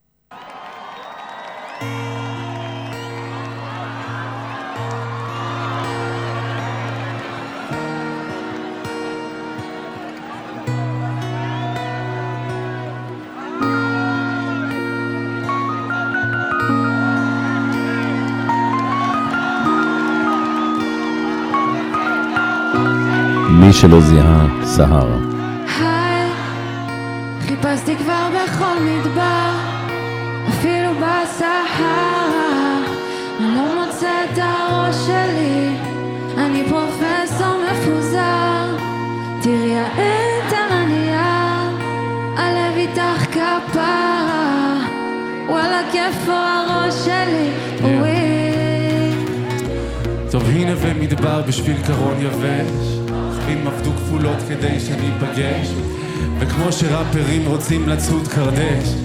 מי 23.73 23.79
שלא 23.79 23.99
זיהה, 24.01 24.47
סהר. 24.63 25.07
היי, 25.79 26.29
חיפשתי 27.41 27.95
כבר 27.95 28.27
בכל 28.29 28.79
מדבר, 28.85 29.51
אפילו 30.49 30.91
בסהרה. 30.95 32.77
אני 33.39 33.55
לא 33.55 33.83
את 34.33 34.37
הראש 34.37 34.95
שלי, 34.95 35.75
אני 36.37 36.63
פרופסור 36.69 37.55
מפוזר. 37.71 38.77
תראי 39.41 39.77
על 40.53 40.71
הנייר, 40.71 41.77
הלב 42.37 42.77
איתך 42.77 43.25
כפרה. 43.31 44.79
וואלה, 45.47 45.81
כיף 45.91 46.27
הראש 46.29 46.93
שלי, 46.93 47.49
וואי. 47.81 49.13
טוב 50.31 50.43
הנה 50.43 50.73
ומדבר 50.77 51.41
בשביל 51.47 51.77
קרון 51.87 52.15
יבש 52.19 53.02
חיים 53.45 53.67
עבדו 53.67 53.91
כפולות 53.91 54.37
כדי 54.49 54.79
שניפגש 54.79 55.67
וכמו 56.39 56.71
שראפרים 56.71 57.45
רוצים 57.45 57.89
לצוד 57.89 58.27
קרדש 58.27 58.95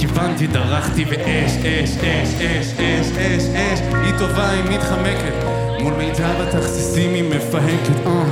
כיוונתי, 0.00 0.46
דרכתי 0.46 1.04
ואש, 1.08 1.52
אש, 1.56 1.90
אש, 1.96 2.34
אש, 2.34 2.66
אש, 2.80 3.12
אש, 3.16 3.42
אש. 3.42 3.80
היא 4.04 4.12
טובה, 4.18 4.50
היא 4.50 4.62
מתחמקת. 4.64 5.34
מול 5.80 5.94
מיטב 5.94 6.40
התכסיסים 6.40 7.14
היא 7.14 7.24
מפהקת. 7.24 8.06
אה, 8.06 8.24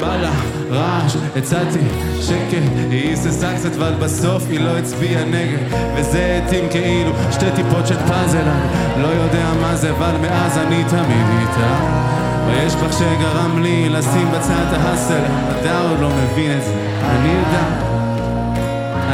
בא 0.00 0.16
לה 0.16 0.32
רעש, 0.70 1.16
הצעתי 1.36 1.78
שקט. 2.20 2.62
היא 2.90 3.08
היססה 3.08 3.54
קצת 3.56 3.74
אבל 3.76 3.94
בסוף 3.94 4.42
היא 4.50 4.60
לא 4.60 4.78
הצביעה 4.78 5.24
נגד. 5.24 5.58
וזה 5.96 6.42
התאים 6.44 6.68
כאילו 6.70 7.12
שתי 7.32 7.46
טיפות 7.56 7.86
של 7.86 7.98
פאזל. 8.08 8.38
אני 8.38 9.02
לא 9.02 9.08
יודע 9.08 9.52
מה 9.60 9.76
זה 9.76 9.90
אבל 9.90 10.16
מאז 10.22 10.58
אני 10.58 10.84
תמיד 10.84 11.26
איתה 11.40 12.35
ויש 12.46 12.74
בך 12.74 12.92
שגרם 12.92 13.62
לי 13.62 13.88
לשים 13.88 14.28
בצד 14.32 14.74
ההסל. 14.74 15.22
אתה 15.50 15.80
עוד 15.80 16.00
לא 16.00 16.08
מבין 16.08 16.58
את 16.58 16.62
זה, 16.62 16.74
אני 17.10 17.28
יודע. 17.28 17.86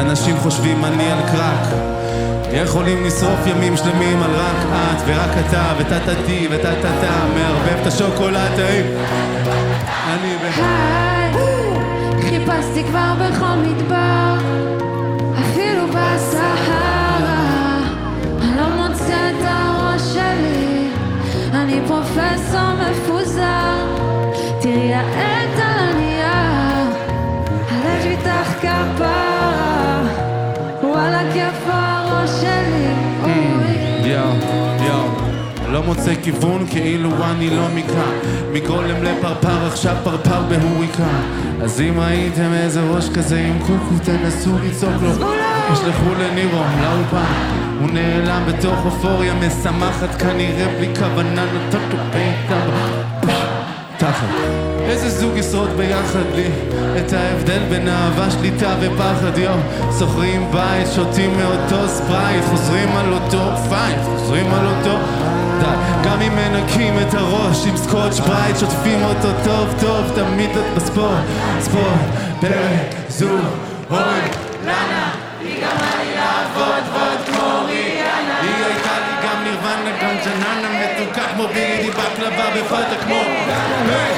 אנשים 0.01 0.37
חושבים 0.37 0.85
אני 0.85 1.13
על 1.13 1.19
קרק 1.33 1.93
יכולים 2.53 3.05
לשרוף 3.05 3.47
ימים 3.47 3.77
שלמים 3.77 4.23
על 4.23 4.31
רק 4.35 4.57
את 4.73 5.03
ורק 5.07 5.31
אתה 5.47 5.73
וטה-טה-טי 5.79 6.49
וטה-טה-טה 6.51 7.27
מערבב 7.35 7.81
את 7.83 7.87
השוקולד 7.87 8.51
טעים 8.57 8.87
אני 10.09 10.37
ב... 10.37 10.61
היי, 10.61 11.33
חיפשתי 12.21 12.85
כבר 12.85 13.13
בכל 13.15 13.57
מדבר, 13.67 14.35
אפילו 15.41 15.87
בסהרה. 15.89 17.79
אני 18.41 18.57
לא 18.57 18.89
מוצא 18.89 19.31
את 19.31 19.45
הראש 19.45 20.03
שלי, 20.03 20.91
אני 21.55 21.81
פרופסור 21.87 22.75
מפוזר. 22.75 23.22
לא 35.73 35.83
מוצא 35.83 36.15
כיוון 36.23 36.67
כאילו 36.71 37.11
אני 37.31 37.51
לא 37.51 37.67
מכאן. 37.75 38.15
מגולם 38.53 39.03
לפרפר 39.03 39.67
עכשיו 39.67 39.97
פרפר 40.05 40.43
בהוריקן 40.43 41.23
אז 41.63 41.81
אם 41.81 42.01
ראיתם 42.01 42.53
איזה 42.53 42.81
ראש 42.81 43.09
כזה 43.09 43.41
עם 43.41 43.59
קוקו 43.59 44.05
תנסו 44.05 44.51
לצעוק 44.65 45.03
לו. 45.03 45.33
ישלחו 45.73 46.15
לנירו 46.21 46.63
לאולפן 46.83 47.33
הוא 47.81 47.91
נעלם 47.91 48.43
בתוך 48.49 48.85
אופוריה 48.85 49.35
משמחת 49.35 50.23
כנראה 50.23 50.69
בלי 50.79 50.89
כוונה 50.99 51.45
נתת 51.45 51.95
לו 51.95 51.99
בעיטה 52.13 52.52
תחת. 54.03 54.27
איזה 54.81 55.11
זוג 55.11 55.37
ישרוד 55.37 55.71
ביחד 55.77 56.35
לי? 56.35 56.49
את 56.99 57.13
ההבדל 57.13 57.63
בין 57.71 57.89
אהבה, 57.89 58.31
שליטה 58.31 58.75
ופחד. 58.81 59.39
יו 59.39 59.55
שוכרים 59.99 60.51
בית, 60.53 60.87
שותים 60.95 61.37
מאותו 61.37 61.89
ספרייט 61.89 62.45
חוזרים 62.45 62.97
על 62.97 63.13
אותו 63.13 63.57
פייט, 63.69 63.99
חוזרים 64.05 64.55
על 64.55 64.67
אותו 64.67 64.99
די. 65.61 65.77
גם 66.05 66.21
אם 66.21 66.33
מנקים 66.37 66.95
את 66.99 67.15
הראש 67.15 67.67
עם 67.67 67.77
סקוטש 67.77 68.21
ברייט 68.21 68.59
שוטפים 68.59 69.03
אותו 69.03 69.29
טוב 69.45 69.75
טוב 69.81 70.13
תמיד 70.15 70.51
את 70.51 70.77
בספורט. 70.77 71.25
ספורט, 71.61 72.01
פרק, 72.41 72.95
זוג, 73.09 73.41
אוי, 73.91 73.99
לנה 74.65 75.11
היא 75.41 75.57
גמרה 75.57 76.05
לי 76.05 76.15
לעבוד 76.15 76.83
ועוד 76.93 77.19
כמו 77.27 77.67
ריאנה. 77.67 78.41
היא 78.43 78.65
הייתה 78.65 78.99
לי 79.07 79.29
גם 79.29 79.45
נירוונה 79.45 79.91
גם 80.03 80.15
ג'ננה 80.25 80.69
מתוקה 80.83 81.23
כמו 81.35 81.47
בידי 81.55 81.92
בקלבה 82.23 82.51
בפאטה 82.57 82.97
כמו 83.05 83.15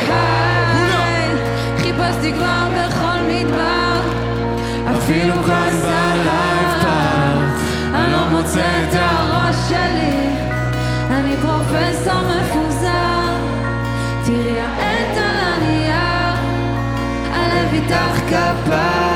היי, 0.08 1.28
חיפשתי 1.78 2.32
כבר 2.32 2.68
בכל 2.76 3.18
מדבר, 3.28 4.00
אפילו 4.96 5.34
כאן 5.46 5.70
בלייב 5.70 6.82
פארק. 6.82 7.54
אני 7.94 8.12
לא 8.12 8.28
מוצא 8.30 8.60
את 8.60 8.94
הראש 8.94 9.56
שלי, 9.68 10.28
אני 11.10 11.36
פרופסור 11.36 12.20
מפוזר. 12.22 13.36
תראי 14.24 14.60
העט 14.60 15.16
על 15.16 15.36
הנייר, 15.40 16.34
הלב 17.32 17.72
איתך 17.72 18.20
כפרה. 18.28 19.13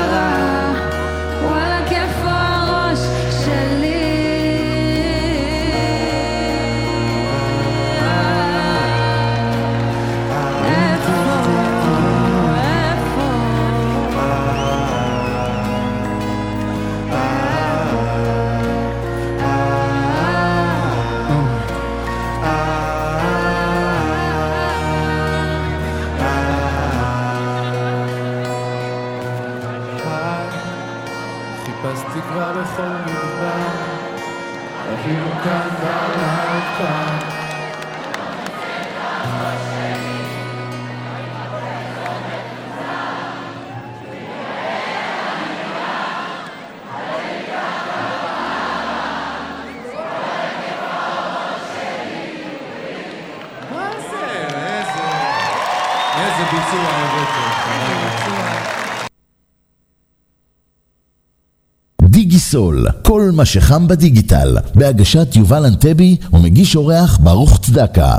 דיגיסול, 62.49 62.85
כל 63.05 63.21
מה 63.35 63.45
שחם 63.45 63.87
בדיגיטל, 63.87 64.57
בהגשת 64.75 65.35
יובל 65.35 65.65
אנטבי 65.65 66.17
ומגיש 66.33 66.75
אורח 66.75 67.17
ברוך 67.23 67.59
צדקה. 67.59 68.15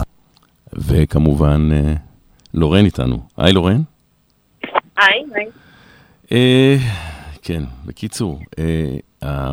וכמובן, 0.72 1.68
אה, 1.72 1.94
לורן 2.54 2.84
איתנו. 2.84 3.20
היי 3.36 3.52
לורן. 3.52 3.82
היי, 4.96 5.22
היי. 5.34 5.46
אה, 6.32 6.76
כן, 7.42 7.62
בקיצור, 7.86 8.40
אה, 9.22 9.52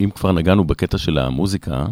אם 0.00 0.10
כבר 0.10 0.32
נגענו 0.32 0.64
בקטע 0.64 0.98
של 0.98 1.18
המוזיקה, 1.18 1.86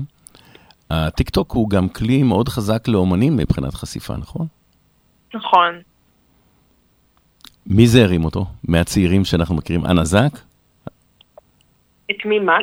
הטיקטוק 0.91 1.53
הוא 1.53 1.71
גם 1.71 1.89
כלי 1.89 2.23
מאוד 2.23 2.49
חזק 2.49 2.89
לאומנים 2.89 3.37
מבחינת 3.37 3.75
חשיפה, 3.75 4.17
נכון? 4.17 4.47
נכון. 5.35 5.81
מי 7.67 7.87
זה 7.87 8.03
הרים 8.03 8.25
אותו? 8.25 8.47
מהצעירים 8.65 9.25
שאנחנו 9.25 9.55
מכירים, 9.55 9.87
אנה 9.87 10.05
זק? 10.05 10.39
את 12.11 12.25
מי 12.25 12.39
מה? 12.39 12.57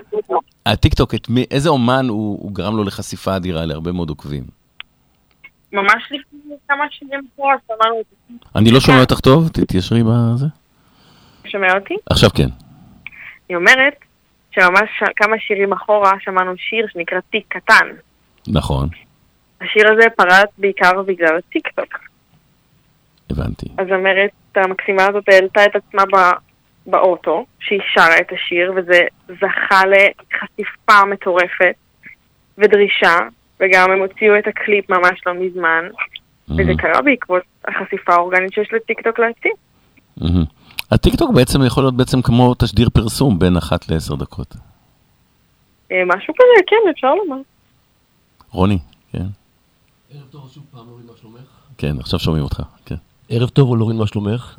הטיקטוק, 0.66 1.16
את 1.16 1.30
מי, 1.30 1.46
איזה 1.52 1.70
אומן 1.70 2.06
הוא, 2.10 2.40
הוא 2.42 2.52
גרם 2.52 2.78
לו 2.78 2.84
לחשיפה 2.84 3.36
אדירה 3.36 3.66
להרבה 3.66 3.92
מאוד 3.92 4.10
עוקבים? 4.10 4.44
ממש 5.74 6.04
לפני 6.04 6.56
כמה 6.68 6.84
שנים 6.90 7.28
פה, 7.36 7.54
אז 7.54 7.60
זה. 7.68 8.36
אני 8.56 8.72
לא 8.72 8.80
שומע 8.80 9.00
אותך 9.00 9.20
טוב, 9.20 9.50
תתיישרי 9.50 10.04
בזה. 10.04 10.46
שומע 11.46 11.76
אותי? 11.76 11.94
עכשיו 12.10 12.30
כן. 12.30 12.50
היא 13.50 13.58
אומרת 13.58 13.94
שממש 14.52 14.90
כמה 15.16 15.36
שירים 15.40 15.74
אחורה 15.74 16.12
שמענו 16.20 16.52
שיר 16.58 16.88
שנקרא 16.94 17.20
תיק 17.30 17.46
קטן. 17.48 17.88
נכון, 18.48 18.90
השיר 19.62 19.92
הזה 19.92 20.10
פרץ 20.18 20.50
בעיקר 20.58 21.02
בגלל 21.02 21.38
הטיקטוק. 21.38 22.00
הבנתי. 23.30 23.66
אז 23.78 23.88
אומרת, 23.92 24.30
המקסימה 24.56 25.06
הזאת 25.10 25.24
העלתה 25.28 25.66
את 25.66 25.76
עצמה 25.76 26.04
באוטו, 26.88 27.46
שהיא 27.60 27.80
שרה 27.94 28.18
את 28.22 28.32
השיר, 28.32 28.74
וזה 28.76 29.02
זכה 29.28 29.82
לחשיפה 29.86 31.06
מטורפת 31.06 31.76
ודרישה, 32.58 33.18
וגם 33.60 33.92
הם 33.92 34.00
הוציאו 34.00 34.38
את 34.40 34.48
הקליפ 34.48 34.90
ממש 34.90 35.22
לא 35.26 35.34
מזמן, 35.34 35.84
וזה 36.50 36.72
קרה 36.78 37.02
בעקבות 37.02 37.44
החשיפה 37.66 38.14
האורגנית 38.14 38.54
שיש 38.54 38.74
לטיקטוק 38.74 39.20
להציע. 39.20 39.52
מהמם. 40.18 40.44
הטיקטוק 40.92 41.32
בעצם 41.36 41.60
יכול 41.66 41.84
להיות 41.84 41.98
בעצם 41.98 42.22
כמו 42.22 42.54
תשדיר 42.54 42.90
פרסום 42.90 43.40
בין 43.40 43.58
אחת 43.58 43.90
לעשר 43.90 44.16
דקות. 44.16 44.56
אה, 45.92 46.06
משהו 46.06 46.34
כזה, 46.34 46.64
כן, 46.68 46.90
אפשר 46.92 47.16
לומר. 47.16 47.42
רוני, 48.52 48.80
כן. 49.12 49.26
ערב 50.14 50.28
טוב, 50.32 50.52
שוב 50.54 50.64
פעם, 50.72 50.88
לורין, 50.88 51.06
מה 51.06 51.14
שלומך? 51.22 51.40
כן, 51.78 52.00
עכשיו 52.00 52.20
שומעים 52.20 52.44
אותך, 52.44 52.62
כן. 52.86 52.96
ערב 53.30 53.50
טוב, 53.50 53.78
לורין, 53.78 53.98
מה 53.98 54.08
שלומך? 54.08 54.56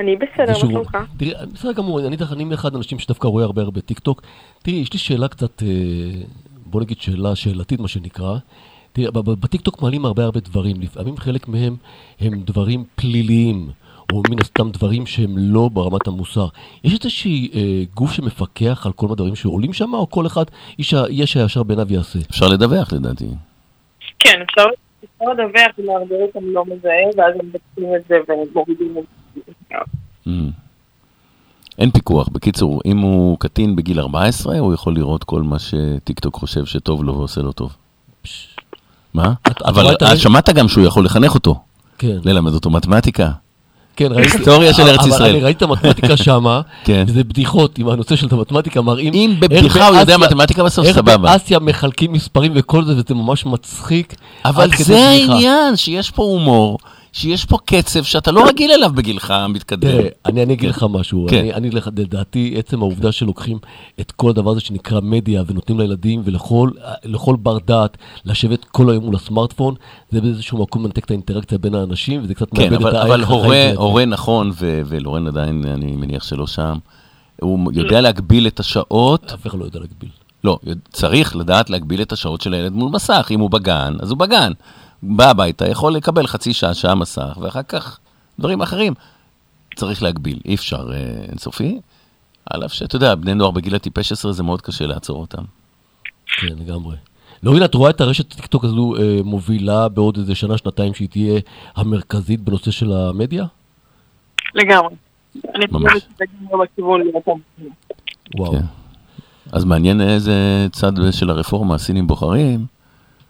אני 0.00 0.16
בסדר, 0.16 0.52
מה 0.52 0.54
שלומך? 0.54 0.98
תראי, 1.16 1.32
בסדר 1.52 1.72
גמור, 1.72 2.00
אני 2.06 2.16
אני 2.32 2.44
מאחד 2.44 2.74
האנשים 2.74 2.98
שדווקא 2.98 3.28
רואה 3.28 3.44
הרבה 3.44 3.62
הרבה 3.62 3.80
טיק 3.80 3.98
טוק. 3.98 4.22
תראי, 4.62 4.76
יש 4.76 4.92
לי 4.92 4.98
שאלה 4.98 5.28
קצת, 5.28 5.62
אה, 5.62 5.68
בוא 6.66 6.80
נגיד 6.80 7.00
שאלה 7.00 7.36
שאלתית, 7.36 7.80
מה 7.80 7.88
שנקרא. 7.88 8.36
תראי, 8.92 9.10
ב- 9.10 9.18
ב- 9.18 9.40
בטיק 9.40 9.60
טוק 9.60 9.82
מעלים 9.82 10.04
הרבה 10.04 10.24
הרבה 10.24 10.40
דברים, 10.40 10.80
לפעמים 10.80 11.16
חלק 11.16 11.48
מהם 11.48 11.76
הם 12.20 12.40
דברים 12.40 12.84
פליליים, 12.94 13.70
או 14.12 14.22
מן 14.30 14.36
הסתם 14.40 14.70
דברים 14.70 15.06
שהם 15.06 15.34
לא 15.36 15.68
ברמת 15.72 16.06
המוסר. 16.06 16.46
יש 16.84 16.92
איזשהי 16.92 17.50
אה, 17.54 17.82
גוף 17.94 18.12
שמפקח 18.12 18.86
על 18.86 18.92
כל 18.92 19.06
הדברים 19.10 19.34
שעולים 19.34 19.72
שם, 19.72 19.94
או 19.94 20.10
כל 20.10 20.26
אחד, 20.26 20.44
איש 20.78 20.94
יש 21.10 21.36
הישר 21.36 21.62
בעיניו 21.62 21.92
יעשה? 21.92 22.18
אפשר 22.30 22.48
לדווח 22.48 22.92
לדעתי. 22.92 23.26
כן, 24.18 24.42
אפשר 24.42 24.64
אפשר 25.04 25.32
לדווח 25.32 25.78
אם 25.78 25.90
האלגוריתם 25.90 26.40
לא 26.42 26.64
מזהה, 26.64 27.06
ואז 27.16 27.34
הם 27.40 27.52
בודקים 27.52 27.94
את 27.96 28.04
זה 28.08 28.16
ומורידים 28.28 28.90
את 28.90 28.94
זה. 28.94 29.19
Mm. 30.26 30.30
אין 31.78 31.90
פיקוח. 31.90 32.28
בקיצור, 32.28 32.80
אם 32.86 32.98
הוא 32.98 33.38
קטין 33.38 33.76
בגיל 33.76 34.00
14, 34.00 34.58
הוא 34.58 34.74
יכול 34.74 34.94
לראות 34.94 35.24
כל 35.24 35.42
מה 35.42 35.56
שטיקטוק 35.58 36.34
חושב 36.34 36.64
שטוב 36.66 37.04
לו 37.04 37.16
ועושה 37.16 37.40
לו 37.40 37.52
טוב. 37.52 37.76
מה? 39.14 39.32
אבל 39.64 39.96
אה? 40.02 40.16
שמעת 40.16 40.48
גם 40.48 40.68
שהוא 40.68 40.84
יכול 40.84 41.04
לחנך 41.04 41.34
אותו. 41.34 41.60
כן. 41.98 42.18
ללמד 42.24 42.52
אותו 42.52 42.70
מתמטיקה. 42.70 43.30
כן, 43.96 44.12
ראיתי. 44.12 44.36
היסטוריה 44.36 44.74
של 44.74 44.82
ארץ 44.82 45.00
אבל 45.00 45.08
ישראל. 45.08 45.30
אני 45.30 45.40
ראיתי 45.40 45.64
את 45.64 45.70
המתמטיקה 45.70 46.16
שמה, 46.16 46.60
כן. 46.84 47.04
וזה 47.08 47.24
בדיחות 47.24 47.78
עם 47.78 47.88
הנושא 47.88 48.16
של 48.16 48.26
המתמטיקה, 48.30 48.80
מראים... 48.80 49.14
אם 49.14 49.30
איך 49.30 49.40
בבדיחה 49.40 49.88
הוא 49.88 49.96
יודע 49.96 50.18
מתמטיקה 50.18 50.64
בסוף, 50.64 50.86
איך 50.86 50.96
סבבה. 50.96 51.16
באסיה 51.16 51.58
מחלקים 51.58 52.12
מספרים 52.12 52.52
וכל 52.54 52.84
זה, 52.84 52.92
וזה 52.92 53.14
ממש 53.14 53.46
מצחיק. 53.46 54.14
אבל 54.44 54.70
זה. 54.76 55.08
העניין, 55.08 55.76
שיש 55.76 56.10
פה 56.10 56.22
הומור, 56.22 56.78
שיש 57.12 57.44
פה 57.44 57.58
קצב 57.64 58.02
שאתה 58.02 58.30
לא 58.32 58.48
רגיל 58.48 58.70
אליו 58.70 58.90
בגילך 58.94 59.30
המתקדם. 59.30 59.90
תראה, 59.90 60.08
אני 60.26 60.42
אני 60.42 60.52
אגיד 60.54 60.68
לך 60.70 60.86
משהו, 60.90 61.26
כן. 61.30 61.38
אני- 61.38 61.52
אני 61.54 61.70
לדעתי 61.96 62.54
עצם 62.58 62.82
העובדה 62.82 63.12
שלוקחים 63.12 63.58
את 64.00 64.12
כל 64.12 64.30
הדבר 64.30 64.50
הזה 64.50 64.60
שנקרא 64.60 65.00
מדיה 65.00 65.42
ונותנים 65.46 65.78
לילדים 65.80 66.22
ולכל 66.24 66.70
לכל 67.04 67.36
בר 67.42 67.58
דעת 67.58 67.96
לשבת 68.24 68.64
כל 68.64 68.90
היום 68.90 69.04
מול 69.04 69.14
הסמארטפון, 69.16 69.74
זה 70.10 70.20
באיזשהו 70.20 70.58
מקום 70.62 70.82
מנתק 70.82 71.04
את 71.04 71.10
האינטראקציה 71.10 71.58
בין 71.58 71.74
האנשים 71.74 72.20
וזה 72.24 72.34
קצת 72.34 72.46
כן, 72.54 72.62
מאבד 72.62 72.74
אבל, 72.82 72.90
את 72.90 72.94
אבל 73.02 73.10
הערך 73.10 73.28
הורה, 73.28 73.46
החיים. 73.46 73.76
הורה 73.76 74.04
נכון, 74.04 74.50
ו- 74.60 74.82
ולורן 74.86 75.26
עדיין, 75.26 75.64
אני 75.74 75.96
מניח 75.96 76.24
שלא 76.24 76.46
שם, 76.46 76.78
הוא 77.42 77.72
יודע 77.74 78.00
להגביל 78.00 78.46
את 78.46 78.60
השעות. 78.60 79.32
אף 79.34 79.46
אחד 79.46 79.58
לא 79.58 79.64
יודע 79.64 79.78
להגביל. 79.80 80.10
לא, 80.44 80.58
צריך 80.92 81.36
לדעת 81.36 81.70
להגביל 81.70 82.02
את 82.02 82.12
השעות 82.12 82.40
של 82.40 82.54
הילד 82.54 82.72
מול 82.72 82.90
מסך. 82.92 83.28
אם 83.30 83.40
הוא 83.40 83.50
בגן, 83.50 83.96
אז 84.00 84.10
הוא 84.10 84.18
בגן. 84.18 84.52
בא 85.02 85.30
הביתה, 85.30 85.68
יכול 85.68 85.92
לקבל 85.92 86.26
חצי 86.26 86.52
שעה, 86.52 86.74
שעה 86.74 86.94
מסך, 86.94 87.38
ואחר 87.40 87.62
כך 87.62 87.98
דברים 88.38 88.62
אחרים. 88.62 88.94
צריך 89.76 90.02
להגביל, 90.02 90.40
אי 90.44 90.54
אפשר 90.54 90.92
אה, 90.92 91.24
אינסופי. 91.28 91.80
על 92.50 92.64
אף 92.64 92.72
שאתה 92.72 92.96
יודע, 92.96 93.14
בני 93.14 93.34
נוער 93.34 93.50
בגיל 93.50 93.74
הטיפש 93.74 94.12
10 94.12 94.32
זה 94.32 94.42
מאוד 94.42 94.62
קשה 94.62 94.86
לעצור 94.86 95.20
אותם. 95.20 95.42
כן, 96.26 96.54
לגמרי. 96.58 96.96
לורין, 97.42 97.64
את 97.64 97.74
רואה 97.74 97.90
את 97.90 98.00
הרשת 98.00 98.34
טיקטוק 98.34 98.64
הזו 98.64 98.94
אה, 98.96 99.20
מובילה 99.24 99.88
בעוד 99.88 100.16
איזה 100.16 100.34
שנה, 100.34 100.58
שנתיים, 100.58 100.94
שהיא 100.94 101.08
תהיה 101.08 101.40
המרכזית 101.76 102.40
בנושא 102.40 102.70
של 102.70 102.92
המדיה? 102.92 103.44
לגמרי. 104.54 104.94
אני 105.54 105.64
ממש. 105.70 105.92
חושבת 105.92 106.02
שזה 106.16 106.24
גם 106.24 106.58
לא 106.58 106.64
בכיוון. 106.64 107.00
וואו. 108.36 108.52
כן. 108.52 108.62
אז 109.52 109.64
מעניין 109.64 110.00
איזה 110.00 110.66
צד 110.72 110.92
של 111.12 111.30
הרפורמה 111.30 111.74
הסינים 111.74 112.06
בוחרים. 112.06 112.66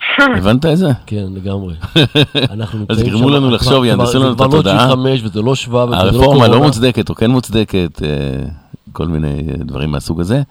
הבנת 0.39 0.67
את 0.67 0.77
זה? 0.77 0.89
כן, 1.07 1.25
לגמרי. 1.35 1.75
אנחנו 2.51 2.87
אז 2.89 3.03
גרמו 3.03 3.31
לנו 3.31 3.51
לחשוב, 3.51 3.85
זה 4.05 4.19
לנו 4.19 4.33
את 4.33 4.37
כבר 4.37 4.47
לא 4.47 4.59
התודעה. 4.59 4.93
G5 4.93 5.25
וזה 5.25 5.43
לא 5.43 5.55
שבא 5.55 5.77
וזה 5.77 5.97
לא 5.97 6.01
הרפורמה 6.01 6.47
לא 6.47 6.53
קורונה. 6.53 6.67
מוצדקת 6.67 7.11
או 7.11 7.15
כן 7.15 7.31
מוצדקת, 7.31 8.03
אה, 8.03 8.09
כל 8.93 9.07
מיני 9.07 9.49
אה, 9.49 9.57
דברים 9.59 9.91
מהסוג 9.91 10.21
הזה. 10.21 10.43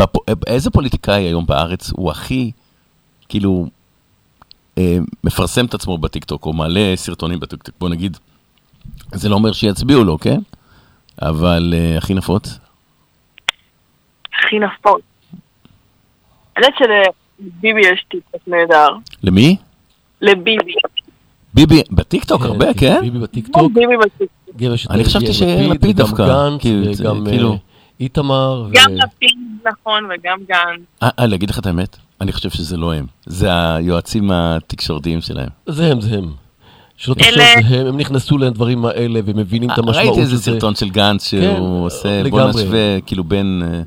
אה, 0.00 0.04
איזה 0.46 0.70
פוליטיקאי 0.70 1.22
היום 1.22 1.46
בארץ 1.46 1.90
הוא 1.96 2.10
הכי, 2.10 2.50
כאילו, 3.28 3.66
מפרסם 5.24 5.64
את 5.64 5.74
עצמו 5.74 5.98
בטיקטוק, 5.98 6.46
או 6.46 6.52
מעלה 6.52 6.92
סרטונים 6.96 7.40
בטיקטוק, 7.40 7.74
בוא 7.80 7.88
נגיד, 7.88 8.16
זה 9.12 9.28
לא 9.28 9.34
אומר 9.34 9.52
שיצביעו 9.52 10.04
לו, 10.04 10.18
כן? 10.18 10.40
אבל 11.22 11.74
הכי 11.98 12.14
נפוץ? 12.14 12.58
הכי 14.38 14.58
נפוץ. 14.58 15.02
אני 16.56 16.66
יודעת 16.80 17.14
שלביבי 17.38 17.80
יש 17.80 18.04
טיקטוק 18.10 18.40
נהדר. 18.46 18.88
למי? 19.22 19.56
לביבי. 20.22 20.72
ביבי, 21.54 21.82
בטיקטוק 21.90 22.42
הרבה, 22.42 22.74
כן? 22.74 23.00
ביבי 23.00 23.18
בטיקטוק. 23.18 23.72
ביבי 23.72 23.96
בטיקטוק. 23.96 24.28
גם 24.56 24.70
אני 24.90 25.04
חשבתי 25.04 25.24
יאיר 25.24 25.34
שיאיר 25.34 25.68
לפיד 25.72 25.90
וגם 26.00 26.06
דווקא, 26.06 26.26
גנץ, 26.26 26.60
כאילו, 26.60 26.92
וגם 26.98 27.26
כאילו- 27.26 27.52
אה, 27.52 27.56
איתמר. 28.00 28.64
ו- 28.68 28.72
גם 28.72 28.90
לפיד, 28.94 29.30
נכון, 29.66 30.04
וגם 30.04 30.38
גנץ. 30.48 30.80
אה, 31.02 31.08
אה, 31.18 31.26
להגיד 31.26 31.50
לך 31.50 31.58
את 31.58 31.66
האמת? 31.66 31.96
אני 32.20 32.32
חושב 32.32 32.50
שזה 32.50 32.76
לא 32.76 32.94
הם, 32.94 33.06
זה 33.26 33.74
היועצים 33.74 34.30
התקשורתיים 34.30 35.20
שלהם. 35.20 35.48
זה 35.66 35.92
הם, 35.92 36.00
זה 36.00 36.18
הם. 36.18 36.24
שלא 36.96 37.14
תחשוב, 37.14 37.38
הם, 37.64 37.86
הם 37.86 37.96
נכנסו 37.96 38.38
לדברים 38.38 38.84
האלה 38.84 39.20
ומבינים 39.24 39.70
את 39.70 39.78
המשמעות 39.78 39.96
אה, 39.96 40.02
ראיתי 40.02 40.20
איזה 40.20 40.30
של 40.30 40.36
זה. 40.36 40.42
סרטון 40.52 40.74
של 40.74 40.88
גנץ 40.90 41.30
כן, 41.30 41.40
שהוא 41.56 41.86
עושה, 41.86 42.22
בוא. 42.30 42.48
נשווה, 42.48 43.00
כאילו 43.06 43.24
בין, 43.24 43.62
אה, 43.64 43.82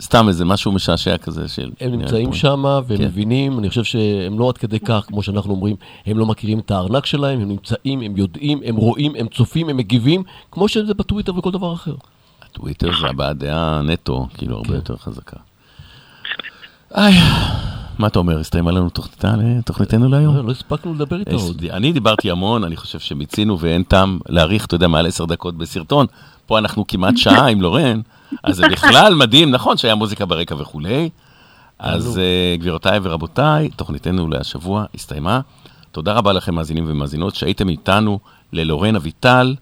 סתם 0.00 0.28
איזה 0.28 0.44
משהו 0.44 0.72
משעשע 0.72 1.16
כזה 1.18 1.48
של... 1.48 1.70
הם 1.80 1.90
נמצאים. 1.92 2.32
שם 2.32 2.64
והם 2.86 2.98
כן. 2.98 3.04
מבינים, 3.04 3.58
אני 3.58 3.68
חושב 3.68 3.84
שהם 3.84 4.38
לא 4.38 4.48
עד 4.48 4.58
כדי 4.58 4.80
כך, 4.80 5.04
כמו 5.08 5.22
שאנחנו 5.22 5.50
אומרים, 5.54 5.76
הם 6.06 6.18
לא 6.18 6.26
מכירים 6.26 6.58
את 6.58 6.70
הארנק 6.70 7.06
שלהם, 7.06 7.40
הם 7.40 7.48
נמצאים, 7.48 8.00
הם 8.00 8.16
יודעים, 8.16 8.60
הם 8.64 8.76
רואים, 8.76 9.12
הם 9.18 9.26
צופים, 9.28 9.68
הם 9.68 9.76
מגיבים, 9.76 10.22
כמו 10.50 10.68
שזה 10.68 10.94
בטוויטר 10.94 11.38
וכל 11.38 11.50
דבר 11.50 11.72
אחר. 11.74 11.94
טוויטר 12.52 12.90
זה 13.00 13.06
הבעת 13.06 13.36
דעה 13.38 13.82
נטו, 13.82 14.26
כאילו 14.38 14.56
הרבה 14.56 14.68
כן. 14.68 14.74
יותר 14.74 14.96
חזקה. 14.96 15.36
איי, 16.94 17.14
מה 17.98 18.06
אתה 18.06 18.18
אומר, 18.18 18.38
הסתיימה 18.40 18.70
לנו 18.70 18.88
תוכניתנו 19.64 20.08
להיום? 20.08 20.36
לא 20.46 20.50
הספקנו 20.50 20.94
לדבר 20.94 21.18
איתה 21.20 21.34
יש- 21.34 21.42
עוד. 21.42 21.64
אני 21.70 21.92
דיברתי 21.92 22.30
המון, 22.30 22.64
אני 22.64 22.76
חושב 22.76 22.98
שמיצינו 22.98 23.58
ואין 23.60 23.82
טעם 23.82 24.18
להאריך, 24.28 24.66
אתה 24.66 24.74
יודע, 24.74 24.88
מעל 24.88 25.06
עשר 25.06 25.24
דקות 25.24 25.56
בסרטון. 25.56 26.06
פה 26.46 26.58
אנחנו 26.58 26.86
כמעט 26.86 27.16
שעה 27.16 27.46
עם 27.52 27.60
לורן, 27.60 28.00
אז 28.42 28.56
זה 28.56 28.68
בכלל 28.68 29.14
מדהים, 29.14 29.50
נכון 29.50 29.76
שהיה 29.76 29.94
מוזיקה 29.94 30.26
ברקע 30.26 30.54
וכולי. 30.58 31.10
אז 31.78 32.18
אה, 32.18 32.56
גבירותיי 32.58 32.98
ורבותיי, 33.02 33.68
תוכניתנו 33.76 34.28
להשבוע 34.28 34.84
הסתיימה. 34.94 35.40
תודה 35.92 36.12
רבה 36.12 36.32
לכם, 36.32 36.54
מאזינים 36.54 36.84
ומאזינות, 36.88 37.34
שהייתם 37.34 37.68
איתנו 37.68 38.18
ללורן 38.52 38.96
אביטל 38.96 39.54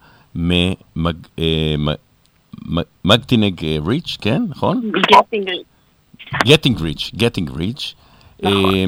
מ 3.05 3.12
getting 3.12 3.65
reach, 3.87 4.17
כן, 4.21 4.43
נכון? 4.49 4.91
getting 5.13 5.49
getting 6.45 6.81
reach, 6.81 7.11
getting 7.17 7.51
reach, 7.57 7.95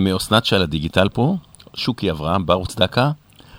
מאסנת 0.01 0.45
של 0.45 0.63
הדיגיטל 0.63 1.09
פה, 1.09 1.37
שוקי 1.75 2.11
אברהם, 2.11 2.47
ברוך 2.47 2.69
צדקה, 2.69 3.11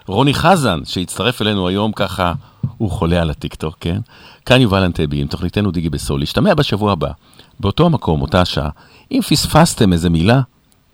רוני 0.07 0.34
חזן, 0.34 0.86
שהצטרף 0.86 1.41
אלינו 1.41 1.67
היום 1.67 1.91
ככה, 1.91 2.34
הוא 2.82 2.92
חולה 2.92 3.22
על 3.22 3.30
הטיקטוק, 3.30 3.76
כן? 3.80 4.00
כאן 4.46 4.62
יובל 4.62 4.84
אנטבי 4.84 5.22
עם 5.22 5.28
תוכניתנו 5.28 5.72
דיגי 5.72 5.90
בסול, 5.90 6.20
להשתמע 6.20 6.54
בשבוע 6.54 6.92
הבא, 6.92 7.12
באותו 7.60 7.86
המקום, 7.86 8.22
אותה 8.22 8.42
השעה. 8.42 8.70
אם 9.12 9.20
פספסתם 9.22 9.94
איזה 9.94 10.10
מילה, 10.10 10.42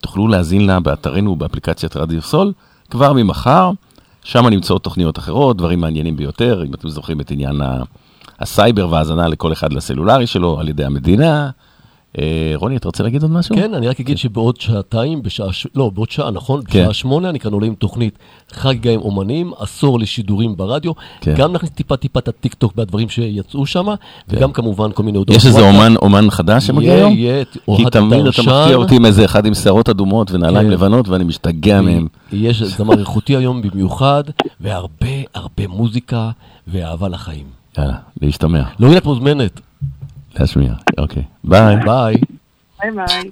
תוכלו 0.01 0.27
להאזין 0.27 0.65
לה 0.65 0.79
באתרנו 0.79 1.35
באפליקציית 1.35 1.97
רדיו 1.97 2.21
סול, 2.21 2.53
כבר 2.89 3.13
ממחר, 3.13 3.71
שם 4.23 4.47
נמצאות 4.47 4.83
תוכניות 4.83 5.19
אחרות, 5.19 5.57
דברים 5.57 5.81
מעניינים 5.81 6.17
ביותר, 6.17 6.63
אם 6.65 6.73
אתם 6.73 6.89
זוכרים 6.89 7.21
את 7.21 7.31
עניין 7.31 7.61
הסייבר 8.39 8.89
וההאזנה 8.89 9.27
לכל 9.27 9.53
אחד 9.53 9.73
לסלולרי 9.73 10.27
שלו 10.27 10.59
על 10.59 10.69
ידי 10.69 10.85
המדינה. 10.85 11.49
אה, 12.19 12.51
רוני, 12.55 12.77
אתה 12.77 12.87
רוצה 12.87 13.03
להגיד 13.03 13.21
עוד 13.21 13.31
משהו? 13.31 13.55
כן, 13.55 13.73
אני 13.73 13.87
רק 13.87 13.99
אגיד 13.99 14.17
שבעוד 14.17 14.61
שעתיים, 14.61 15.21
בשעה, 15.21 15.47
לא, 15.75 15.89
בעוד 15.89 16.11
שעה, 16.11 16.31
נכון? 16.31 16.61
כן. 16.67 16.81
בשעה 16.81 16.93
שמונה 16.93 17.29
אני 17.29 17.39
כאן 17.39 17.53
עולה 17.53 17.67
עם 17.67 17.75
תוכנית 17.75 18.17
חגיגה 18.51 18.91
עם 18.91 19.01
אומנים, 19.01 19.51
עשור 19.59 19.99
לשידורים 19.99 20.57
ברדיו. 20.57 20.91
כן. 21.21 21.33
גם 21.37 21.53
נכניס 21.53 21.71
טיפה 21.71 21.97
טיפה 21.97 22.19
את 22.19 22.27
הטיקטוק 22.27 22.77
מהדברים 22.77 23.09
שיצאו 23.09 23.65
שם, 23.65 23.87
וגם 24.29 24.51
כמובן 24.51 24.91
כל 24.91 25.03
מיני 25.03 25.17
הודעות. 25.17 25.37
יש 25.37 25.45
איזה. 25.45 25.61
אומן, 25.61 25.93
אומן 26.01 26.29
חדש 26.29 26.67
שמגיע 26.67 26.89
יהיה, 26.89 26.97
היום? 26.99 27.13
יהיה, 27.13 27.41
את 27.41 27.57
כי 27.77 27.83
תמיד 27.91 28.25
אתה. 28.25 28.41
מפתיע 28.41 28.75
אותי 28.75 28.95
עם 28.95 29.05
איזה 29.05 29.25
אחד 29.25 29.45
עם 29.45 29.53
שערות 29.53 29.89
אדומות 29.89 30.31
ונעליים 30.31 30.67
כן. 30.67 30.73
לבנות 30.73 31.09
ואני 31.09 31.23
משתגע 31.23 31.81
מהם. 31.81 32.07
יש 32.31 32.63
זמר 32.63 32.99
איכותי 32.99 33.35
היום 33.35 33.61
במיוחד, 33.61 34.23
והרבה 34.61 35.07
הרבה 35.33 35.67
מוזיקה 35.67 36.29
ואהבה 36.67 37.09
לחיים. 37.09 37.45
יאללה, 37.77 37.93
להשתמע. 38.21 38.63
לא 38.79 38.87
That's 40.37 40.55
me. 40.55 40.67
you. 40.67 40.77
Okay. 40.99 41.27
Bye. 41.43 41.83
Bye. 41.83 42.21
Bye. 42.79 42.91
Bye. 42.91 43.31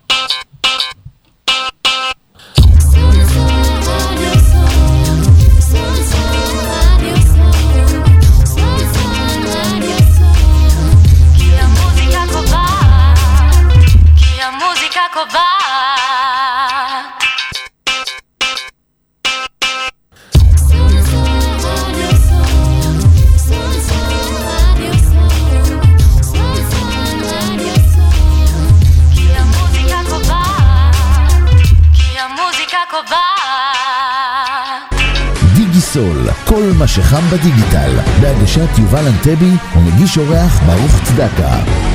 סול, 35.95 36.29
כל 36.45 36.63
מה 36.79 36.87
שחם 36.87 37.21
בדיגיטל, 37.31 37.91
בהגשת 38.21 38.77
יובל 38.77 39.07
אנטבי 39.07 39.51
ומגיש 39.75 40.17
אורח 40.17 40.61
ברוך 40.65 41.01
צדקה. 41.03 41.94